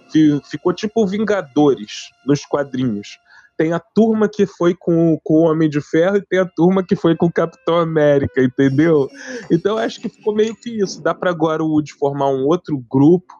ficou 0.51 0.73
tipo 0.73 1.07
Vingadores 1.07 2.09
nos 2.27 2.45
quadrinhos. 2.45 3.17
Tem 3.57 3.71
a 3.71 3.79
turma 3.79 4.27
que 4.27 4.45
foi 4.45 4.75
com, 4.77 5.17
com 5.23 5.35
o 5.35 5.49
Homem 5.49 5.69
de 5.69 5.79
Ferro 5.79 6.17
e 6.17 6.25
tem 6.25 6.39
a 6.39 6.45
turma 6.45 6.83
que 6.85 6.93
foi 6.93 7.15
com 7.15 7.27
o 7.27 7.31
Capitão 7.31 7.77
América, 7.77 8.43
entendeu? 8.43 9.07
Então 9.49 9.77
acho 9.77 10.01
que 10.01 10.09
ficou 10.09 10.35
meio 10.35 10.53
que 10.53 10.77
isso. 10.77 11.01
Dá 11.01 11.13
para 11.13 11.29
agora 11.29 11.63
o 11.63 11.69
Woody 11.69 11.93
formar 11.93 12.31
um 12.31 12.45
outro 12.45 12.77
grupo. 12.91 13.33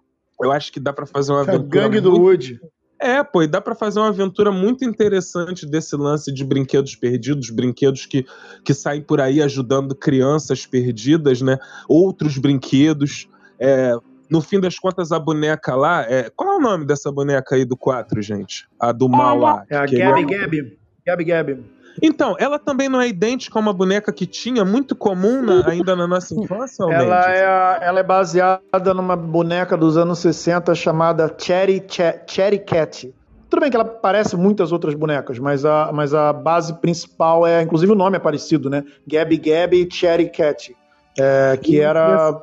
Eu 0.44 0.52
acho 0.52 0.72
que 0.72 0.80
dá 0.80 0.94
para 0.94 1.06
fazer 1.06 1.32
uma 1.32 1.42
aventura. 1.42 1.68
gangue 1.68 2.02
muito... 2.02 2.12
do 2.12 2.22
Woody. 2.22 2.60
É, 3.00 3.22
pô, 3.22 3.44
e 3.44 3.48
dá 3.48 3.60
para 3.60 3.76
fazer 3.76 4.00
uma 4.00 4.08
aventura 4.08 4.50
muito 4.50 4.86
interessante 4.86 5.66
desse 5.66 5.94
lance 5.96 6.34
de 6.34 6.44
brinquedos 6.46 6.96
perdidos, 6.96 7.50
brinquedos 7.50 8.06
que, 8.06 8.26
que 8.64 8.74
saem 8.74 9.02
por 9.02 9.20
aí 9.20 9.42
ajudando 9.42 9.94
crianças 9.94 10.66
perdidas, 10.66 11.42
né? 11.42 11.58
Outros 11.88 12.38
brinquedos. 12.38 13.28
É, 13.60 13.94
no 14.30 14.42
fim 14.42 14.60
das 14.60 14.80
contas, 14.80 15.12
a 15.12 15.20
boneca 15.20 15.76
lá. 15.76 16.04
É... 16.10 16.30
Qual 16.34 16.54
é 16.54 16.58
o 16.58 16.62
nome 16.62 16.86
dessa 16.86 17.12
boneca 17.12 17.56
aí 17.56 17.66
do 17.66 17.76
4, 17.76 18.22
gente? 18.22 18.68
A 18.80 18.92
do 18.92 19.10
mal 19.10 19.38
lá. 19.38 19.66
É 19.70 19.76
a 19.76 19.86
Gabby 19.86 20.26
Gabby. 20.26 20.78
Gabby 21.06 21.24
Gabby. 21.26 21.64
Então, 22.02 22.36
ela 22.40 22.58
também 22.58 22.90
não 22.90 23.00
é 23.00 23.08
idêntica 23.08 23.58
a 23.58 23.62
uma 23.62 23.74
boneca 23.74 24.12
que 24.12 24.26
tinha, 24.26 24.66
muito 24.66 24.96
comum 24.96 25.42
na, 25.42 25.68
ainda 25.70 25.96
na 25.96 26.08
nossa 26.08 26.34
infância? 26.34 26.84
ela, 26.84 27.32
é, 27.32 27.80
ela 27.82 28.00
é 28.00 28.04
baseada 28.04 28.94
numa 28.94 29.16
boneca 29.16 29.78
dos 29.78 29.98
anos 29.98 30.20
60 30.20 30.74
chamada 30.76 31.34
Cherry, 31.38 31.84
Cherry 32.28 32.60
Cat. 32.60 33.14
Tudo 33.50 33.60
bem 33.60 33.70
que 33.70 33.76
ela 33.76 33.86
parece 33.86 34.36
muitas 34.36 34.72
outras 34.72 34.96
bonecas, 34.96 35.38
mas 35.38 35.64
a, 35.64 35.92
mas 35.94 36.14
a 36.14 36.34
base 36.34 36.74
principal 36.82 37.46
é, 37.46 37.62
inclusive 37.62 37.92
o 37.92 37.96
nome 37.96 38.18
é 38.18 38.20
parecido, 38.20 38.68
né? 38.68 38.84
Gabby 39.08 39.38
Gabby 39.38 39.88
Cherry 39.92 40.30
Cat. 40.30 40.76
É, 41.20 41.58
que 41.62 41.80
era. 41.80 42.36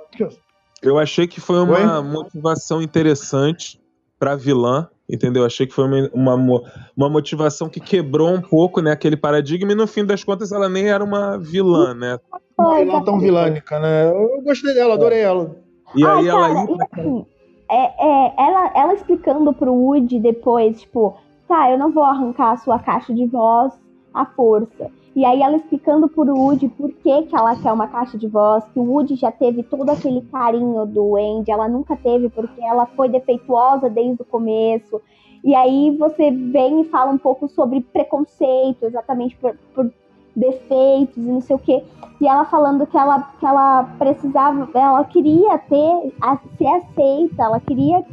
Eu 0.80 0.98
achei 0.98 1.26
que 1.26 1.40
foi 1.40 1.58
uma 1.58 1.98
Oi? 1.98 2.04
motivação 2.04 2.80
interessante 2.80 3.80
pra 4.18 4.36
vilã 4.36 4.88
entendeu? 5.10 5.44
Achei 5.44 5.66
que 5.66 5.74
foi 5.74 5.84
uma, 5.84 6.34
uma, 6.36 6.62
uma, 6.96 7.08
motivação 7.08 7.68
que 7.68 7.80
quebrou 7.80 8.30
um 8.30 8.40
pouco, 8.40 8.80
né, 8.80 8.92
aquele 8.92 9.16
paradigma, 9.16 9.72
e 9.72 9.74
no 9.74 9.86
fim 9.86 10.04
das 10.04 10.22
contas 10.22 10.52
ela 10.52 10.68
nem 10.68 10.88
era 10.88 11.02
uma 11.02 11.38
vilã, 11.38 11.94
né? 11.94 12.18
Não 12.58 12.76
vilã 12.76 13.02
tão 13.02 13.18
vilânica, 13.18 13.78
né? 13.80 14.08
Eu 14.08 14.42
gostei 14.42 14.74
dela, 14.74 14.94
adorei 14.94 15.20
ela. 15.20 15.56
E 15.94 16.04
aí 16.04 16.28
ah, 16.28 16.32
ela... 16.32 16.66
Cara, 16.66 16.88
assim, 16.92 17.26
é, 17.70 17.76
é, 17.76 18.34
ela, 18.38 18.72
ela 18.74 18.94
explicando 18.94 19.52
pro 19.52 19.72
Woody 19.72 20.18
depois, 20.18 20.80
tipo, 20.80 21.16
tá, 21.48 21.70
eu 21.70 21.78
não 21.78 21.92
vou 21.92 22.04
arrancar 22.04 22.52
a 22.52 22.56
sua 22.56 22.78
caixa 22.78 23.12
de 23.14 23.26
voz 23.26 23.72
à 24.14 24.24
força. 24.26 24.90
E 25.14 25.24
aí 25.24 25.42
ela 25.42 25.56
explicando 25.56 26.08
pro 26.08 26.34
Woody 26.34 26.68
por 26.68 26.90
que, 26.92 27.22
que 27.22 27.36
ela 27.36 27.56
quer 27.56 27.72
uma 27.72 27.88
caixa 27.88 28.16
de 28.16 28.28
voz, 28.28 28.64
que 28.72 28.78
o 28.78 28.84
Woody 28.84 29.16
já 29.16 29.32
teve 29.32 29.62
todo 29.64 29.90
aquele 29.90 30.20
carinho 30.22 30.86
do 30.86 31.16
Andy, 31.16 31.50
ela 31.50 31.68
nunca 31.68 31.96
teve 31.96 32.28
porque 32.28 32.62
ela 32.62 32.86
foi 32.86 33.08
defeituosa 33.08 33.90
desde 33.90 34.22
o 34.22 34.24
começo. 34.24 35.00
E 35.42 35.54
aí 35.54 35.96
você 35.98 36.30
vem 36.30 36.82
e 36.82 36.84
fala 36.84 37.10
um 37.10 37.18
pouco 37.18 37.48
sobre 37.48 37.80
preconceito, 37.80 38.84
exatamente 38.84 39.36
por, 39.36 39.56
por 39.74 39.90
defeitos 40.36 41.16
e 41.16 41.20
não 41.20 41.40
sei 41.40 41.56
o 41.56 41.58
quê. 41.58 41.82
E 42.20 42.28
ela 42.28 42.44
falando 42.44 42.86
que 42.86 42.96
ela, 42.96 43.22
que 43.38 43.46
ela 43.46 43.84
precisava, 43.98 44.68
ela 44.74 45.04
queria 45.04 45.58
ter, 45.58 46.12
ser 46.56 46.66
aceita, 46.66 47.42
ela 47.42 47.58
queria 47.60 48.04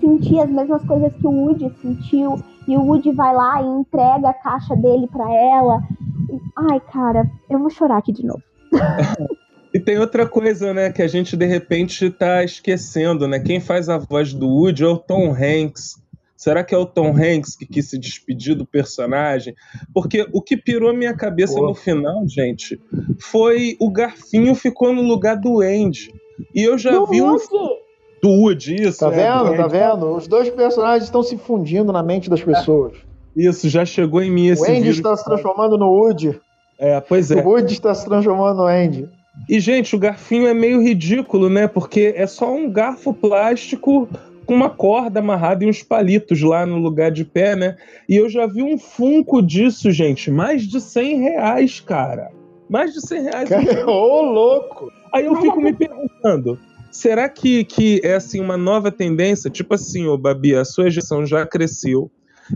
sentir 0.00 0.40
as 0.40 0.50
mesmas 0.50 0.84
coisas 0.84 1.12
que 1.14 1.26
o 1.26 1.30
Woody 1.30 1.70
sentiu. 1.80 2.36
E 2.68 2.76
o 2.76 2.82
Woody 2.82 3.12
vai 3.12 3.34
lá 3.34 3.62
e 3.62 3.66
entrega 3.66 4.30
a 4.30 4.34
caixa 4.34 4.76
dele 4.76 5.06
para 5.06 5.30
ela. 5.32 5.82
Ai, 6.56 6.80
cara, 6.80 7.30
eu 7.48 7.58
vou 7.58 7.70
chorar 7.70 7.98
aqui 7.98 8.12
de 8.12 8.24
novo. 8.24 8.42
E 9.74 9.80
tem 9.80 9.98
outra 9.98 10.24
coisa, 10.24 10.72
né, 10.72 10.92
que 10.92 11.02
a 11.02 11.08
gente 11.08 11.36
de 11.36 11.46
repente 11.46 12.08
tá 12.08 12.44
esquecendo, 12.44 13.26
né? 13.26 13.40
Quem 13.40 13.58
faz 13.58 13.88
a 13.88 13.98
voz 13.98 14.32
do 14.32 14.48
Woody 14.48 14.84
é 14.84 14.86
o 14.86 14.96
Tom 14.96 15.34
Hanks. 15.34 16.00
Será 16.36 16.62
que 16.62 16.72
é 16.72 16.78
o 16.78 16.86
Tom 16.86 17.08
Hanks 17.08 17.56
que 17.56 17.66
quis 17.66 17.90
se 17.90 17.98
despedir 17.98 18.54
do 18.54 18.64
personagem? 18.64 19.52
Porque 19.92 20.28
o 20.32 20.40
que 20.40 20.56
pirou 20.56 20.90
a 20.90 20.92
minha 20.92 21.12
cabeça 21.16 21.54
Pô. 21.54 21.66
no 21.66 21.74
final, 21.74 22.22
gente, 22.28 22.80
foi 23.18 23.76
o 23.80 23.90
Garfinho 23.90 24.54
ficou 24.54 24.92
no 24.92 25.02
lugar 25.02 25.36
do 25.36 25.60
Andy. 25.60 26.14
E 26.54 26.62
eu 26.62 26.78
já 26.78 26.92
do 26.92 27.06
vi 27.06 27.20
um. 27.20 27.32
Woody. 27.32 27.46
Do 28.22 28.28
Woody, 28.28 28.74
isso. 28.76 29.00
Tá 29.00 29.08
é, 29.08 29.10
vendo? 29.10 29.56
Tá 29.56 29.66
vendo? 29.66 30.14
Os 30.14 30.28
dois 30.28 30.48
personagens 30.50 31.04
estão 31.04 31.22
se 31.22 31.36
fundindo 31.36 31.92
na 31.92 32.02
mente 32.02 32.30
das 32.30 32.42
pessoas. 32.42 32.96
Isso, 33.36 33.68
já 33.68 33.84
chegou 33.84 34.22
em 34.22 34.30
mim 34.30 34.48
esse 34.48 34.62
O 34.62 34.72
Andy 34.72 34.90
está 34.90 35.16
se 35.16 35.24
transformando 35.24 35.76
no 35.76 35.86
Woody. 35.86 36.40
É, 36.78 37.00
pois 37.00 37.30
é. 37.30 37.42
O 37.42 37.48
Woody 37.48 37.74
está 37.74 37.94
se 37.94 38.04
transformando 38.04 38.58
no 38.58 38.66
Andy. 38.66 39.08
E, 39.48 39.58
gente, 39.58 39.96
o 39.96 39.98
garfinho 39.98 40.46
é 40.46 40.54
meio 40.54 40.80
ridículo, 40.80 41.48
né? 41.48 41.66
Porque 41.66 42.14
é 42.16 42.26
só 42.26 42.52
um 42.54 42.70
garfo 42.70 43.12
plástico 43.12 44.08
com 44.46 44.54
uma 44.54 44.70
corda 44.70 45.20
amarrada 45.20 45.64
e 45.64 45.68
uns 45.68 45.82
palitos 45.82 46.40
lá 46.42 46.64
no 46.64 46.78
lugar 46.78 47.10
de 47.10 47.24
pé, 47.24 47.56
né? 47.56 47.76
E 48.08 48.16
eu 48.16 48.28
já 48.28 48.46
vi 48.46 48.62
um 48.62 48.78
funko 48.78 49.42
disso, 49.42 49.90
gente. 49.90 50.30
Mais 50.30 50.62
de 50.62 50.80
100 50.80 51.18
reais, 51.18 51.80
cara. 51.80 52.30
Mais 52.68 52.92
de 52.92 53.00
100 53.00 53.22
reais. 53.22 53.50
Ô, 53.86 53.90
oh, 53.90 54.22
louco! 54.22 54.90
Aí 55.12 55.26
eu 55.26 55.36
fico 55.36 55.60
me 55.60 55.72
perguntando. 55.72 56.58
Será 56.90 57.28
que, 57.28 57.64
que 57.64 58.00
é 58.04 58.14
assim 58.14 58.40
uma 58.40 58.56
nova 58.56 58.90
tendência? 58.90 59.50
Tipo 59.50 59.74
assim, 59.74 60.06
ô 60.06 60.16
Babi, 60.16 60.54
a 60.54 60.64
sua 60.64 60.88
geração 60.88 61.26
já 61.26 61.44
cresceu, 61.44 62.08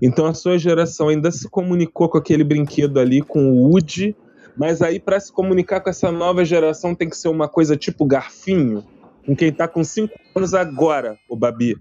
então 0.02 0.26
a 0.26 0.34
sua 0.34 0.58
geração 0.58 1.08
ainda 1.08 1.30
se 1.30 1.48
comunicou 1.48 2.08
com 2.08 2.18
aquele 2.18 2.44
brinquedo 2.44 2.98
ali, 2.98 3.22
com 3.22 3.50
o 3.50 3.70
Woody, 3.70 4.16
mas 4.56 4.82
aí 4.82 4.98
para 4.98 5.20
se 5.20 5.32
comunicar 5.32 5.80
com 5.80 5.90
essa 5.90 6.10
nova 6.10 6.44
geração 6.44 6.94
tem 6.94 7.08
que 7.08 7.16
ser 7.16 7.28
uma 7.28 7.48
coisa 7.48 7.76
tipo 7.76 8.04
garfinho, 8.04 8.84
com 9.24 9.36
quem 9.36 9.52
tá 9.52 9.68
com 9.68 9.84
5 9.84 10.12
anos 10.34 10.54
agora, 10.54 11.18
o 11.28 11.36
Babi. 11.36 11.76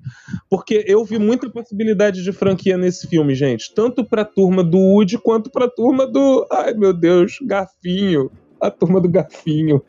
Porque 0.50 0.84
eu 0.88 1.04
vi 1.06 1.18
muita 1.18 1.50
possibilidade 1.50 2.24
de 2.24 2.32
franquia 2.32 2.78
nesse 2.78 3.08
filme, 3.08 3.34
gente, 3.34 3.74
tanto 3.74 4.04
pra 4.04 4.26
turma 4.26 4.64
do 4.64 4.78
Woody 4.78 5.18
quanto 5.18 5.50
pra 5.50 5.70
turma 5.70 6.06
do, 6.06 6.46
ai 6.52 6.74
meu 6.74 6.94
Deus, 6.94 7.38
garfinho 7.42 8.30
a 8.60 8.72
turma 8.72 9.00
do 9.00 9.10
Garfinho. 9.10 9.82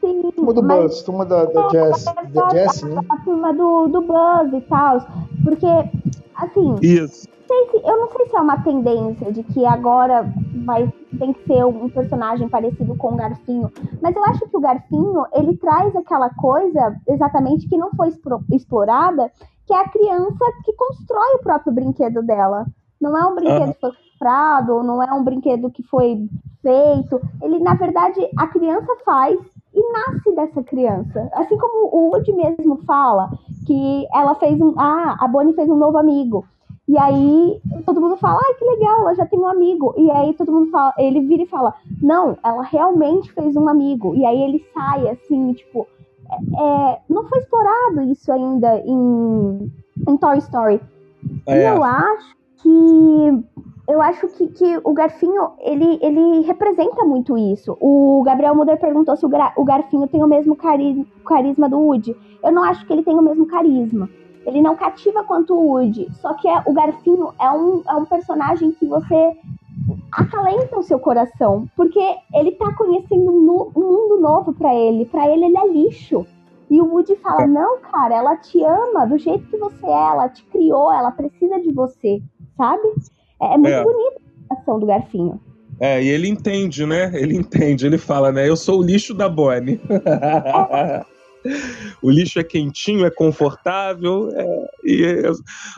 Sim, 0.00 0.30
turma 0.34 0.54
do 0.54 0.62
mas... 0.62 0.82
Buzz, 0.82 1.02
turma 1.02 1.24
da, 1.24 1.44
da 1.44 1.68
Jess, 1.68 2.04
da 2.04 2.48
Jess, 2.50 2.82
né? 2.82 3.00
A 3.08 3.16
turma 3.18 3.52
do, 3.52 3.88
do 3.88 4.00
Buzz 4.02 4.52
e 4.52 4.60
tal. 4.62 5.00
Porque, 5.44 5.66
assim. 6.34 6.76
Isso. 6.82 7.28
Se, 7.46 7.76
eu 7.84 7.96
não 7.98 8.08
sei 8.12 8.26
se 8.26 8.36
é 8.36 8.40
uma 8.40 8.62
tendência 8.62 9.32
de 9.32 9.42
que 9.42 9.66
agora 9.66 10.24
vai 10.64 10.92
tem 11.18 11.32
que 11.32 11.44
ser 11.44 11.64
um 11.64 11.88
personagem 11.88 12.48
parecido 12.48 12.96
com 12.96 13.12
o 13.12 13.16
Garfinho, 13.16 13.70
mas 14.00 14.14
eu 14.14 14.24
acho 14.24 14.48
que 14.48 14.56
o 14.56 14.60
Garfinho 14.60 15.26
ele 15.34 15.56
traz 15.56 15.94
aquela 15.96 16.30
coisa 16.30 16.96
exatamente 17.08 17.68
que 17.68 17.76
não 17.76 17.90
foi 17.90 18.12
explorada, 18.52 19.30
que 19.66 19.74
é 19.74 19.80
a 19.80 19.88
criança 19.88 20.44
que 20.64 20.72
constrói 20.72 21.34
o 21.34 21.42
próprio 21.42 21.72
brinquedo 21.72 22.22
dela. 22.22 22.66
Não 23.00 23.16
é 23.16 23.24
um 23.26 23.34
brinquedo 23.34 23.74
que 23.74 23.86
comprado, 24.20 24.82
não 24.82 25.02
é 25.02 25.12
um 25.14 25.24
brinquedo 25.24 25.70
que 25.70 25.82
foi 25.82 26.28
feito. 26.60 27.20
Ele, 27.42 27.58
na 27.58 27.74
verdade, 27.74 28.20
a 28.36 28.46
criança 28.46 28.94
faz 29.04 29.38
e 29.74 29.92
nasce 29.92 30.34
dessa 30.34 30.62
criança. 30.62 31.30
Assim 31.32 31.56
como 31.56 31.88
o 31.88 32.10
Woody 32.10 32.32
mesmo 32.34 32.76
fala 32.84 33.30
que 33.66 34.06
ela 34.12 34.34
fez 34.34 34.60
um. 34.60 34.74
Ah, 34.76 35.16
a 35.18 35.26
Bonnie 35.26 35.54
fez 35.54 35.70
um 35.70 35.76
novo 35.76 35.96
amigo. 35.96 36.44
E 36.86 36.98
aí 36.98 37.60
todo 37.86 38.00
mundo 38.00 38.16
fala, 38.16 38.40
ai, 38.44 38.54
que 38.54 38.64
legal, 38.64 39.00
ela 39.00 39.14
já 39.14 39.24
tem 39.24 39.38
um 39.38 39.46
amigo. 39.46 39.94
E 39.96 40.10
aí 40.10 40.34
todo 40.34 40.52
mundo 40.52 40.70
fala, 40.70 40.92
ele 40.98 41.20
vira 41.20 41.44
e 41.44 41.46
fala, 41.46 41.74
não, 42.02 42.36
ela 42.44 42.62
realmente 42.62 43.32
fez 43.32 43.56
um 43.56 43.68
amigo. 43.68 44.14
E 44.14 44.26
aí 44.26 44.42
ele 44.42 44.66
sai 44.74 45.08
assim, 45.08 45.52
tipo, 45.52 45.86
é, 46.28 46.62
é 46.62 46.98
não 47.08 47.24
foi 47.24 47.38
explorado 47.38 48.02
isso 48.02 48.30
ainda 48.32 48.76
em, 48.80 49.72
em 50.08 50.16
Toy 50.16 50.38
Story. 50.38 50.80
É. 51.46 51.62
E 51.62 51.68
eu 51.68 51.84
acho 51.84 52.39
que 52.62 53.44
eu 53.88 54.00
acho 54.00 54.28
que, 54.28 54.46
que 54.48 54.80
o 54.84 54.92
Garfinho, 54.92 55.50
ele, 55.58 55.98
ele 56.00 56.40
representa 56.42 57.04
muito 57.04 57.36
isso. 57.36 57.76
O 57.80 58.22
Gabriel 58.24 58.54
Muder 58.54 58.78
perguntou 58.78 59.16
se 59.16 59.26
o, 59.26 59.30
o 59.56 59.64
Garfinho 59.64 60.06
tem 60.06 60.22
o 60.22 60.28
mesmo 60.28 60.54
cari 60.54 61.06
carisma 61.24 61.68
do 61.68 61.78
Woody. 61.78 62.16
Eu 62.42 62.52
não 62.52 62.62
acho 62.62 62.86
que 62.86 62.92
ele 62.92 63.02
tem 63.02 63.16
o 63.16 63.22
mesmo 63.22 63.46
carisma. 63.46 64.08
Ele 64.46 64.62
não 64.62 64.76
cativa 64.76 65.24
quanto 65.24 65.54
o 65.54 65.72
Woody. 65.72 66.08
Só 66.20 66.34
que 66.34 66.48
é, 66.48 66.62
o 66.66 66.72
Garfinho 66.72 67.32
é 67.40 67.50
um, 67.50 67.82
é 67.88 67.94
um 67.94 68.04
personagem 68.04 68.70
que 68.72 68.86
você 68.86 69.36
acalenta 70.12 70.78
o 70.78 70.82
seu 70.82 71.00
coração. 71.00 71.66
Porque 71.76 72.00
ele 72.34 72.52
tá 72.52 72.72
conhecendo 72.74 73.32
um, 73.32 73.40
no, 73.40 73.72
um 73.74 73.80
mundo 73.80 74.20
novo 74.20 74.52
para 74.52 74.74
ele. 74.74 75.04
para 75.04 75.28
ele, 75.28 75.46
ele 75.46 75.58
é 75.58 75.66
lixo. 75.66 76.24
E 76.70 76.80
o 76.80 76.86
Woody 76.86 77.16
fala: 77.16 77.46
Não, 77.46 77.80
cara, 77.80 78.14
ela 78.14 78.36
te 78.36 78.62
ama 78.62 79.04
do 79.04 79.18
jeito 79.18 79.48
que 79.48 79.56
você 79.56 79.86
é. 79.86 80.10
Ela 80.10 80.28
te 80.28 80.44
criou, 80.44 80.92
ela 80.92 81.10
precisa 81.10 81.58
de 81.58 81.72
você, 81.72 82.22
sabe? 82.60 82.82
É, 83.40 83.54
é 83.54 83.56
muito 83.56 83.68
é. 83.68 83.82
bonita 83.82 84.20
a 84.50 84.54
ação 84.54 84.78
do 84.78 84.86
Garfinho. 84.86 85.40
É, 85.80 86.02
e 86.02 86.08
ele 86.08 86.28
entende, 86.28 86.84
né? 86.84 87.10
Ele 87.14 87.34
entende, 87.34 87.86
ele 87.86 87.96
fala, 87.96 88.30
né? 88.30 88.46
Eu 88.46 88.56
sou 88.56 88.80
o 88.80 88.82
lixo 88.82 89.14
da 89.14 89.30
Bonnie. 89.30 89.80
É. 89.88 91.02
o 92.02 92.10
lixo 92.10 92.38
é 92.38 92.44
quentinho, 92.44 93.06
é 93.06 93.10
confortável. 93.10 94.28
É, 94.34 94.66
e, 94.84 95.04
é, 95.04 95.30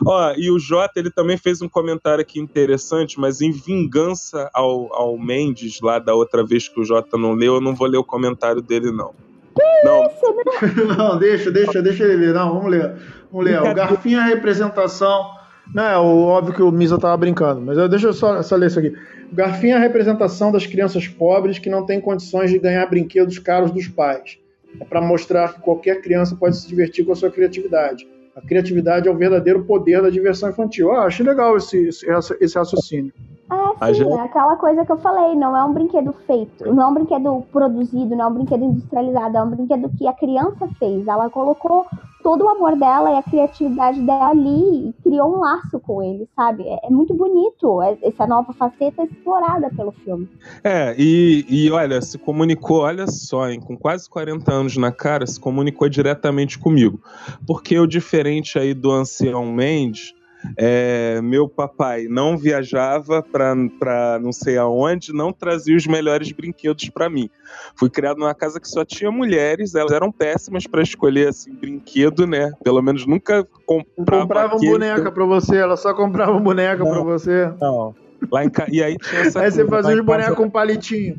ó, 0.05 0.33
e 0.35 0.51
o 0.51 0.59
Jota 0.59 0.99
ele 0.99 1.09
também 1.09 1.37
fez 1.37 1.61
um 1.61 1.69
comentário 1.69 2.21
aqui 2.21 2.37
interessante, 2.37 3.17
mas 3.17 3.39
em 3.39 3.51
vingança 3.51 4.49
ao, 4.53 4.93
ao 4.93 5.17
Mendes, 5.17 5.79
lá 5.79 5.99
da 5.99 6.13
outra 6.13 6.45
vez 6.45 6.67
que 6.67 6.81
o 6.81 6.83
Jota 6.83 7.17
não 7.17 7.31
leu, 7.31 7.55
eu 7.55 7.61
não 7.61 7.73
vou 7.73 7.87
ler 7.87 7.97
o 7.97 8.03
comentário 8.03 8.61
dele, 8.61 8.91
não. 8.91 9.13
Que 9.55 9.85
não, 9.85 10.05
isso? 10.05 10.35
né? 10.35 10.95
não, 10.97 11.17
deixa, 11.17 11.49
deixa, 11.49 11.81
deixa 11.81 12.03
ele 12.03 12.25
ler. 12.25 12.33
Não, 12.33 12.55
vamos 12.55 12.69
ler. 12.69 12.93
Vamos 13.31 13.45
ler. 13.45 13.61
O 13.61 13.73
garfinho 13.73 14.19
é 14.19 14.23
a 14.23 14.25
representação. 14.25 15.42
Não, 15.73 15.83
é 15.83 15.97
óbvio 15.97 16.53
que 16.53 16.61
o 16.61 16.71
Misa 16.71 16.97
tava 16.97 17.15
brincando, 17.17 17.61
mas 17.61 17.77
eu, 17.77 17.87
deixa 17.87 18.07
eu 18.07 18.13
só, 18.13 18.41
só 18.41 18.55
ler 18.55 18.67
isso 18.67 18.79
aqui. 18.79 18.95
Garfinho 19.31 19.73
é 19.73 19.77
a 19.77 19.79
representação 19.79 20.51
das 20.51 20.65
crianças 20.65 21.07
pobres 21.07 21.59
que 21.59 21.69
não 21.69 21.85
têm 21.85 22.01
condições 22.01 22.51
de 22.51 22.59
ganhar 22.59 22.85
brinquedos 22.87 23.39
caros 23.39 23.71
dos 23.71 23.87
pais. 23.87 24.37
É 24.79 24.85
para 24.85 25.01
mostrar 25.01 25.53
que 25.53 25.61
qualquer 25.61 26.01
criança 26.01 26.35
pode 26.35 26.57
se 26.57 26.67
divertir 26.67 27.05
com 27.05 27.11
a 27.11 27.15
sua 27.15 27.31
criatividade. 27.31 28.07
A 28.35 28.41
criatividade 28.41 29.07
é 29.07 29.11
o 29.11 29.17
verdadeiro 29.17 29.63
poder 29.63 30.01
da 30.01 30.09
diversão 30.09 30.49
infantil. 30.49 30.91
Ah, 30.91 31.05
achei 31.05 31.25
legal 31.25 31.55
esse, 31.55 31.87
esse, 31.87 32.37
esse 32.41 32.57
raciocínio. 32.57 33.13
É, 33.51 33.93
sim, 33.93 34.03
é 34.03 34.19
aquela 34.21 34.55
coisa 34.55 34.85
que 34.85 34.91
eu 34.91 34.97
falei, 34.97 35.35
não 35.35 35.55
é 35.55 35.63
um 35.63 35.73
brinquedo 35.73 36.13
feito, 36.25 36.73
não 36.73 36.83
é 36.83 36.87
um 36.87 36.93
brinquedo 36.93 37.45
produzido, 37.51 38.15
não 38.15 38.25
é 38.25 38.27
um 38.27 38.33
brinquedo 38.33 38.63
industrializado, 38.63 39.37
é 39.37 39.43
um 39.43 39.49
brinquedo 39.49 39.89
que 39.97 40.07
a 40.07 40.13
criança 40.13 40.67
fez. 40.79 41.07
Ela 41.07 41.29
colocou 41.29 41.85
todo 42.23 42.45
o 42.45 42.49
amor 42.49 42.77
dela 42.77 43.11
e 43.11 43.17
a 43.17 43.23
criatividade 43.23 43.99
dela 44.01 44.29
ali 44.29 44.89
e 44.89 44.93
criou 45.03 45.35
um 45.35 45.39
laço 45.39 45.79
com 45.81 46.01
ele, 46.01 46.27
sabe? 46.35 46.63
É, 46.63 46.87
é 46.87 46.89
muito 46.89 47.13
bonito 47.13 47.81
essa 48.01 48.25
nova 48.25 48.53
faceta 48.53 49.03
explorada 49.03 49.69
pelo 49.75 49.91
filme. 49.91 50.27
É, 50.63 50.95
e, 50.97 51.45
e 51.49 51.69
olha, 51.69 52.01
se 52.01 52.17
comunicou, 52.17 52.79
olha 52.79 53.05
só, 53.07 53.49
hein, 53.49 53.59
com 53.59 53.77
quase 53.77 54.09
40 54.09 54.51
anos 54.51 54.77
na 54.77 54.91
cara, 54.91 55.27
se 55.27 55.39
comunicou 55.39 55.89
diretamente 55.89 56.57
comigo. 56.57 57.01
Porque 57.45 57.75
eu, 57.75 57.85
diferente 57.85 58.57
aí 58.57 58.73
do 58.73 58.89
ancião 58.89 59.45
Mendes, 59.45 60.13
é, 60.57 61.21
meu 61.21 61.47
papai 61.47 62.07
não 62.09 62.37
viajava 62.37 63.23
para 63.23 64.19
não 64.19 64.31
sei 64.31 64.57
aonde, 64.57 65.13
não 65.13 65.31
trazia 65.31 65.75
os 65.75 65.87
melhores 65.87 66.31
brinquedos 66.31 66.89
para 66.89 67.09
mim. 67.09 67.29
Fui 67.75 67.89
criado 67.89 68.17
numa 68.17 68.33
casa 68.33 68.59
que 68.59 68.67
só 68.67 68.83
tinha 68.83 69.11
mulheres, 69.11 69.75
elas 69.75 69.91
eram 69.91 70.11
péssimas 70.11 70.67
para 70.67 70.81
escolher 70.81 71.29
assim 71.29 71.53
brinquedo, 71.53 72.25
né? 72.27 72.51
Pelo 72.63 72.81
menos 72.81 73.05
nunca 73.05 73.47
comprava. 73.65 74.21
Compravam 74.23 74.59
boneca 74.59 75.11
para 75.11 75.25
você, 75.25 75.57
ela 75.57 75.77
só 75.77 75.93
comprava 75.93 76.37
boneca 76.39 76.83
para 76.83 77.01
você. 77.01 77.51
Não. 77.59 77.95
Lá 78.31 78.45
em 78.45 78.49
ca... 78.49 78.65
E 78.69 78.81
aí 78.81 78.97
tinha 78.97 79.21
essa 79.21 79.41
Aí 79.41 79.51
você 79.51 79.67
fazia 79.67 79.95
os 79.95 80.05
bonecos 80.05 80.35
com 80.35 80.49
palitinho. 80.49 81.17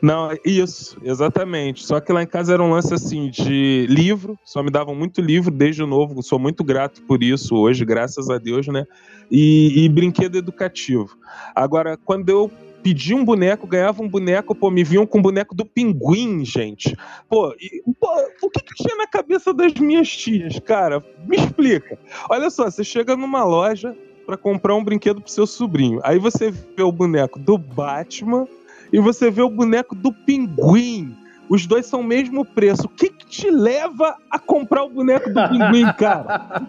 Não, 0.00 0.30
isso, 0.44 0.98
exatamente. 1.02 1.84
Só 1.84 2.00
que 2.00 2.12
lá 2.12 2.22
em 2.22 2.26
casa 2.26 2.54
era 2.54 2.62
um 2.62 2.70
lance 2.70 2.92
assim 2.92 3.30
de 3.30 3.86
livro, 3.88 4.38
só 4.44 4.62
me 4.62 4.70
davam 4.70 4.94
muito 4.94 5.20
livro 5.20 5.50
desde 5.50 5.84
novo, 5.84 6.22
sou 6.22 6.38
muito 6.38 6.64
grato 6.64 7.02
por 7.02 7.22
isso 7.22 7.56
hoje, 7.56 7.84
graças 7.84 8.28
a 8.28 8.38
Deus, 8.38 8.66
né? 8.68 8.84
E, 9.30 9.84
e 9.84 9.88
brinquedo 9.88 10.36
educativo. 10.36 11.16
Agora, 11.54 11.96
quando 11.96 12.28
eu 12.28 12.50
pedi 12.82 13.14
um 13.14 13.24
boneco, 13.24 13.66
ganhava 13.66 14.02
um 14.02 14.08
boneco, 14.08 14.54
pô, 14.54 14.70
me 14.70 14.82
vinham 14.82 15.06
com 15.06 15.18
um 15.18 15.22
boneco 15.22 15.54
do 15.54 15.64
pinguim, 15.64 16.44
gente. 16.44 16.96
Pô, 17.28 17.54
e, 17.58 17.82
pô, 17.98 18.08
o 18.42 18.50
que, 18.50 18.60
que 18.60 18.74
tinha 18.74 18.96
na 18.96 19.06
cabeça 19.06 19.54
das 19.54 19.72
minhas 19.74 20.08
tias, 20.08 20.58
cara? 20.58 21.02
Me 21.26 21.36
explica. 21.36 21.98
Olha 22.28 22.50
só, 22.50 22.64
você 22.64 22.82
chega 22.82 23.16
numa 23.16 23.44
loja 23.44 23.96
para 24.26 24.36
comprar 24.36 24.74
um 24.74 24.84
brinquedo 24.84 25.20
pro 25.20 25.30
seu 25.30 25.46
sobrinho. 25.46 26.00
Aí 26.02 26.18
você 26.18 26.50
vê 26.50 26.82
o 26.82 26.92
boneco 26.92 27.38
do 27.38 27.56
Batman 27.56 28.46
e 28.92 29.00
você 29.00 29.30
vê 29.30 29.42
o 29.42 29.50
boneco 29.50 29.94
do 29.94 30.12
Pinguim. 30.12 31.16
Os 31.48 31.66
dois 31.66 31.86
são 31.86 32.00
o 32.00 32.04
mesmo 32.04 32.44
preço. 32.44 32.86
O 32.86 32.88
que, 32.88 33.08
que 33.08 33.26
te 33.26 33.50
leva 33.50 34.16
a 34.30 34.38
comprar 34.38 34.84
o 34.84 34.90
boneco 34.90 35.30
do 35.30 35.48
Pinguim, 35.48 35.90
cara? 35.98 36.62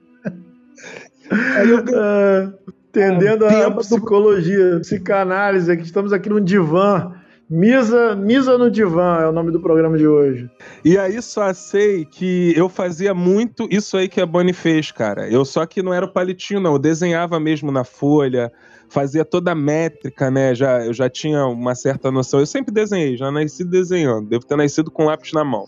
Aí 1.31 1.69
eu... 1.69 1.79
Uh, 1.79 2.53
entendendo 2.89 3.45
é, 3.45 3.65
a 3.65 3.71
psicologia, 3.71 4.75
do... 4.75 4.81
psicanálise, 4.81 5.71
aqui, 5.71 5.83
estamos 5.83 6.11
aqui 6.11 6.29
no 6.29 6.41
divã. 6.41 7.13
Misa, 7.49 8.15
Misa 8.15 8.59
no 8.59 8.69
Divã 8.69 9.21
é 9.21 9.27
o 9.27 9.31
nome 9.31 9.51
do 9.51 9.59
programa 9.59 9.97
de 9.97 10.05
hoje. 10.05 10.47
E 10.85 10.99
aí 10.99 11.19
só 11.19 11.51
sei 11.51 12.05
que 12.05 12.53
eu 12.55 12.69
fazia 12.69 13.11
muito 13.11 13.67
isso 13.71 13.97
aí 13.97 14.07
que 14.07 14.21
a 14.21 14.25
Bonnie 14.25 14.53
fez, 14.53 14.91
cara. 14.91 15.27
Eu 15.27 15.43
só 15.43 15.65
que 15.65 15.81
não 15.81 15.91
era 15.91 16.05
o 16.05 16.13
palitinho, 16.13 16.59
não. 16.59 16.73
Eu 16.73 16.79
desenhava 16.79 17.39
mesmo 17.39 17.71
na 17.71 17.83
folha, 17.83 18.51
fazia 18.89 19.23
toda 19.23 19.51
a 19.51 19.55
métrica, 19.55 20.29
né? 20.29 20.53
Já, 20.53 20.85
eu 20.85 20.93
já 20.93 21.09
tinha 21.09 21.45
uma 21.45 21.75
certa 21.75 22.11
noção. 22.11 22.39
Eu 22.39 22.45
sempre 22.45 22.73
desenhei, 22.73 23.15
já 23.15 23.31
nasci 23.31 23.63
desenhando. 23.63 24.27
Devo 24.27 24.45
ter 24.45 24.57
nascido 24.57 24.91
com 24.91 25.05
lápis 25.05 25.31
na 25.31 25.43
mão. 25.43 25.65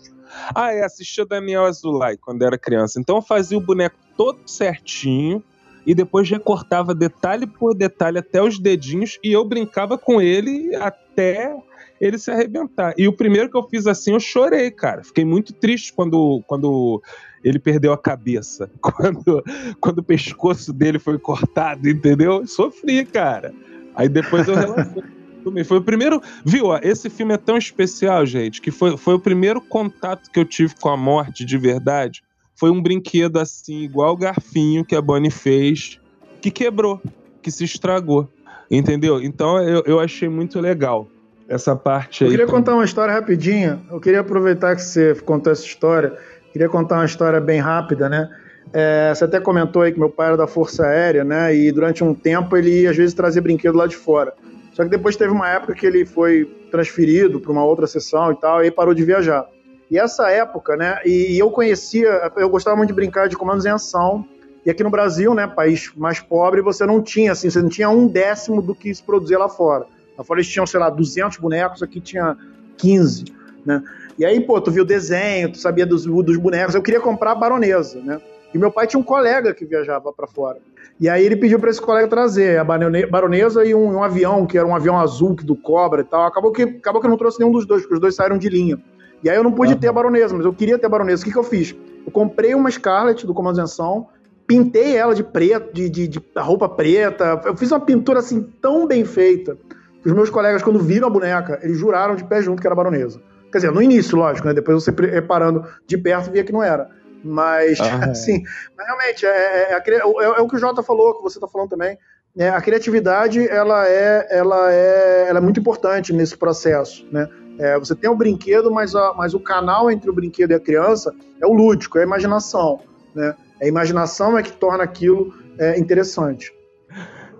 Ah, 0.54 0.72
é, 0.72 0.84
assistia 0.84 1.24
Daniel 1.24 1.64
Azulay 1.64 2.16
quando 2.16 2.42
era 2.42 2.58
criança. 2.58 2.98
Então 3.00 3.16
eu 3.16 3.22
fazia 3.22 3.56
o 3.56 3.60
boneco 3.60 3.96
todo 4.16 4.40
certinho 4.46 5.42
e 5.86 5.94
depois 5.94 6.28
recortava 6.28 6.94
detalhe 6.94 7.46
por 7.46 7.74
detalhe 7.74 8.18
até 8.18 8.42
os 8.42 8.58
dedinhos 8.58 9.18
e 9.22 9.32
eu 9.32 9.44
brincava 9.44 9.98
com 9.98 10.20
ele 10.20 10.74
até 10.76 11.54
ele 12.00 12.18
se 12.18 12.30
arrebentar. 12.30 12.94
E 12.98 13.06
o 13.06 13.12
primeiro 13.12 13.48
que 13.48 13.56
eu 13.56 13.68
fiz 13.68 13.86
assim, 13.86 14.12
eu 14.12 14.20
chorei, 14.20 14.70
cara. 14.70 15.04
Fiquei 15.04 15.24
muito 15.24 15.52
triste 15.52 15.92
quando, 15.92 16.42
quando 16.48 17.00
ele 17.44 17.58
perdeu 17.58 17.92
a 17.92 17.98
cabeça. 17.98 18.70
Quando, 18.80 19.42
quando 19.80 19.98
o 19.98 20.02
pescoço 20.02 20.72
dele 20.72 20.98
foi 20.98 21.18
cortado, 21.18 21.88
entendeu? 21.88 22.46
Sofri, 22.46 23.04
cara. 23.04 23.52
Aí 23.94 24.08
depois 24.08 24.48
eu 24.48 24.54
relacionei. 24.54 25.02
Foi 25.64 25.78
o 25.78 25.82
primeiro. 25.82 26.22
Viu? 26.44 26.66
Ó, 26.66 26.78
esse 26.84 27.10
filme 27.10 27.34
é 27.34 27.36
tão 27.36 27.56
especial, 27.56 28.24
gente, 28.24 28.60
que 28.60 28.70
foi, 28.70 28.96
foi 28.96 29.14
o 29.14 29.18
primeiro 29.18 29.60
contato 29.60 30.30
que 30.30 30.38
eu 30.38 30.44
tive 30.44 30.72
com 30.80 30.88
a 30.88 30.96
morte 30.96 31.44
de 31.44 31.58
verdade. 31.58 32.22
Foi 32.54 32.70
um 32.70 32.80
brinquedo 32.80 33.40
assim, 33.40 33.82
igual 33.82 34.12
o 34.12 34.16
garfinho 34.16 34.84
que 34.84 34.94
a 34.94 35.02
Bonnie 35.02 35.32
fez, 35.32 35.98
que 36.40 36.48
quebrou, 36.48 37.02
que 37.42 37.50
se 37.50 37.64
estragou. 37.64 38.28
Entendeu? 38.70 39.20
Então 39.20 39.60
eu, 39.60 39.82
eu 39.84 39.98
achei 39.98 40.28
muito 40.28 40.60
legal 40.60 41.08
essa 41.48 41.76
parte 41.76 42.24
aí. 42.24 42.28
Eu 42.28 42.32
queria 42.32 42.46
contar 42.46 42.74
uma 42.74 42.84
história 42.84 43.12
rapidinha. 43.12 43.80
Eu 43.90 44.00
queria 44.00 44.20
aproveitar 44.20 44.74
que 44.76 44.82
você 44.82 45.14
contou 45.16 45.52
essa 45.52 45.64
história 45.64 46.16
Queria 46.52 46.68
contar 46.68 46.96
uma 46.96 47.06
história 47.06 47.40
bem 47.40 47.60
rápida, 47.60 48.08
né? 48.08 48.30
É, 48.72 49.12
você 49.14 49.24
até 49.24 49.40
comentou 49.40 49.82
aí 49.82 49.92
que 49.92 49.98
meu 49.98 50.10
pai 50.10 50.28
era 50.28 50.36
da 50.36 50.46
Força 50.46 50.86
Aérea, 50.86 51.24
né? 51.24 51.54
E 51.54 51.72
durante 51.72 52.04
um 52.04 52.14
tempo 52.14 52.56
ele 52.56 52.86
às 52.86 52.96
vezes 52.96 53.14
trazia 53.14 53.40
brinquedo 53.40 53.76
lá 53.76 53.86
de 53.86 53.96
fora. 53.96 54.34
Só 54.72 54.84
que 54.84 54.90
depois 54.90 55.16
teve 55.16 55.32
uma 55.32 55.48
época 55.48 55.74
que 55.74 55.86
ele 55.86 56.04
foi 56.06 56.44
transferido 56.70 57.40
para 57.40 57.52
uma 57.52 57.64
outra 57.64 57.86
sessão 57.86 58.32
e 58.32 58.36
tal, 58.36 58.64
e 58.64 58.70
parou 58.70 58.94
de 58.94 59.04
viajar. 59.04 59.46
E 59.90 59.98
essa 59.98 60.30
época, 60.30 60.76
né? 60.76 60.98
E, 61.04 61.38
eu 61.38 61.50
conhecia, 61.50 62.32
eu 62.36 62.48
gostava 62.48 62.76
muito 62.76 62.88
de 62.88 62.94
brincar 62.94 63.28
de 63.28 63.36
comandos 63.36 63.66
em 63.66 63.70
ação. 63.70 64.24
E 64.64 64.70
aqui 64.70 64.82
no 64.82 64.90
Brasil, 64.90 65.34
né, 65.34 65.46
país 65.46 65.92
mais 65.96 66.20
pobre, 66.20 66.62
você 66.62 66.86
não 66.86 67.02
tinha, 67.02 67.32
assim, 67.32 67.50
você 67.50 67.60
não 67.60 67.68
tinha 67.68 67.90
um 67.90 68.06
décimo 68.06 68.62
do 68.62 68.74
que 68.74 68.94
se 68.94 69.02
produzia 69.02 69.38
lá 69.38 69.48
fora. 69.48 69.84
Lá 70.16 70.24
fora 70.24 70.40
eles 70.40 70.48
tinham, 70.48 70.66
sei 70.66 70.80
lá, 70.80 70.88
200 70.88 71.36
bonecos, 71.38 71.82
aqui 71.82 72.00
tinha 72.00 72.36
15, 72.78 73.24
né? 73.64 73.82
E 74.18 74.24
aí, 74.24 74.40
pô, 74.40 74.60
tu 74.60 74.70
viu 74.70 74.82
o 74.82 74.86
desenho, 74.86 75.52
tu 75.52 75.58
sabia 75.58 75.86
dos, 75.86 76.04
dos 76.04 76.36
bonecos. 76.36 76.74
Eu 76.74 76.82
queria 76.82 77.00
comprar 77.00 77.32
a 77.32 77.34
baronesa, 77.34 78.00
né? 78.00 78.20
E 78.54 78.58
meu 78.58 78.70
pai 78.70 78.86
tinha 78.86 79.00
um 79.00 79.04
colega 79.04 79.54
que 79.54 79.64
viajava 79.64 80.12
para 80.12 80.26
fora. 80.26 80.58
E 81.00 81.08
aí 81.08 81.24
ele 81.24 81.36
pediu 81.36 81.58
para 81.58 81.70
esse 81.70 81.80
colega 81.80 82.06
trazer 82.06 82.58
a 82.58 82.64
baronesa 82.64 83.64
e 83.64 83.74
um, 83.74 83.96
um, 83.96 84.02
avião, 84.02 84.46
que 84.46 84.58
era 84.58 84.66
um 84.66 84.74
avião 84.74 84.98
azul 84.98 85.34
que 85.34 85.44
do 85.44 85.56
Cobra 85.56 86.02
e 86.02 86.04
tal. 86.04 86.26
Acabou 86.26 86.52
que, 86.52 86.62
acabou 86.62 87.00
que 87.00 87.06
eu 87.06 87.10
não 87.10 87.16
trouxe 87.16 87.40
nenhum 87.40 87.50
dos 87.50 87.66
dois, 87.66 87.82
porque 87.82 87.94
os 87.94 88.00
dois 88.00 88.14
saíram 88.14 88.36
de 88.36 88.48
linha. 88.48 88.78
E 89.24 89.30
aí 89.30 89.36
eu 89.36 89.42
não 89.42 89.52
pude 89.52 89.74
ter 89.76 89.88
a 89.88 89.92
baronesa, 89.92 90.34
mas 90.34 90.44
eu 90.44 90.52
queria 90.52 90.78
ter 90.78 90.86
a 90.86 90.88
baronesa. 90.88 91.22
O 91.22 91.24
que, 91.24 91.32
que 91.32 91.38
eu 91.38 91.44
fiz? 91.44 91.74
Eu 92.04 92.12
comprei 92.12 92.54
uma 92.54 92.70
Scarlett 92.70 93.26
do 93.26 93.32
Comando 93.32 93.60
Ascensão, 93.60 94.08
pintei 94.46 94.96
ela 94.96 95.14
de 95.14 95.22
preto, 95.22 95.72
de, 95.72 95.88
de, 95.88 96.08
de 96.08 96.22
roupa 96.36 96.68
preta. 96.68 97.40
Eu 97.44 97.56
fiz 97.56 97.70
uma 97.70 97.80
pintura 97.80 98.18
assim 98.18 98.42
tão 98.60 98.86
bem 98.86 99.04
feita 99.04 99.56
que 100.02 100.08
os 100.08 100.14
meus 100.14 100.28
colegas, 100.28 100.62
quando 100.62 100.80
viram 100.80 101.06
a 101.06 101.10
boneca, 101.10 101.58
eles 101.62 101.78
juraram 101.78 102.16
de 102.16 102.24
pé 102.24 102.42
junto 102.42 102.60
que 102.60 102.66
era 102.66 102.74
a 102.74 102.76
baronesa. 102.76 103.20
Quer 103.52 103.58
dizer, 103.58 103.70
no 103.70 103.82
início, 103.82 104.16
lógico, 104.16 104.48
né? 104.48 104.54
Depois 104.54 104.82
você 104.82 104.90
reparando 104.90 105.64
de 105.86 105.98
perto 105.98 106.30
via 106.30 106.42
que 106.42 106.52
não 106.52 106.62
era. 106.62 106.88
Mas, 107.22 107.78
ah, 107.80 108.06
assim, 108.10 108.42
mas 108.76 108.86
realmente, 108.86 109.26
é, 109.26 109.72
é, 109.72 109.82
é, 109.86 109.98
é, 109.98 110.40
o 110.40 110.48
que 110.48 110.56
o 110.56 110.58
Jota 110.58 110.82
falou, 110.82 111.16
que 111.16 111.22
você 111.22 111.36
está 111.36 111.46
falando 111.46 111.68
também. 111.68 111.96
É, 112.36 112.48
a 112.48 112.60
criatividade, 112.62 113.46
ela 113.46 113.86
é, 113.86 114.26
ela, 114.30 114.72
é, 114.72 115.26
ela 115.28 115.38
é 115.38 115.42
muito 115.42 115.60
importante 115.60 116.12
nesse 116.14 116.36
processo, 116.36 117.06
né? 117.12 117.28
É, 117.58 117.78
você 117.78 117.94
tem 117.94 118.08
o 118.08 118.16
brinquedo, 118.16 118.70
mas, 118.70 118.94
a, 118.94 119.12
mas 119.12 119.34
o 119.34 119.40
canal 119.40 119.90
entre 119.90 120.08
o 120.08 120.14
brinquedo 120.14 120.52
e 120.52 120.54
a 120.54 120.60
criança 120.60 121.14
é 121.40 121.46
o 121.46 121.52
lúdico, 121.52 121.98
é 121.98 122.00
a 122.00 122.04
imaginação, 122.04 122.80
né? 123.14 123.34
A 123.60 123.66
imaginação 123.66 124.38
é 124.38 124.42
que 124.42 124.52
torna 124.52 124.82
aquilo 124.82 125.34
é, 125.58 125.78
interessante. 125.78 126.52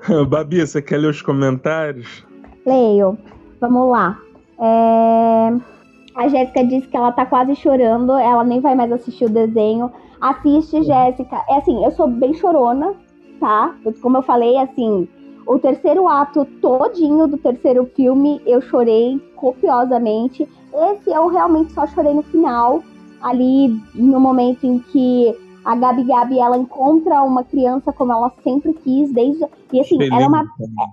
Babi, 0.28 0.60
você 0.60 0.82
quer 0.82 0.98
ler 0.98 1.08
os 1.08 1.22
comentários? 1.22 2.26
Leio. 2.66 3.16
Vamos 3.60 3.90
lá. 3.90 4.18
É... 4.60 5.71
A 6.14 6.28
Jéssica 6.28 6.64
disse 6.64 6.88
que 6.88 6.96
ela 6.96 7.12
tá 7.12 7.24
quase 7.24 7.54
chorando, 7.56 8.12
ela 8.12 8.44
nem 8.44 8.60
vai 8.60 8.74
mais 8.74 8.92
assistir 8.92 9.24
o 9.24 9.30
desenho. 9.30 9.90
Assiste, 10.20 10.82
Jéssica. 10.82 11.42
É 11.48 11.56
assim, 11.56 11.84
eu 11.84 11.90
sou 11.92 12.06
bem 12.06 12.34
chorona, 12.34 12.94
tá? 13.40 13.74
Como 14.00 14.18
eu 14.18 14.22
falei, 14.22 14.56
assim, 14.58 15.08
o 15.46 15.58
terceiro 15.58 16.06
ato 16.06 16.44
todinho 16.60 17.26
do 17.26 17.38
terceiro 17.38 17.90
filme 17.96 18.40
eu 18.46 18.60
chorei 18.60 19.18
copiosamente. 19.36 20.48
Esse 20.90 21.10
eu 21.10 21.26
realmente 21.28 21.72
só 21.72 21.86
chorei 21.86 22.14
no 22.14 22.22
final, 22.22 22.82
ali 23.20 23.68
no 23.94 24.20
momento 24.20 24.64
em 24.64 24.78
que 24.78 25.34
a 25.64 25.76
Gabi 25.76 26.04
Gabi 26.04 26.38
ela 26.38 26.56
encontra 26.56 27.22
uma 27.22 27.44
criança 27.44 27.92
como 27.92 28.12
ela 28.12 28.32
sempre 28.42 28.72
quis 28.74 29.12
desde 29.12 29.44
e 29.72 29.80
assim 29.80 29.96
ela 30.02 30.22
é 30.22 30.26
uma 30.26 30.44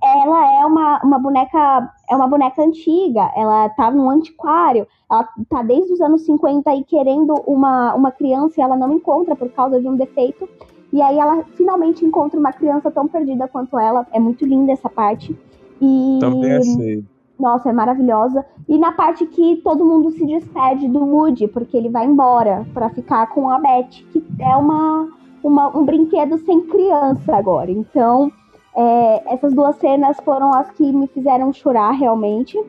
ela 0.03 0.61
é 0.61 0.65
uma, 0.65 1.03
uma 1.03 1.19
boneca 1.19 1.93
é 2.09 2.15
uma 2.15 2.27
boneca 2.27 2.61
antiga 2.61 3.31
ela 3.35 3.69
tá 3.69 3.91
no 3.91 4.09
antiquário 4.09 4.87
ela 5.09 5.27
tá 5.49 5.63
desde 5.63 5.93
os 5.93 6.01
anos 6.01 6.21
50 6.21 6.69
aí 6.69 6.83
querendo 6.83 7.33
uma, 7.47 7.95
uma 7.95 8.11
criança 8.11 8.59
e 8.59 8.63
ela 8.63 8.75
não 8.75 8.93
encontra 8.93 9.35
por 9.35 9.49
causa 9.49 9.81
de 9.81 9.87
um 9.87 9.95
defeito. 9.95 10.47
E 10.93 11.01
aí 11.01 11.17
ela 11.17 11.43
finalmente 11.55 12.05
encontra 12.05 12.39
uma 12.39 12.53
criança 12.53 12.91
tão 12.91 13.07
perdida 13.07 13.47
quanto 13.47 13.77
ela. 13.79 14.05
É 14.11 14.19
muito 14.19 14.45
linda 14.45 14.71
essa 14.71 14.89
parte. 14.89 15.35
E 15.81 16.19
também 16.19 16.53
achei 16.53 17.03
nossa, 17.39 17.69
é 17.69 17.73
maravilhosa. 17.73 18.45
E 18.67 18.77
na 18.77 18.91
parte 18.91 19.25
que 19.25 19.57
todo 19.63 19.85
mundo 19.85 20.11
se 20.11 20.25
despede 20.25 20.87
do 20.87 21.03
Woody, 21.03 21.47
porque 21.47 21.77
ele 21.77 21.89
vai 21.89 22.05
embora 22.05 22.65
para 22.73 22.89
ficar 22.89 23.27
com 23.27 23.49
a 23.49 23.57
Beth, 23.59 24.03
que 24.11 24.23
é 24.39 24.55
uma, 24.55 25.07
uma, 25.43 25.77
um 25.77 25.85
brinquedo 25.85 26.37
sem 26.39 26.61
criança 26.61 27.35
agora. 27.35 27.71
Então, 27.71 28.31
é, 28.75 29.33
essas 29.33 29.53
duas 29.53 29.75
cenas 29.77 30.17
foram 30.23 30.53
as 30.53 30.69
que 30.71 30.91
me 30.91 31.07
fizeram 31.07 31.51
chorar 31.53 31.91
realmente. 31.91 32.59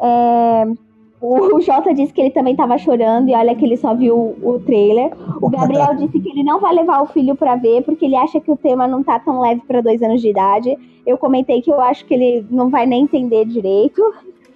É, 0.00 0.66
o 1.20 1.60
Jota 1.60 1.92
disse 1.92 2.12
que 2.12 2.20
ele 2.20 2.30
também 2.30 2.52
estava 2.52 2.78
chorando 2.78 3.28
e 3.28 3.34
olha 3.34 3.54
que 3.54 3.64
ele 3.64 3.76
só 3.76 3.94
viu 3.94 4.36
o, 4.40 4.60
trailer. 4.60 5.10
O 5.42 5.50
Gabriel 5.50 5.94
disse 5.96 6.20
que 6.20 6.28
ele 6.28 6.44
não 6.44 6.60
vai 6.60 6.74
levar 6.74 7.02
o 7.02 7.06
filho 7.06 7.34
para 7.34 7.56
ver 7.56 7.82
porque 7.82 8.04
ele 8.04 8.14
acha 8.14 8.40
que 8.40 8.50
o 8.50 8.56
tema 8.56 8.86
não 8.86 9.02
tá 9.02 9.18
tão 9.18 9.40
leve 9.40 9.62
para 9.66 9.80
dois 9.80 10.00
anos 10.02 10.20
de 10.20 10.28
idade. 10.28 10.78
Eu 11.04 11.18
comentei 11.18 11.60
que 11.60 11.70
eu 11.70 11.80
acho 11.80 12.04
que 12.04 12.14
ele 12.14 12.46
não 12.50 12.70
vai 12.70 12.86
nem 12.86 13.02
entender 13.02 13.44
direito. 13.46 14.02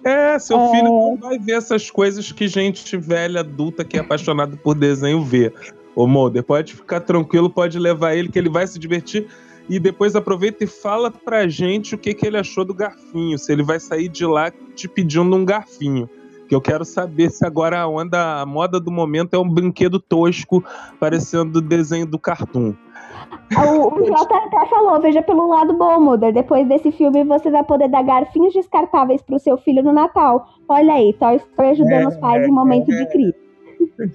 É, 0.03 0.37
seu 0.39 0.59
é... 0.59 0.71
filho 0.71 0.83
não 0.85 1.17
vai 1.17 1.37
ver 1.37 1.53
essas 1.53 1.89
coisas 1.91 2.31
que 2.31 2.47
gente 2.47 2.95
velha, 2.97 3.41
adulta, 3.41 3.83
que 3.83 3.97
é 3.97 3.99
apaixonada 3.99 4.55
por 4.55 4.75
desenho 4.75 5.21
vê. 5.21 5.51
Ô, 5.95 6.07
Mulder, 6.07 6.43
pode 6.43 6.73
ficar 6.73 7.01
tranquilo, 7.01 7.49
pode 7.49 7.77
levar 7.77 8.15
ele, 8.15 8.29
que 8.29 8.39
ele 8.39 8.49
vai 8.49 8.65
se 8.65 8.79
divertir. 8.79 9.27
E 9.69 9.79
depois 9.79 10.15
aproveita 10.15 10.63
e 10.63 10.67
fala 10.67 11.09
pra 11.09 11.47
gente 11.47 11.95
o 11.95 11.97
que, 11.97 12.13
que 12.13 12.25
ele 12.25 12.37
achou 12.37 12.65
do 12.65 12.73
garfinho. 12.73 13.37
Se 13.37 13.51
ele 13.51 13.63
vai 13.63 13.79
sair 13.79 14.09
de 14.09 14.25
lá 14.25 14.51
te 14.75 14.87
pedindo 14.87 15.35
um 15.35 15.45
garfinho. 15.45 16.09
Que 16.53 16.57
eu 16.57 16.61
quero 16.61 16.85
saber 16.85 17.31
se 17.31 17.43
agora 17.43 17.79
a 17.79 17.87
onda, 17.87 18.41
a 18.41 18.45
moda 18.45 18.79
do 18.79 18.91
momento 18.91 19.33
é 19.33 19.39
um 19.39 19.49
brinquedo 19.49 19.99
tosco, 19.99 20.63
parecendo 20.99 21.57
o 21.57 21.61
desenho 21.63 22.05
do 22.05 22.19
cartoon. 22.19 22.75
O, 23.57 23.99
o 23.99 24.05
Jota 24.05 24.35
até 24.35 24.63
falou, 24.67 25.01
veja 25.01 25.23
pelo 25.23 25.47
lado 25.47 25.73
bom, 25.73 25.99
Mudar. 25.99 26.31
Depois 26.31 26.67
desse 26.67 26.91
filme 26.91 27.23
você 27.23 27.49
vai 27.49 27.63
poder 27.63 27.89
dar 27.89 28.03
garfinhos 28.03 28.53
descartáveis 28.53 29.19
pro 29.23 29.39
seu 29.39 29.57
filho 29.57 29.81
no 29.81 29.91
Natal. 29.91 30.47
Olha 30.69 30.93
aí, 30.93 31.11
Toy 31.13 31.37
Story 31.37 31.69
ajudando 31.69 32.03
é, 32.03 32.07
os 32.09 32.17
pais 32.17 32.43
é, 32.43 32.45
em 32.45 32.51
momento 32.51 32.91
é, 32.91 32.97
de 32.97 33.11
crise. 33.11 33.35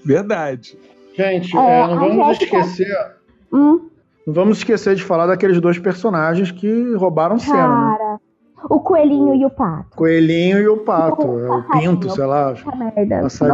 Verdade. 0.06 0.78
Gente, 1.14 1.58
é, 1.58 1.88
não 1.88 1.98
vamos 1.98 2.38
Jéssica... 2.38 2.58
esquecer. 2.58 3.16
Hum? 3.52 3.88
Não 4.24 4.32
vamos 4.32 4.58
esquecer 4.58 4.94
de 4.94 5.02
falar 5.02 5.26
daqueles 5.26 5.60
dois 5.60 5.80
personagens 5.80 6.52
que 6.52 6.94
roubaram 6.94 7.36
Cara, 7.36 7.50
cena. 7.50 7.98
Né? 7.98 8.18
O 8.64 8.80
coelhinho 8.80 9.34
e 9.34 9.44
o 9.44 9.50
pato. 9.50 9.96
Coelhinho 9.96 10.58
e 10.58 10.68
o 10.68 10.78
pato. 10.78 11.26
O, 11.26 11.58
o 11.58 11.62
pinto, 11.70 12.10
sei 12.10 12.24
lá. 12.24 12.54
Merda. 12.76 13.22
Nossa 13.22 13.46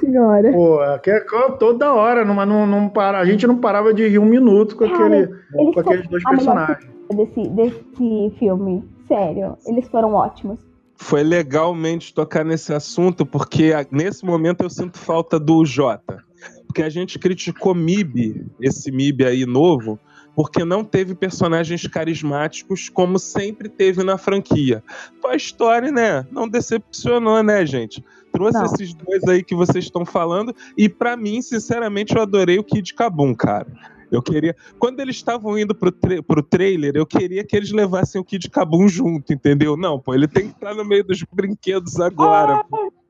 senhora. 0.00 0.52
Pô, 0.52 0.82
é, 0.82 1.00
é 1.04 1.20
toda 1.58 1.92
hora, 1.92 2.24
não, 2.24 2.34
não, 2.46 2.66
não 2.66 2.88
para, 2.88 3.18
a 3.18 3.24
gente 3.24 3.46
não 3.46 3.56
parava 3.56 3.92
de 3.92 4.06
rir 4.06 4.18
um 4.18 4.24
minuto 4.24 4.76
com, 4.76 4.88
Cara, 4.88 5.04
aquele, 5.06 5.72
com 5.72 5.80
aqueles 5.80 6.08
dois 6.08 6.22
personagens. 6.22 6.90
Desse, 7.10 7.48
desse 7.48 8.32
filme, 8.38 8.84
sério. 9.08 9.56
Eles 9.66 9.88
foram 9.88 10.14
ótimos. 10.14 10.58
Foi 10.96 11.22
legalmente 11.22 12.14
tocar 12.14 12.44
nesse 12.44 12.72
assunto, 12.72 13.26
porque 13.26 13.72
nesse 13.90 14.24
momento 14.24 14.62
eu 14.62 14.70
sinto 14.70 14.98
falta 14.98 15.38
do 15.38 15.64
Jota. 15.64 16.22
Porque 16.66 16.82
a 16.82 16.88
gente 16.88 17.18
criticou 17.18 17.74
MIB, 17.74 18.46
esse 18.60 18.90
MIB 18.90 19.26
aí 19.26 19.44
novo, 19.44 19.98
porque 20.34 20.64
não 20.64 20.84
teve 20.84 21.14
personagens 21.14 21.86
carismáticos 21.86 22.88
como 22.88 23.18
sempre 23.18 23.68
teve 23.68 24.02
na 24.02 24.16
franquia. 24.16 24.82
Toy 25.20 25.36
Story, 25.36 25.90
né? 25.90 26.26
Não 26.30 26.48
decepcionou, 26.48 27.42
né, 27.42 27.64
gente? 27.66 28.04
Trouxe 28.32 28.58
não. 28.58 28.64
esses 28.64 28.94
dois 28.94 29.22
aí 29.24 29.42
que 29.42 29.54
vocês 29.54 29.84
estão 29.84 30.06
falando 30.06 30.54
e 30.76 30.88
para 30.88 31.16
mim, 31.16 31.42
sinceramente, 31.42 32.16
eu 32.16 32.22
adorei 32.22 32.58
o 32.58 32.64
Kid 32.64 32.94
Kabum, 32.94 33.34
cara. 33.34 33.66
Eu 34.10 34.20
queria. 34.20 34.54
Quando 34.78 35.00
eles 35.00 35.16
estavam 35.16 35.58
indo 35.58 35.74
pro, 35.74 35.90
tra 35.90 36.22
pro 36.22 36.42
trailer, 36.42 36.92
eu 36.94 37.06
queria 37.06 37.42
que 37.42 37.56
eles 37.56 37.72
levassem 37.72 38.20
o 38.20 38.24
Kid 38.24 38.50
Kabum 38.50 38.86
junto, 38.86 39.32
entendeu? 39.32 39.74
Não, 39.74 39.98
pô, 39.98 40.14
ele 40.14 40.28
tem 40.28 40.48
que 40.48 40.54
estar 40.54 40.74
no 40.74 40.84
meio 40.84 41.02
dos 41.02 41.24
brinquedos 41.32 41.98
agora. 41.98 42.62
É, 42.74 43.01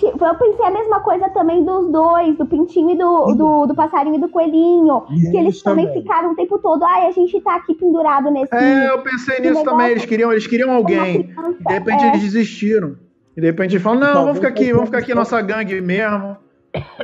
Eu 0.00 0.34
pensei 0.34 0.66
a 0.66 0.70
mesma 0.70 1.00
coisa 1.00 1.28
também 1.30 1.64
dos 1.64 1.90
dois, 1.90 2.36
do 2.36 2.46
pintinho 2.46 2.90
e 2.90 2.96
do, 2.96 3.34
do, 3.34 3.66
do 3.66 3.74
passarinho 3.74 4.16
e 4.16 4.20
do 4.20 4.28
coelhinho. 4.28 5.04
E 5.10 5.30
que 5.30 5.36
eles 5.36 5.62
também, 5.62 5.86
também 5.86 6.02
ficaram 6.02 6.32
o 6.32 6.36
tempo 6.36 6.58
todo, 6.58 6.82
ai, 6.84 7.06
a 7.06 7.12
gente 7.12 7.40
tá 7.40 7.56
aqui 7.56 7.74
pendurado 7.74 8.30
nesse. 8.30 8.54
É, 8.54 8.90
eu 8.90 9.02
pensei 9.02 9.40
nisso 9.40 9.54
negócio. 9.54 9.70
também. 9.70 9.90
Eles 9.90 10.04
queriam, 10.04 10.32
eles 10.32 10.46
queriam 10.46 10.72
alguém. 10.72 11.24
Criança, 11.24 11.58
de 11.66 11.72
repente 11.72 12.04
é. 12.04 12.08
eles 12.08 12.22
desistiram. 12.22 12.96
E 13.36 13.40
de 13.40 13.46
repente 13.46 13.72
eles 13.72 13.82
falam, 13.82 14.00
não, 14.00 14.14
vamos 14.14 14.36
ficar 14.36 14.48
aqui, 14.48 14.72
vamos 14.72 14.86
ficar 14.86 14.98
aqui 14.98 15.14
nossa 15.14 15.40
gangue 15.40 15.80
mesmo. 15.80 16.36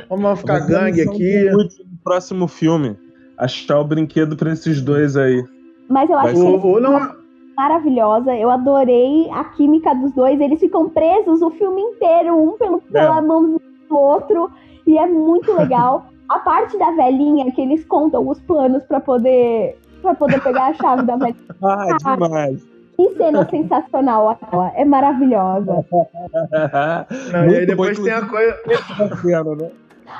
Vamos 0.09 0.39
ficar 0.39 0.59
gangue 0.59 1.01
aqui. 1.01 1.49
No 1.51 1.67
próximo 2.03 2.47
filme. 2.47 2.97
Achar 3.37 3.79
o 3.79 3.85
brinquedo 3.85 4.35
pra 4.35 4.51
esses 4.51 4.81
dois 4.81 5.15
aí. 5.15 5.43
Mas 5.87 6.09
eu 6.09 6.17
acho 6.17 6.33
que. 6.33 6.41
Ou, 6.41 6.81
não, 6.81 7.18
maravilhosa. 7.59 8.33
Eu 8.35 8.49
adorei 8.49 9.29
a 9.31 9.43
química 9.43 9.93
dos 9.93 10.13
dois. 10.13 10.39
Eles 10.39 10.61
ficam 10.61 10.89
presos 10.89 11.41
o 11.41 11.51
filme 11.51 11.81
inteiro, 11.81 12.37
um 12.41 12.57
pelo, 12.57 12.79
pela 12.79 13.21
mão 13.21 13.59
do 13.89 13.97
outro. 13.97 14.49
E 14.87 14.97
é 14.97 15.05
muito 15.05 15.51
legal. 15.53 16.05
a 16.29 16.39
parte 16.39 16.77
da 16.77 16.91
velhinha 16.91 17.51
que 17.51 17.61
eles 17.61 17.83
contam 17.85 18.27
os 18.29 18.39
planos 18.41 18.83
para 18.83 19.01
poder 19.01 19.77
para 20.01 20.15
poder 20.15 20.41
pegar 20.41 20.67
a 20.67 20.73
chave 20.73 21.03
da 21.03 21.17
velhinha. 21.17 21.49
Ah, 21.61 21.97
ah, 22.05 22.15
demais. 22.15 22.63
Que 22.95 23.15
cena 23.15 23.45
sensacional 23.49 24.29
aquela. 24.29 24.69
É 24.75 24.85
maravilhosa. 24.85 25.85
Não, 27.33 27.49
e 27.49 27.57
aí 27.57 27.65
depois 27.65 27.99
tem 27.99 28.13
a 28.13 28.25
coisa. 28.25 28.55
Né? 28.65 29.71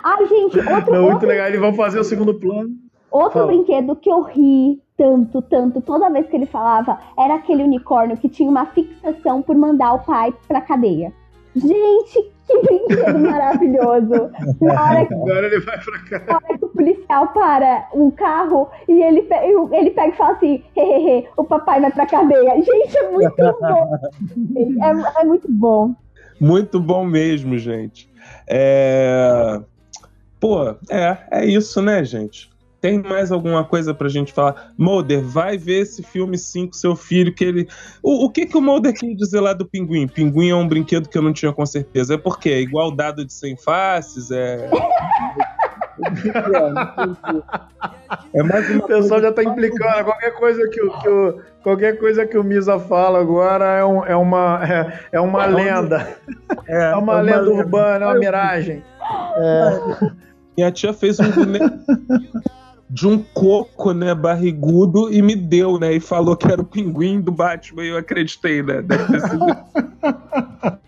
Ai, 0.04 0.26
gente, 0.26 0.60
outro. 0.60 0.92
Não, 0.92 1.10
muito 1.10 1.26
legal. 1.26 1.48
Eles 1.48 1.60
vão 1.62 1.74
fazer 1.74 2.00
o 2.00 2.04
segundo 2.04 2.34
plano. 2.34 2.70
Outro 3.10 3.40
Fala. 3.40 3.48
brinquedo 3.48 3.96
que 3.96 4.10
eu 4.10 4.22
ri 4.22 4.82
tanto, 5.00 5.42
tanto, 5.44 5.80
toda 5.80 6.10
vez 6.10 6.28
que 6.28 6.36
ele 6.36 6.46
falava, 6.46 7.00
era 7.18 7.36
aquele 7.36 7.64
unicórnio 7.64 8.18
que 8.18 8.28
tinha 8.28 8.50
uma 8.50 8.66
fixação 8.66 9.42
por 9.42 9.56
mandar 9.56 9.94
o 9.94 10.00
pai 10.00 10.34
pra 10.46 10.60
cadeia. 10.60 11.14
Gente, 11.56 12.32
que 12.46 12.62
brinquedo 12.62 13.18
maravilhoso! 13.32 14.30
Na 14.60 14.84
hora 14.84 15.06
que, 15.06 15.14
Agora 15.14 15.48
ele 15.48 15.60
vai 15.62 15.80
pra 15.80 16.00
cá. 16.00 16.24
Na 16.28 16.36
hora 16.36 16.58
que 16.58 16.66
o 16.66 16.70
policial 16.70 17.28
para 17.30 17.88
um 17.94 18.12
carro 18.12 18.70
e 18.90 19.02
ele, 19.02 19.26
ele 19.72 19.92
pega 19.92 20.10
e 20.10 20.18
fala 20.18 20.34
assim: 20.34 20.62
hehehe, 20.76 21.30
o 21.38 21.46
papai 21.46 21.80
vai 21.80 21.92
pra 21.92 22.06
cadeia. 22.06 22.56
Gente, 22.56 22.98
é 22.98 23.10
muito 23.10 23.36
bom! 23.38 24.00
É, 24.84 25.22
é 25.22 25.24
muito 25.24 25.50
bom. 25.50 25.96
Muito 26.42 26.80
bom 26.80 27.06
mesmo, 27.06 27.58
gente. 27.58 28.12
É... 28.48 29.62
Pô, 30.42 30.70
é, 30.90 31.18
é 31.32 31.46
isso, 31.46 31.82
né, 31.82 32.04
gente? 32.04 32.50
Tem 32.82 33.02
mais 33.02 33.32
alguma 33.32 33.66
coisa 33.66 33.94
pra 33.94 34.08
gente 34.08 34.32
falar? 34.32 34.72
Mulder, 34.78 35.22
vai 35.22 35.58
ver 35.58 35.82
esse 35.82 36.02
filme 36.02 36.38
sim 36.38 36.66
com 36.66 36.74
seu 36.74 36.96
filho, 36.96 37.34
que 37.34 37.44
ele. 37.44 37.68
O, 38.02 38.26
o 38.26 38.30
que 38.30 38.46
que 38.46 38.58
o 38.58 38.62
Mulder 38.62 38.94
quer 38.94 39.14
dizer 39.16 39.42
lá 39.42 39.52
do 39.52 39.66
pinguim? 39.66 40.08
Pinguim 40.08 40.50
é 40.50 40.56
um 40.56 40.68
brinquedo 40.68 41.10
que 41.10 41.18
eu 41.18 41.22
não 41.22 41.34
tinha 41.34 41.52
com 41.52 41.66
certeza. 41.66 42.14
É 42.14 42.18
porque 42.18 42.50
é 42.50 42.62
igual 42.62 42.92
dado 42.92 43.26
de 43.26 43.34
sem 43.34 43.58
faces, 43.58 44.32
é. 44.32 44.70
é 48.34 48.44
mais 48.44 48.70
uma 48.70 48.86
o 48.86 48.88
pessoal 48.88 49.22
já 49.22 49.34
tá 49.34 49.44
implicando. 49.44 50.06
Qualquer 50.06 50.32
coisa 50.32 50.70
que 50.70 50.82
o, 50.82 51.00
que 51.00 51.10
o, 51.10 51.42
qualquer 51.62 52.00
coisa 52.00 52.26
que 52.26 52.38
o 52.38 52.44
Misa 52.46 52.80
fala 52.80 53.20
agora 53.20 53.66
é, 53.66 53.84
um, 53.84 54.06
é 54.06 54.16
uma, 54.16 54.62
é, 54.64 55.00
é 55.12 55.20
uma 55.20 55.44
é 55.44 55.48
lenda. 55.48 56.18
É, 56.66 56.92
é, 56.92 56.94
uma, 56.94 56.94
é 56.94 56.96
uma 56.96 57.22
lenda, 57.22 57.42
lenda 57.42 57.52
urbana, 57.52 58.06
é 58.06 58.08
uma 58.08 58.20
miragem. 58.20 58.82
É. 59.36 59.80
Minha 60.56 60.72
tia 60.72 60.94
fez 60.94 61.20
um 61.20 61.30
boneco 61.32 61.78
de 62.90 63.08
um 63.08 63.22
coco, 63.22 63.94
né, 63.94 64.16
barrigudo 64.16 65.14
e 65.14 65.22
me 65.22 65.36
deu, 65.36 65.78
né, 65.78 65.94
e 65.94 66.00
falou 66.00 66.36
que 66.36 66.48
era 66.52 66.62
o 66.62 66.66
pinguim 66.66 67.22
do 67.22 67.32
Batman 67.32 67.84
e 67.84 67.90
eu 67.90 67.98
acreditei, 67.98 68.64
né, 68.64 68.82
deve 68.82 69.06
ter 69.06 69.22
sido... 69.22 69.46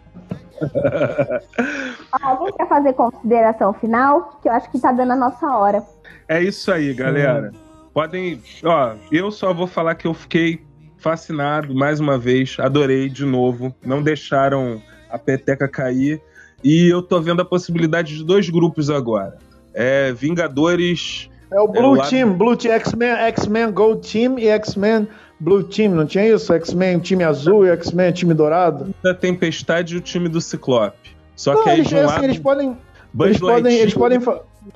Alguém 2.22 2.54
quer 2.54 2.68
fazer 2.68 2.93
consideração 2.93 3.74
final? 3.74 4.39
Que 4.41 4.49
eu 4.49 4.54
acho 4.54 4.70
que 4.72 4.80
tá 4.80 4.91
dando 4.91 5.14
a 5.14 5.16
nossa 5.16 5.47
hora. 5.47 5.84
É 6.28 6.41
isso 6.41 6.72
aí, 6.72 6.93
galera. 6.93 7.52
Podem. 7.93 8.41
Ó, 8.64 8.93
eu 9.12 9.32
só 9.32 9.54
vou 9.54 9.68
falar 9.68 9.95
que 9.95 10.08
eu 10.08 10.14
fiquei 10.14 10.64
fascinado 10.97 11.74
mais 11.74 11.99
uma 11.99 12.18
vez, 12.18 12.58
adorei 12.60 13.10
de 13.10 13.26
novo. 13.26 13.74
Não 13.84 14.04
deixaram 14.04 14.82
a 15.10 15.18
peteca 15.18 15.68
cair. 15.68 16.22
E 16.64 16.88
eu 16.88 17.02
tô 17.02 17.20
vendo 17.20 17.41
a 17.41 17.45
possibilidade 17.45 18.16
de 18.16 18.24
dois 18.24 18.47
grupos 18.49 18.89
agora. 18.89 19.39
É 19.74 20.14
Vingadores 20.14 21.31
é 21.52 21.60
o 21.60 21.68
Blue 21.68 21.97
é 21.97 21.99
o 21.99 22.10
Team, 22.10 22.34
Blue 22.34 22.56
Team, 22.56 22.74
X-Men, 22.76 23.10
X-Men 23.12 23.72
Gold 23.72 24.12
Team 24.12 24.39
e 24.39 24.47
X-Men 24.47 25.08
Blue 25.39 25.64
Team, 25.64 25.89
não 25.91 26.06
tinha 26.06 26.28
isso? 26.28 26.54
X-Men 26.54 26.99
time 26.99 27.24
azul 27.24 27.66
e 27.66 27.70
X-Men 27.72 28.12
time 28.12 28.34
dourado? 28.34 28.93
Da 29.04 29.14
Tempestade 29.14 29.95
e 29.95 29.97
o 29.97 30.02
time 30.02 30.30
do 30.30 30.39
Ciclope. 30.39 31.16
Só 31.36 31.54
não, 31.54 31.64
que 31.64 31.70
aí 31.70 31.78
eles, 31.80 31.88
de 31.88 31.95
um 31.95 31.99
assim, 31.99 32.08
lado, 32.08 32.24
eles 32.26 32.39
podem 32.39 32.78
eles 33.20 33.39
podem, 33.39 33.78
eles 33.78 33.93
podem, 33.93 34.20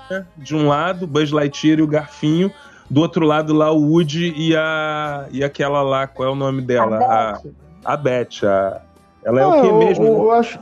né? 0.10 0.26
De 0.38 0.56
um 0.56 0.68
lado, 0.68 1.06
Buzz 1.08 1.32
Lightyear 1.32 1.80
e 1.80 1.82
o 1.84 1.88
Garfinho. 1.88 2.52
Do 2.90 3.02
outro 3.02 3.26
lado 3.26 3.54
lá, 3.54 3.72
o 3.72 3.80
Woody 3.92 4.34
e 4.36 4.56
a. 4.56 5.26
e 5.32 5.44
aquela 5.44 5.82
lá, 5.82 6.06
qual 6.06 6.30
é 6.30 6.32
o 6.32 6.36
nome 6.36 6.62
dela? 6.62 6.98
A 6.98 7.40
A, 7.84 7.98
Beth. 7.98 8.44
A, 8.44 8.82
ela 9.24 9.40
é 9.40 9.44
Ah, 9.44 9.48
o 9.48 9.62
que 9.62 9.68
eu- 9.68 9.78
mesmo? 9.80 10.06
Eu, 10.06 10.32
acho. 10.32 10.60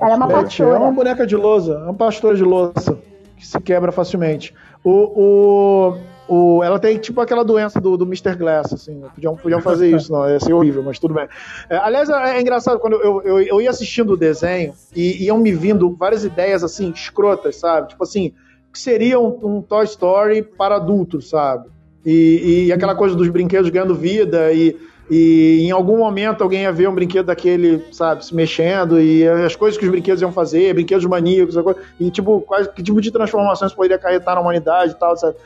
Ela 0.00 0.12
é 0.12 0.16
uma 0.16 0.26
Beth 0.26 0.34
É 0.38 0.42
pastora. 0.42 0.78
uma 0.80 0.92
boneca 0.92 1.26
de 1.26 1.36
lousa, 1.36 1.74
é 1.74 1.84
uma 1.84 1.94
pastora 1.94 2.34
de 2.36 2.42
louça 2.42 2.98
que 3.36 3.46
se 3.46 3.60
quebra 3.60 3.92
facilmente. 3.92 4.54
O, 4.84 4.90
o, 4.90 5.98
o, 6.28 6.64
ela 6.64 6.78
tem 6.78 6.98
tipo 6.98 7.20
aquela 7.20 7.44
doença 7.44 7.80
do, 7.80 7.96
do 7.96 8.04
Mr. 8.04 8.34
Glass, 8.34 8.72
assim. 8.72 9.00
Podiam, 9.14 9.36
podiam 9.36 9.60
fazer 9.60 9.94
isso, 9.94 10.10
não, 10.10 10.28
ia 10.28 10.40
ser 10.40 10.52
horrível, 10.52 10.82
mas 10.82 10.98
tudo 10.98 11.14
bem. 11.14 11.28
É, 11.68 11.76
aliás, 11.76 12.08
é, 12.08 12.36
é 12.36 12.40
engraçado, 12.40 12.78
quando 12.78 12.94
eu, 12.96 13.22
eu, 13.22 13.40
eu 13.40 13.60
ia 13.60 13.70
assistindo 13.70 14.14
o 14.14 14.16
desenho 14.16 14.74
e 14.94 15.24
iam 15.24 15.38
me 15.38 15.52
vindo 15.52 15.94
várias 15.94 16.24
ideias 16.24 16.64
assim, 16.64 16.90
escrotas, 16.90 17.56
sabe? 17.56 17.88
Tipo 17.88 18.02
assim, 18.02 18.32
que 18.72 18.78
seria 18.78 19.20
um, 19.20 19.38
um 19.42 19.62
Toy 19.62 19.84
Story 19.84 20.42
para 20.42 20.76
adultos, 20.76 21.28
sabe? 21.28 21.68
E, 22.04 22.66
e 22.66 22.72
aquela 22.72 22.94
coisa 22.94 23.14
dos 23.14 23.28
brinquedos 23.28 23.70
ganhando 23.70 23.94
vida 23.94 24.52
e, 24.52 24.76
e 25.14 25.66
em 25.66 25.70
algum 25.70 25.98
momento 25.98 26.42
alguém 26.42 26.62
ia 26.62 26.72
ver 26.72 26.88
um 26.88 26.94
brinquedo 26.94 27.26
daquele, 27.26 27.84
sabe, 27.92 28.24
se 28.24 28.34
mexendo 28.34 28.98
e 28.98 29.28
as 29.28 29.54
coisas 29.54 29.78
que 29.78 29.84
os 29.84 29.90
brinquedos 29.90 30.22
iam 30.22 30.32
fazer, 30.32 30.72
brinquedos 30.72 31.04
maníacos, 31.04 31.54
e 32.00 32.10
tipo, 32.10 32.40
quais, 32.40 32.66
que 32.68 32.82
tipo 32.82 32.98
de 32.98 33.10
transformações 33.10 33.74
poderia 33.74 33.96
acarretar 33.96 34.34
na 34.36 34.40
humanidade 34.40 34.92
e 34.92 34.94
tal, 34.98 35.14
sabe? 35.14 35.36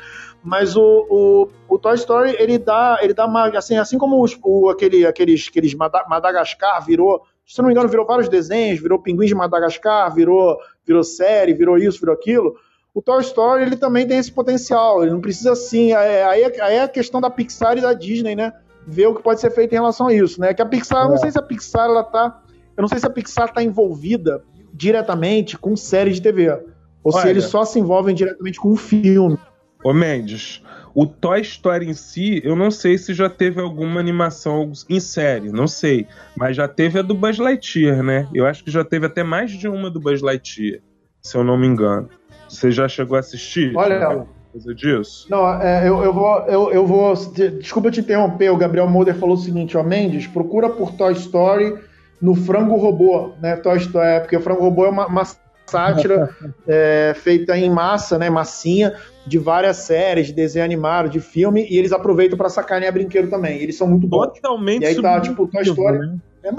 Mas 0.40 0.76
o, 0.76 1.06
o, 1.10 1.48
o 1.68 1.78
Toy 1.80 1.96
Story, 1.96 2.36
ele 2.38 2.58
dá, 2.58 3.00
ele 3.02 3.12
dá 3.12 3.26
uma, 3.26 3.48
assim, 3.48 3.76
assim 3.76 3.98
como 3.98 4.22
os, 4.22 4.38
o, 4.40 4.68
aquele, 4.68 5.04
aqueles, 5.04 5.48
aqueles 5.50 5.74
Mada- 5.74 6.04
Madagascar 6.08 6.86
virou, 6.86 7.22
se 7.44 7.58
não 7.58 7.66
me 7.66 7.72
engano, 7.72 7.88
virou 7.88 8.06
vários 8.06 8.28
desenhos, 8.28 8.80
virou 8.80 9.00
Pinguins 9.00 9.30
de 9.30 9.34
Madagascar, 9.34 10.14
virou, 10.14 10.56
virou 10.86 11.02
série, 11.02 11.52
virou 11.52 11.76
isso, 11.76 11.98
virou 11.98 12.14
aquilo. 12.14 12.54
O 12.94 13.02
Toy 13.02 13.20
Story, 13.20 13.62
ele 13.64 13.76
também 13.76 14.06
tem 14.06 14.18
esse 14.18 14.30
potencial, 14.30 15.02
ele 15.02 15.10
não 15.10 15.20
precisa 15.20 15.50
assim, 15.50 15.90
é- 15.92 16.22
aí 16.24 16.42
é, 16.44 16.62
aí 16.62 16.76
é 16.76 16.82
a 16.84 16.88
questão 16.88 17.20
da 17.20 17.28
Pixar 17.28 17.76
e 17.76 17.80
da 17.80 17.92
Disney, 17.92 18.36
né? 18.36 18.52
Ver 18.86 19.06
o 19.06 19.14
que 19.14 19.22
pode 19.22 19.40
ser 19.40 19.50
feito 19.50 19.72
em 19.72 19.76
relação 19.76 20.06
a 20.06 20.14
isso, 20.14 20.40
né? 20.40 20.54
Que 20.54 20.62
a 20.62 20.66
Pixar, 20.66 21.04
eu 21.04 21.10
não 21.10 21.16
sei 21.16 21.30
se 21.30 21.38
a 21.38 21.42
Pixar, 21.42 21.86
ela 21.86 22.04
tá, 22.04 22.42
eu 22.76 22.82
não 22.82 22.88
sei 22.88 22.98
se 22.98 23.06
a 23.06 23.10
Pixar 23.10 23.52
tá 23.52 23.62
envolvida 23.62 24.42
diretamente 24.72 25.58
com 25.58 25.74
série 25.74 26.12
de 26.12 26.22
TV, 26.22 26.56
ou 27.02 27.12
se 27.12 27.18
Olha. 27.18 27.30
eles 27.30 27.44
só 27.44 27.64
se 27.64 27.78
envolvem 27.80 28.14
diretamente 28.14 28.60
com 28.60 28.70
um 28.70 28.76
filme. 28.76 29.38
Ô 29.82 29.92
Mendes, 29.92 30.62
o 30.94 31.06
Toy 31.06 31.40
Story 31.40 31.88
em 31.88 31.94
si, 31.94 32.40
eu 32.44 32.56
não 32.56 32.70
sei 32.70 32.96
se 32.96 33.12
já 33.12 33.28
teve 33.28 33.60
alguma 33.60 34.00
animação 34.00 34.72
em 34.88 35.00
série, 35.00 35.50
não 35.50 35.66
sei. 35.66 36.06
Mas 36.36 36.56
já 36.56 36.66
teve 36.66 36.98
a 36.98 37.02
do 37.02 37.14
Buzz 37.14 37.38
Lightyear, 37.38 38.02
né? 38.02 38.28
Eu 38.32 38.46
acho 38.46 38.64
que 38.64 38.70
já 38.70 38.84
teve 38.84 39.06
até 39.06 39.22
mais 39.22 39.50
de 39.50 39.68
uma 39.68 39.90
do 39.90 40.00
Buzz 40.00 40.22
Lightyear, 40.22 40.80
se 41.22 41.36
eu 41.36 41.44
não 41.44 41.58
me 41.58 41.66
engano. 41.66 42.08
Você 42.48 42.70
já 42.70 42.88
chegou 42.88 43.16
a 43.16 43.20
assistir? 43.20 43.76
Olha, 43.76 44.08
viu 44.08 44.35
coisa 44.56 44.74
disso? 44.74 45.26
Não, 45.30 45.60
é, 45.60 45.88
eu, 45.88 46.02
eu 46.02 46.12
vou. 46.12 46.38
Eu, 46.46 46.70
eu 46.72 46.86
vou. 46.86 47.14
de- 47.14 47.50
Desculpa 47.50 47.90
te 47.90 48.00
interromper, 48.00 48.50
o 48.50 48.56
Gabriel 48.56 48.88
Mulder 48.88 49.14
falou 49.14 49.34
o 49.34 49.38
seguinte, 49.38 49.76
ó, 49.76 49.82
Mendes, 49.82 50.26
procura 50.26 50.68
por 50.68 50.92
Toy 50.92 51.12
Story 51.12 51.74
no 52.20 52.34
Frango 52.34 52.76
Robô, 52.76 53.32
né? 53.40 53.56
Toy 53.56 53.76
Story, 53.78 54.06
é, 54.06 54.20
porque 54.20 54.36
o 54.36 54.40
Frango 54.40 54.62
Robô 54.62 54.86
é 54.86 54.88
uma, 54.88 55.06
uma 55.06 55.22
sátira 55.66 56.30
é, 56.66 57.12
feita 57.16 57.56
em 57.56 57.68
massa, 57.70 58.18
né? 58.18 58.30
Massinha, 58.30 58.94
de 59.26 59.38
várias 59.38 59.76
séries, 59.78 60.28
de 60.28 60.32
desenho 60.32 60.64
animado, 60.64 61.08
de 61.10 61.20
filme, 61.20 61.66
e 61.68 61.76
eles 61.78 61.92
aproveitam 61.92 62.38
pra 62.38 62.48
sacanear 62.48 62.92
brinquedo 62.92 63.28
também. 63.28 63.58
Eles 63.60 63.76
são 63.76 63.86
muito 63.86 64.06
bons. 64.06 64.26
Totalmente 64.28 64.82
E 64.82 64.86
aí 64.86 65.02
tá, 65.02 65.20
tipo, 65.20 65.46
Toy 65.46 65.62
Story. 65.62 65.98
né? 65.98 66.16
É 66.42 66.52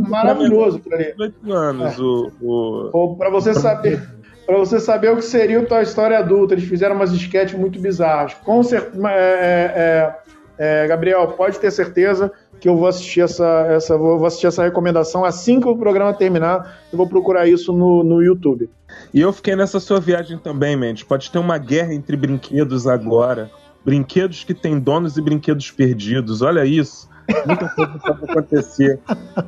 maravilhoso 0.00 0.78
aquilo 0.78 0.94
ali. 0.94 1.12
18 1.12 1.52
anos, 1.52 1.98
o, 1.98 2.32
o... 2.40 2.90
Ou 2.94 3.16
Pra 3.16 3.28
você 3.28 3.52
saber. 3.52 4.02
Pra 4.46 4.58
você 4.58 4.78
saber 4.78 5.10
o 5.10 5.16
que 5.16 5.24
seria 5.24 5.60
o 5.60 5.66
Toy 5.66 5.82
Story 5.82 6.14
adulto, 6.14 6.54
eles 6.54 6.64
fizeram 6.64 6.94
umas 6.94 7.12
sketches 7.12 7.58
muito 7.58 7.78
bizarras. 7.78 8.34
Com 8.34 8.62
certeza. 8.62 9.08
É, 9.08 10.14
é, 10.58 10.84
é, 10.84 10.86
Gabriel, 10.86 11.26
pode 11.28 11.58
ter 11.58 11.70
certeza 11.70 12.30
que 12.60 12.68
eu 12.68 12.76
vou 12.76 12.86
assistir 12.86 13.20
essa, 13.20 13.66
essa, 13.68 13.96
vou 13.96 14.24
assistir 14.24 14.46
essa 14.46 14.62
recomendação 14.62 15.24
assim 15.24 15.60
que 15.60 15.68
o 15.68 15.76
programa 15.76 16.12
terminar. 16.12 16.78
Eu 16.92 16.96
vou 16.96 17.08
procurar 17.08 17.46
isso 17.46 17.72
no, 17.72 18.04
no 18.04 18.22
YouTube. 18.22 18.70
E 19.12 19.20
eu 19.20 19.32
fiquei 19.32 19.56
nessa 19.56 19.80
sua 19.80 20.00
viagem 20.00 20.38
também, 20.38 20.76
Mendes. 20.76 21.02
Pode 21.02 21.30
ter 21.30 21.38
uma 21.38 21.58
guerra 21.58 21.94
entre 21.94 22.16
brinquedos 22.16 22.86
agora. 22.86 23.50
Brinquedos 23.84 24.44
que 24.44 24.54
têm 24.54 24.78
donos 24.78 25.16
e 25.16 25.22
brinquedos 25.22 25.70
perdidos. 25.70 26.42
Olha 26.42 26.64
isso. 26.64 27.08
Muita 27.46 27.68
coisa 27.70 27.98
pode 27.98 28.24
acontecer. 28.30 29.00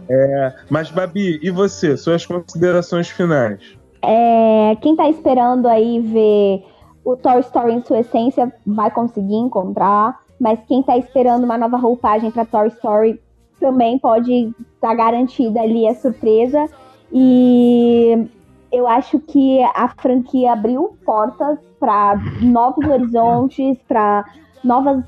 É, 0.09 0.53
mas, 0.69 0.91
Babi, 0.91 1.39
e 1.43 1.51
você? 1.51 1.97
Suas 1.97 2.25
considerações 2.25 3.09
finais? 3.09 3.76
É, 4.03 4.77
quem 4.81 4.95
tá 4.97 5.09
esperando 5.09 5.67
aí 5.67 6.01
ver 6.01 6.65
o 7.05 7.17
Toy 7.17 7.41
Story 7.41 7.73
em 7.75 7.83
sua 7.83 8.01
essência 8.01 8.53
vai 8.67 8.91
conseguir 8.91 9.37
encontrar, 9.37 10.19
mas 10.41 10.59
quem 10.67 10.83
tá 10.83 10.97
esperando 10.97 11.45
uma 11.45 11.57
nova 11.57 11.77
roupagem 11.77 12.31
para 12.31 12.45
Toy 12.45 12.69
Story 12.69 13.21
também 13.61 13.99
pode 13.99 14.53
estar 14.75 14.95
garantida 14.95 15.61
ali 15.61 15.87
a 15.87 15.95
surpresa. 15.95 16.69
E 17.13 18.29
eu 18.73 18.87
acho 18.87 19.21
que 19.21 19.63
a 19.63 19.89
franquia 19.97 20.53
abriu 20.53 20.97
portas 21.05 21.59
para 21.79 22.17
novos 22.43 22.87
horizontes, 22.87 23.79
para 23.87 24.25
novas 24.65 25.05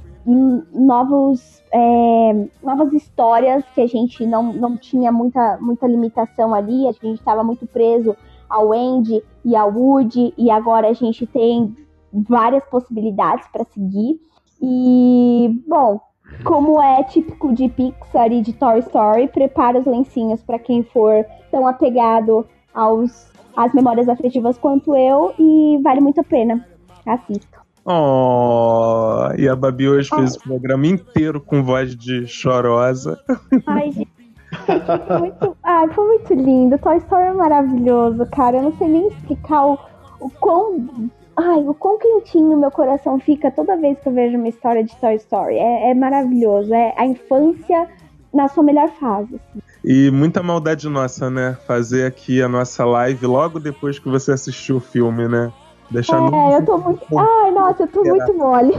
novos 0.75 1.63
é, 1.73 2.49
novas 2.63 2.93
histórias 2.93 3.65
que 3.75 3.81
a 3.81 3.87
gente 3.87 4.27
não, 4.27 4.53
não 4.53 4.77
tinha 4.77 5.11
muita, 5.11 5.57
muita 5.59 5.87
limitação 5.87 6.55
ali, 6.55 6.87
a 6.87 6.93
gente 6.93 7.19
estava 7.19 7.43
muito 7.43 7.67
preso 7.67 8.15
ao 8.49 8.73
Andy 8.73 9.23
e 9.45 9.55
ao 9.55 9.73
Woody, 9.73 10.33
e 10.37 10.51
agora 10.51 10.89
a 10.89 10.93
gente 10.93 11.27
tem 11.27 11.77
várias 12.13 12.65
possibilidades 12.65 13.47
para 13.53 13.65
seguir. 13.65 14.19
E, 14.61 15.63
bom, 15.69 16.01
como 16.45 16.81
é 16.83 17.03
típico 17.05 17.53
de 17.53 17.69
Pixar 17.69 18.33
e 18.33 18.43
de 18.43 18.53
Toy 18.53 18.81
Story, 18.81 19.29
prepara 19.29 19.79
os 19.79 19.87
lencinhos 19.87 20.43
para 20.43 20.59
quem 20.59 20.83
for 20.83 21.25
tão 21.51 21.67
apegado 21.67 22.47
aos, 22.75 23.31
às 23.57 23.73
memórias 23.73 24.09
afetivas 24.09 24.59
quanto 24.59 24.97
eu, 24.97 25.33
e 25.39 25.79
vale 25.83 26.01
muito 26.01 26.21
a 26.21 26.25
pena. 26.25 26.67
Assista. 27.07 27.59
Oh, 27.91 29.29
e 29.39 29.49
a 29.49 29.57
Babi 29.57 29.89
hoje 29.89 30.11
fez 30.15 30.35
o 30.37 30.41
programa 30.41 30.87
inteiro 30.87 31.41
com 31.41 31.63
voz 31.63 31.97
de 31.97 32.27
chorosa. 32.27 33.19
Ai, 33.67 33.91
gente. 33.91 34.18
Foi 34.67 35.19
muito, 35.19 35.57
ai, 35.63 35.89
foi 35.89 36.07
muito 36.07 36.35
lindo. 36.35 36.79
Toy 36.79 36.97
Story 36.99 37.25
é 37.29 37.33
maravilhoso, 37.33 38.27
cara. 38.27 38.57
Eu 38.57 38.63
não 38.63 38.73
sei 38.79 38.89
nem 38.89 39.09
explicar 39.09 39.67
o, 39.67 39.79
o 40.21 40.31
quão. 40.41 41.11
Ai, 41.37 41.61
o 41.61 41.75
quão 41.75 41.99
quentinho 41.99 42.57
meu 42.59 42.71
coração 42.71 43.19
fica 43.21 43.51
toda 43.51 43.77
vez 43.77 43.99
que 44.01 44.09
eu 44.09 44.13
vejo 44.13 44.37
uma 44.37 44.49
história 44.49 44.83
de 44.83 44.97
Toy 44.97 45.15
Story. 45.17 45.57
É, 45.57 45.91
é 45.91 45.95
maravilhoso. 45.95 46.73
É 46.75 46.95
a 46.97 47.07
infância 47.07 47.89
na 48.35 48.49
sua 48.49 48.63
melhor 48.63 48.89
fase. 48.99 49.37
assim. 49.37 49.61
E 49.85 50.11
muita 50.11 50.43
maldade 50.43 50.89
nossa, 50.89 51.31
né? 51.31 51.57
Fazer 51.67 52.07
aqui 52.07 52.43
a 52.43 52.49
nossa 52.49 52.85
live 52.85 53.27
logo 53.27 53.61
depois 53.61 53.99
que 53.99 54.09
você 54.09 54.33
assistiu 54.33 54.77
o 54.77 54.81
filme, 54.81 55.29
né? 55.29 55.53
Deixar 55.91 56.21
no- 56.21 56.35
É, 56.35 56.57
eu 56.57 56.65
tô 56.65 56.77
muito. 56.79 57.07
Ai, 57.17 57.51
nossa, 57.53 57.85
eu 57.85 57.87
tô 57.89 58.03
muito 58.05 58.35
mole. 58.35 58.73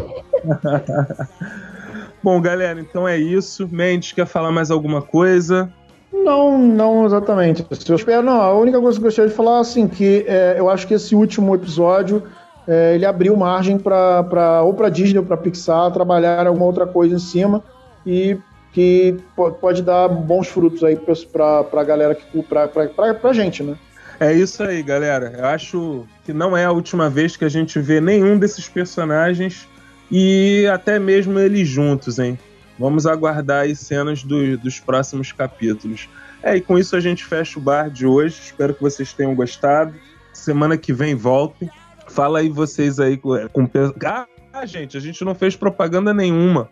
Bom, 2.21 2.41
galera, 2.41 2.79
então 2.79 3.07
é 3.07 3.17
isso. 3.17 3.67
Mendes, 3.71 4.11
quer 4.11 4.25
falar 4.25 4.51
mais 4.51 4.69
alguma 4.71 5.01
coisa? 5.01 5.71
Não, 6.11 6.57
não 6.57 7.05
exatamente. 7.05 7.65
Eu 7.87 7.95
espero, 7.95 8.23
não. 8.23 8.41
A 8.41 8.53
única 8.57 8.79
coisa 8.79 8.97
que 8.97 9.03
eu 9.03 9.07
gostaria 9.07 9.29
de 9.29 9.35
falar 9.35 9.57
é 9.57 9.61
assim 9.61 9.87
que 9.87 10.25
é, 10.27 10.55
eu 10.57 10.69
acho 10.69 10.87
que 10.87 10.93
esse 10.93 11.15
último 11.15 11.53
episódio 11.55 12.23
é, 12.67 12.95
ele 12.95 13.05
abriu 13.05 13.35
margem 13.35 13.77
para 13.77 14.61
ou 14.63 14.73
para 14.73 14.89
Disney 14.89 15.19
ou 15.19 15.25
para 15.25 15.37
Pixar 15.37 15.91
trabalhar 15.91 16.45
alguma 16.45 16.65
outra 16.65 16.85
coisa 16.85 17.15
em 17.15 17.19
cima 17.19 17.63
e 18.05 18.37
que 18.73 19.17
po- 19.35 19.51
pode 19.51 19.81
dar 19.81 20.07
bons 20.07 20.47
frutos 20.47 20.83
aí 20.83 20.95
para 21.31 21.65
a 21.71 21.83
galera 21.83 22.15
que 22.15 22.43
para 22.43 22.67
para 22.67 23.33
gente, 23.33 23.63
né? 23.63 23.75
É 24.19 24.33
isso 24.33 24.61
aí, 24.61 24.83
galera. 24.83 25.33
Eu 25.37 25.45
acho 25.45 26.05
que 26.25 26.33
não 26.33 26.55
é 26.55 26.65
a 26.65 26.71
última 26.71 27.09
vez 27.09 27.37
que 27.37 27.45
a 27.45 27.49
gente 27.49 27.79
vê 27.79 28.01
nenhum 28.01 28.37
desses 28.37 28.67
personagens 28.67 29.67
e 30.11 30.65
até 30.71 30.97
mesmo 30.99 31.37
eles 31.39 31.67
juntos, 31.67 32.19
hein? 32.19 32.37
Vamos 32.77 33.05
aguardar 33.05 33.63
aí 33.63 33.75
cenas 33.75 34.23
do- 34.23 34.57
dos 34.57 34.79
próximos 34.79 35.31
capítulos. 35.31 36.07
É, 36.41 36.55
e 36.55 36.61
com 36.61 36.77
isso 36.77 36.95
a 36.95 36.99
gente 36.99 37.25
fecha 37.25 37.59
o 37.59 37.61
bar 37.61 37.89
de 37.89 38.05
hoje. 38.07 38.39
Espero 38.41 38.73
que 38.73 38.81
vocês 38.81 39.11
tenham 39.11 39.35
gostado. 39.35 39.93
Semana 40.33 40.77
que 40.77 40.93
vem 40.93 41.13
voltem. 41.15 41.69
Fala 42.07 42.39
aí 42.39 42.49
vocês 42.49 42.99
aí 42.99 43.17
com. 43.17 43.35
com 43.49 43.65
pe- 43.65 43.93
ah, 44.51 44.65
gente, 44.65 44.95
a 44.95 44.99
gente 44.99 45.23
não 45.25 45.35
fez 45.35 45.55
propaganda 45.55 46.13
nenhuma. 46.13 46.69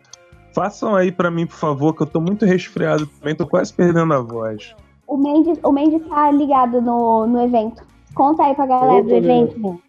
Façam 0.55 0.95
aí 0.95 1.11
pra 1.11 1.29
mim, 1.29 1.45
por 1.45 1.57
favor, 1.57 1.93
que 1.93 2.01
eu 2.01 2.07
tô 2.07 2.19
muito 2.21 2.45
resfriado 2.45 3.05
também, 3.05 3.35
tô 3.35 3.45
quase 3.45 3.71
perdendo 3.73 4.11
a 4.13 4.19
voz. 4.19 4.73
O 5.05 5.15
Mendes, 5.17 5.59
o 5.63 5.71
Mendes 5.71 6.01
tá 6.07 6.31
ligado 6.31 6.81
no, 6.81 7.27
no 7.27 7.43
evento. 7.43 7.83
Conta 8.15 8.43
aí 8.43 8.55
pra 8.55 8.65
galera 8.65 9.03
do 9.03 9.07
Opa, 9.09 9.15
evento, 9.17 9.59
Mendes. 9.59 9.81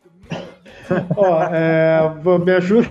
Ó, 1.17 1.43
é, 1.53 2.01
me 2.45 2.53
ajuda. 2.53 2.89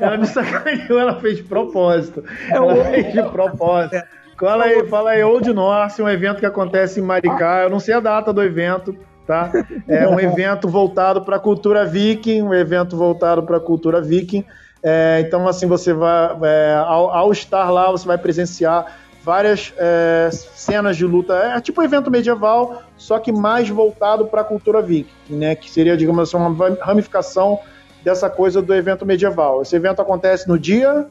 Ela 0.00 0.16
me 0.16 0.26
sacaneou, 0.26 0.98
ela 0.98 1.20
fez 1.20 1.36
de 1.36 1.42
propósito. 1.44 2.24
Ela 2.50 2.84
fez 2.84 3.12
de 3.12 3.22
propósito. 3.22 4.02
Fala 4.38 4.64
aí, 4.64 4.86
fala 4.88 5.10
aí, 5.10 5.22
Old 5.22 5.52
North, 5.52 6.00
um 6.00 6.08
evento 6.08 6.40
que 6.40 6.46
acontece 6.46 7.00
em 7.00 7.02
Maricá. 7.02 7.62
Eu 7.62 7.70
não 7.70 7.78
sei 7.78 7.94
a 7.94 8.00
data 8.00 8.32
do 8.32 8.42
evento, 8.42 8.96
tá? 9.26 9.50
É 9.88 10.08
um 10.08 10.18
evento 10.18 10.68
voltado 10.68 11.22
para 11.22 11.36
a 11.36 11.40
cultura 11.40 11.84
viking, 11.84 12.42
um 12.42 12.52
evento 12.52 12.96
voltado 12.96 13.42
para 13.42 13.58
a 13.58 13.60
cultura 13.60 14.00
viking. 14.00 14.44
É, 14.82 15.22
então, 15.26 15.48
assim, 15.48 15.66
você 15.66 15.94
vai, 15.94 16.36
é, 16.42 16.74
ao, 16.74 17.10
ao, 17.10 17.32
estar 17.32 17.70
lá, 17.70 17.90
você 17.90 18.06
vai 18.06 18.18
presenciar 18.18 18.84
várias 19.24 19.72
é, 19.78 20.28
cenas 20.30 20.96
de 20.96 21.06
luta. 21.06 21.34
É 21.34 21.60
tipo 21.60 21.80
um 21.80 21.84
evento 21.84 22.10
medieval, 22.10 22.82
só 22.96 23.18
que 23.18 23.32
mais 23.32 23.68
voltado 23.68 24.26
para 24.26 24.42
a 24.42 24.44
cultura 24.44 24.82
viking, 24.82 25.34
né? 25.34 25.54
Que 25.54 25.70
seria, 25.70 25.96
digamos 25.96 26.28
assim, 26.28 26.36
uma 26.36 26.76
ramificação 26.82 27.58
dessa 28.04 28.28
coisa 28.28 28.60
do 28.60 28.74
evento 28.74 29.06
medieval. 29.06 29.62
Esse 29.62 29.74
evento 29.74 30.02
acontece 30.02 30.46
no 30.46 30.58
dia? 30.58 31.06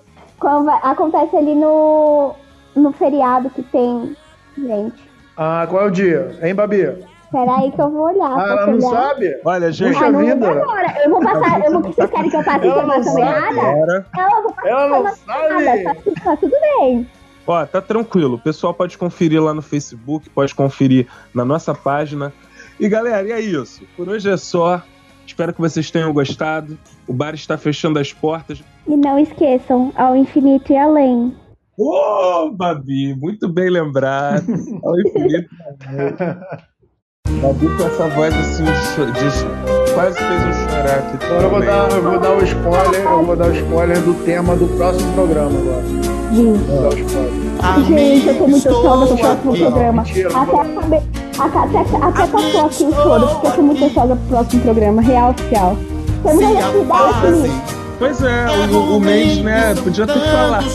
Acontece 0.83 1.35
ali 1.35 1.55
no, 1.55 2.35
no 2.75 2.91
feriado 2.93 3.49
que 3.49 3.63
tem, 3.63 4.15
gente. 4.57 5.11
Ah, 5.35 5.65
qual 5.67 5.83
é 5.83 5.85
o 5.87 5.91
dia? 5.91 6.37
Hein, 6.41 6.53
Babi? 6.53 7.03
Peraí 7.31 7.71
que 7.71 7.81
eu 7.81 7.89
vou 7.89 8.03
olhar. 8.03 8.31
Ah, 8.37 8.47
ela 8.47 8.67
não 8.67 8.77
olhar? 8.77 9.07
sabe? 9.07 9.41
Olha, 9.43 9.71
gente. 9.71 9.93
Puxa 9.93 10.11
vida. 10.11 10.51
Agora. 10.51 11.03
Eu 11.03 11.09
vou 11.09 11.19
passar. 11.19 11.65
Eu 11.65 11.71
vou, 11.71 11.81
vocês 11.81 12.09
querem 12.11 12.29
que 12.29 12.37
eu 12.37 12.43
passe 12.43 12.67
ela 12.67 12.83
informação 12.83 13.17
errada? 13.17 14.05
Ela, 14.15 14.41
vou 14.41 14.53
passar 14.53 14.69
ela 14.69 14.87
não 14.87 15.15
sabe. 15.15 15.63
Errada. 15.63 15.95
Tá, 15.95 16.21
tá 16.23 16.37
tudo 16.37 16.55
bem. 16.61 17.09
Ó, 17.45 17.65
tá 17.65 17.81
tranquilo. 17.81 18.35
O 18.35 18.39
pessoal 18.39 18.73
pode 18.73 18.97
conferir 18.97 19.41
lá 19.41 19.53
no 19.53 19.61
Facebook, 19.61 20.29
pode 20.29 20.55
conferir 20.55 21.07
na 21.33 21.43
nossa 21.43 21.73
página. 21.73 22.33
E 22.79 22.87
galera, 22.87 23.27
e 23.27 23.31
é 23.31 23.39
isso. 23.39 23.83
Por 23.95 24.09
hoje 24.09 24.29
é 24.29 24.37
só. 24.37 24.81
Espero 25.25 25.53
que 25.53 25.61
vocês 25.61 25.89
tenham 25.89 26.13
gostado. 26.13 26.77
O 27.07 27.13
bar 27.13 27.33
está 27.33 27.57
fechando 27.57 27.99
as 27.99 28.11
portas. 28.11 28.63
E 28.87 28.95
não 28.95 29.17
esqueçam, 29.17 29.91
ao 29.95 30.15
infinito 30.15 30.71
e 30.71 30.77
além. 30.77 31.35
Ô, 31.77 32.45
oh, 32.45 32.51
Babi, 32.51 33.15
muito 33.15 33.47
bem 33.47 33.69
lembrado. 33.69 34.45
ao 34.83 34.99
infinito 34.99 35.49
e 35.49 35.87
além. 35.87 36.37
Babi 37.41 37.67
com 37.77 37.83
essa 37.83 38.07
voz 38.09 38.33
assim, 38.35 38.63
de, 38.63 39.93
quase 39.93 40.17
fez 40.17 40.43
eu 40.45 40.53
chorar 40.53 40.99
aqui. 40.99 41.25
Agora 41.25 41.43
eu 41.43 41.49
vou, 41.49 41.59
dar, 41.61 41.91
eu 41.91 42.03
vou 42.03 42.19
dar 42.19 42.35
o 42.35 42.43
spoiler, 42.43 43.01
eu 43.01 43.25
vou 43.25 43.35
dar 43.35 43.47
o 43.47 43.53
spoiler 43.53 44.01
do 44.01 44.13
tema 44.25 44.55
do 44.55 44.67
próximo 44.77 45.13
programa 45.13 45.59
agora. 45.59 46.12
Gente, 47.87 48.27
eu 48.27 48.37
tô 48.37 48.47
muito 48.47 48.67
ansiosa 48.69 49.07
pro 49.07 49.17
próximo 49.17 49.57
programa. 49.57 50.03
Mentira, 50.03 50.29
até, 50.29 50.61
até, 51.39 51.79
até, 51.79 52.05
até 52.05 52.27
passou 52.27 52.65
aqui 52.65 52.83
o 52.83 52.93
choro, 52.93 53.27
porque 53.27 53.47
eu 53.47 53.51
tô 53.51 53.61
muito 53.61 53.85
ansiosa 53.85 54.15
pro 54.15 54.25
próximo 54.29 54.61
programa, 54.63 55.01
real 55.01 55.31
oficial. 55.31 55.77
Uma 56.23 56.59
atividade 56.59 57.27
assim. 57.27 57.82
Pois 58.03 58.21
é, 58.21 58.45
o, 58.69 58.97
o 58.97 58.99
mês, 58.99 59.37
né? 59.37 59.73
Podia 59.81 60.05
ter 60.05 60.19
falado. 60.19 60.65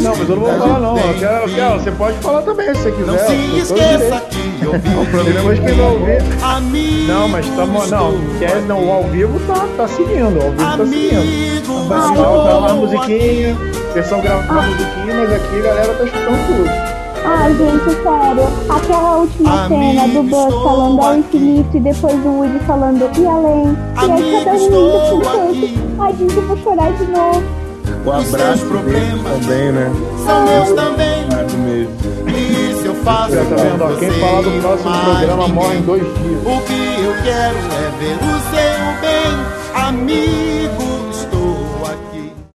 Não, 0.00 0.16
mas 0.16 0.28
eu 0.30 0.36
não 0.36 0.42
vou 0.42 0.58
falar, 0.58 0.80
não. 0.80 0.96
Eu 0.96 1.14
quero, 1.18 1.50
eu 1.50 1.54
quero, 1.54 1.78
você 1.78 1.90
pode 1.90 2.16
falar 2.20 2.40
também 2.40 2.74
se 2.74 2.80
você 2.80 2.92
quiser. 2.92 3.04
Não 3.12 3.18
se 3.18 3.58
esqueça 3.58 4.20
que 4.30 4.64
eu 4.64 4.72
vi. 4.72 4.88
O 4.96 5.06
problema 5.10 5.52
é 5.52 5.56
que 5.56 5.72
não 5.72 5.92
ouvir. 5.92 7.06
Não, 7.06 7.28
mas 7.28 7.46
tamo, 7.50 7.86
não, 7.86 8.14
quer, 8.38 8.62
não, 8.62 8.82
o 8.82 8.92
ao 8.92 9.02
vivo 9.04 9.38
tá, 9.40 9.66
tá 9.76 9.86
seguindo. 9.88 10.38
O 10.38 10.42
ao 10.42 10.50
vivo 10.52 10.78
tá 10.78 10.86
seguindo. 10.86 11.88
Vai 11.88 12.16
lá 12.16 12.70
a 12.70 12.74
musiquinha, 12.74 13.56
versão 13.92 14.20
gravada 14.22 14.58
a 14.58 14.62
musiquinha, 14.62 15.14
mas 15.14 15.32
aqui 15.34 15.58
a 15.58 15.62
galera 15.62 15.94
tá 15.94 16.04
escutando 16.04 16.46
tudo. 16.46 16.92
Ai, 17.24 17.54
gente, 17.54 17.84
sério. 18.02 18.48
Aquela 18.68 19.16
última 19.18 19.68
cena 19.68 20.08
do 20.08 20.22
Buzz 20.24 20.54
falando 20.62 21.00
ao 21.02 21.18
infinito 21.18 21.76
e 21.76 21.80
depois 21.80 22.14
o 22.14 22.28
Woody 22.28 22.58
falando 22.66 23.10
e 23.16 23.26
além. 23.26 23.78
E 23.94 24.10
aí 24.10 24.44
cada 24.44 24.58
um 24.58 24.66
indo 24.66 25.20
pro 25.20 25.30
canto. 25.30 25.91
Ai, 26.02 26.12
gente, 26.16 26.34
eu 26.36 26.42
vou 26.42 26.56
chorar 26.58 26.92
de 26.94 27.04
novo. 27.06 27.42
O 28.04 28.10
abraço 28.10 28.66
problemas 28.66 29.22
também, 29.22 29.70
né? 29.70 29.92
São 30.26 30.44
meus 30.44 30.72
também. 30.72 31.28
mesmo. 31.58 31.92
Isso 32.72 32.86
eu 32.86 32.94
faço. 32.96 33.34
Já 33.34 33.44
tá 33.44 33.54
vendo? 33.54 33.84
Ó, 33.84 33.96
quem 33.96 34.10
falar 34.10 34.42
do 34.42 34.60
próximo 34.60 34.92
programa 35.04 35.48
morre 35.48 35.76
em 35.76 35.82
dois 35.82 36.02
dias. 36.02 36.40
O 36.44 36.60
que 36.62 37.04
eu 37.04 37.14
quero 37.22 37.56
é 37.56 37.92
ver 38.00 38.16
o 38.16 38.34
seu 38.50 39.00
bem, 39.00 39.86
amigo 39.86 40.91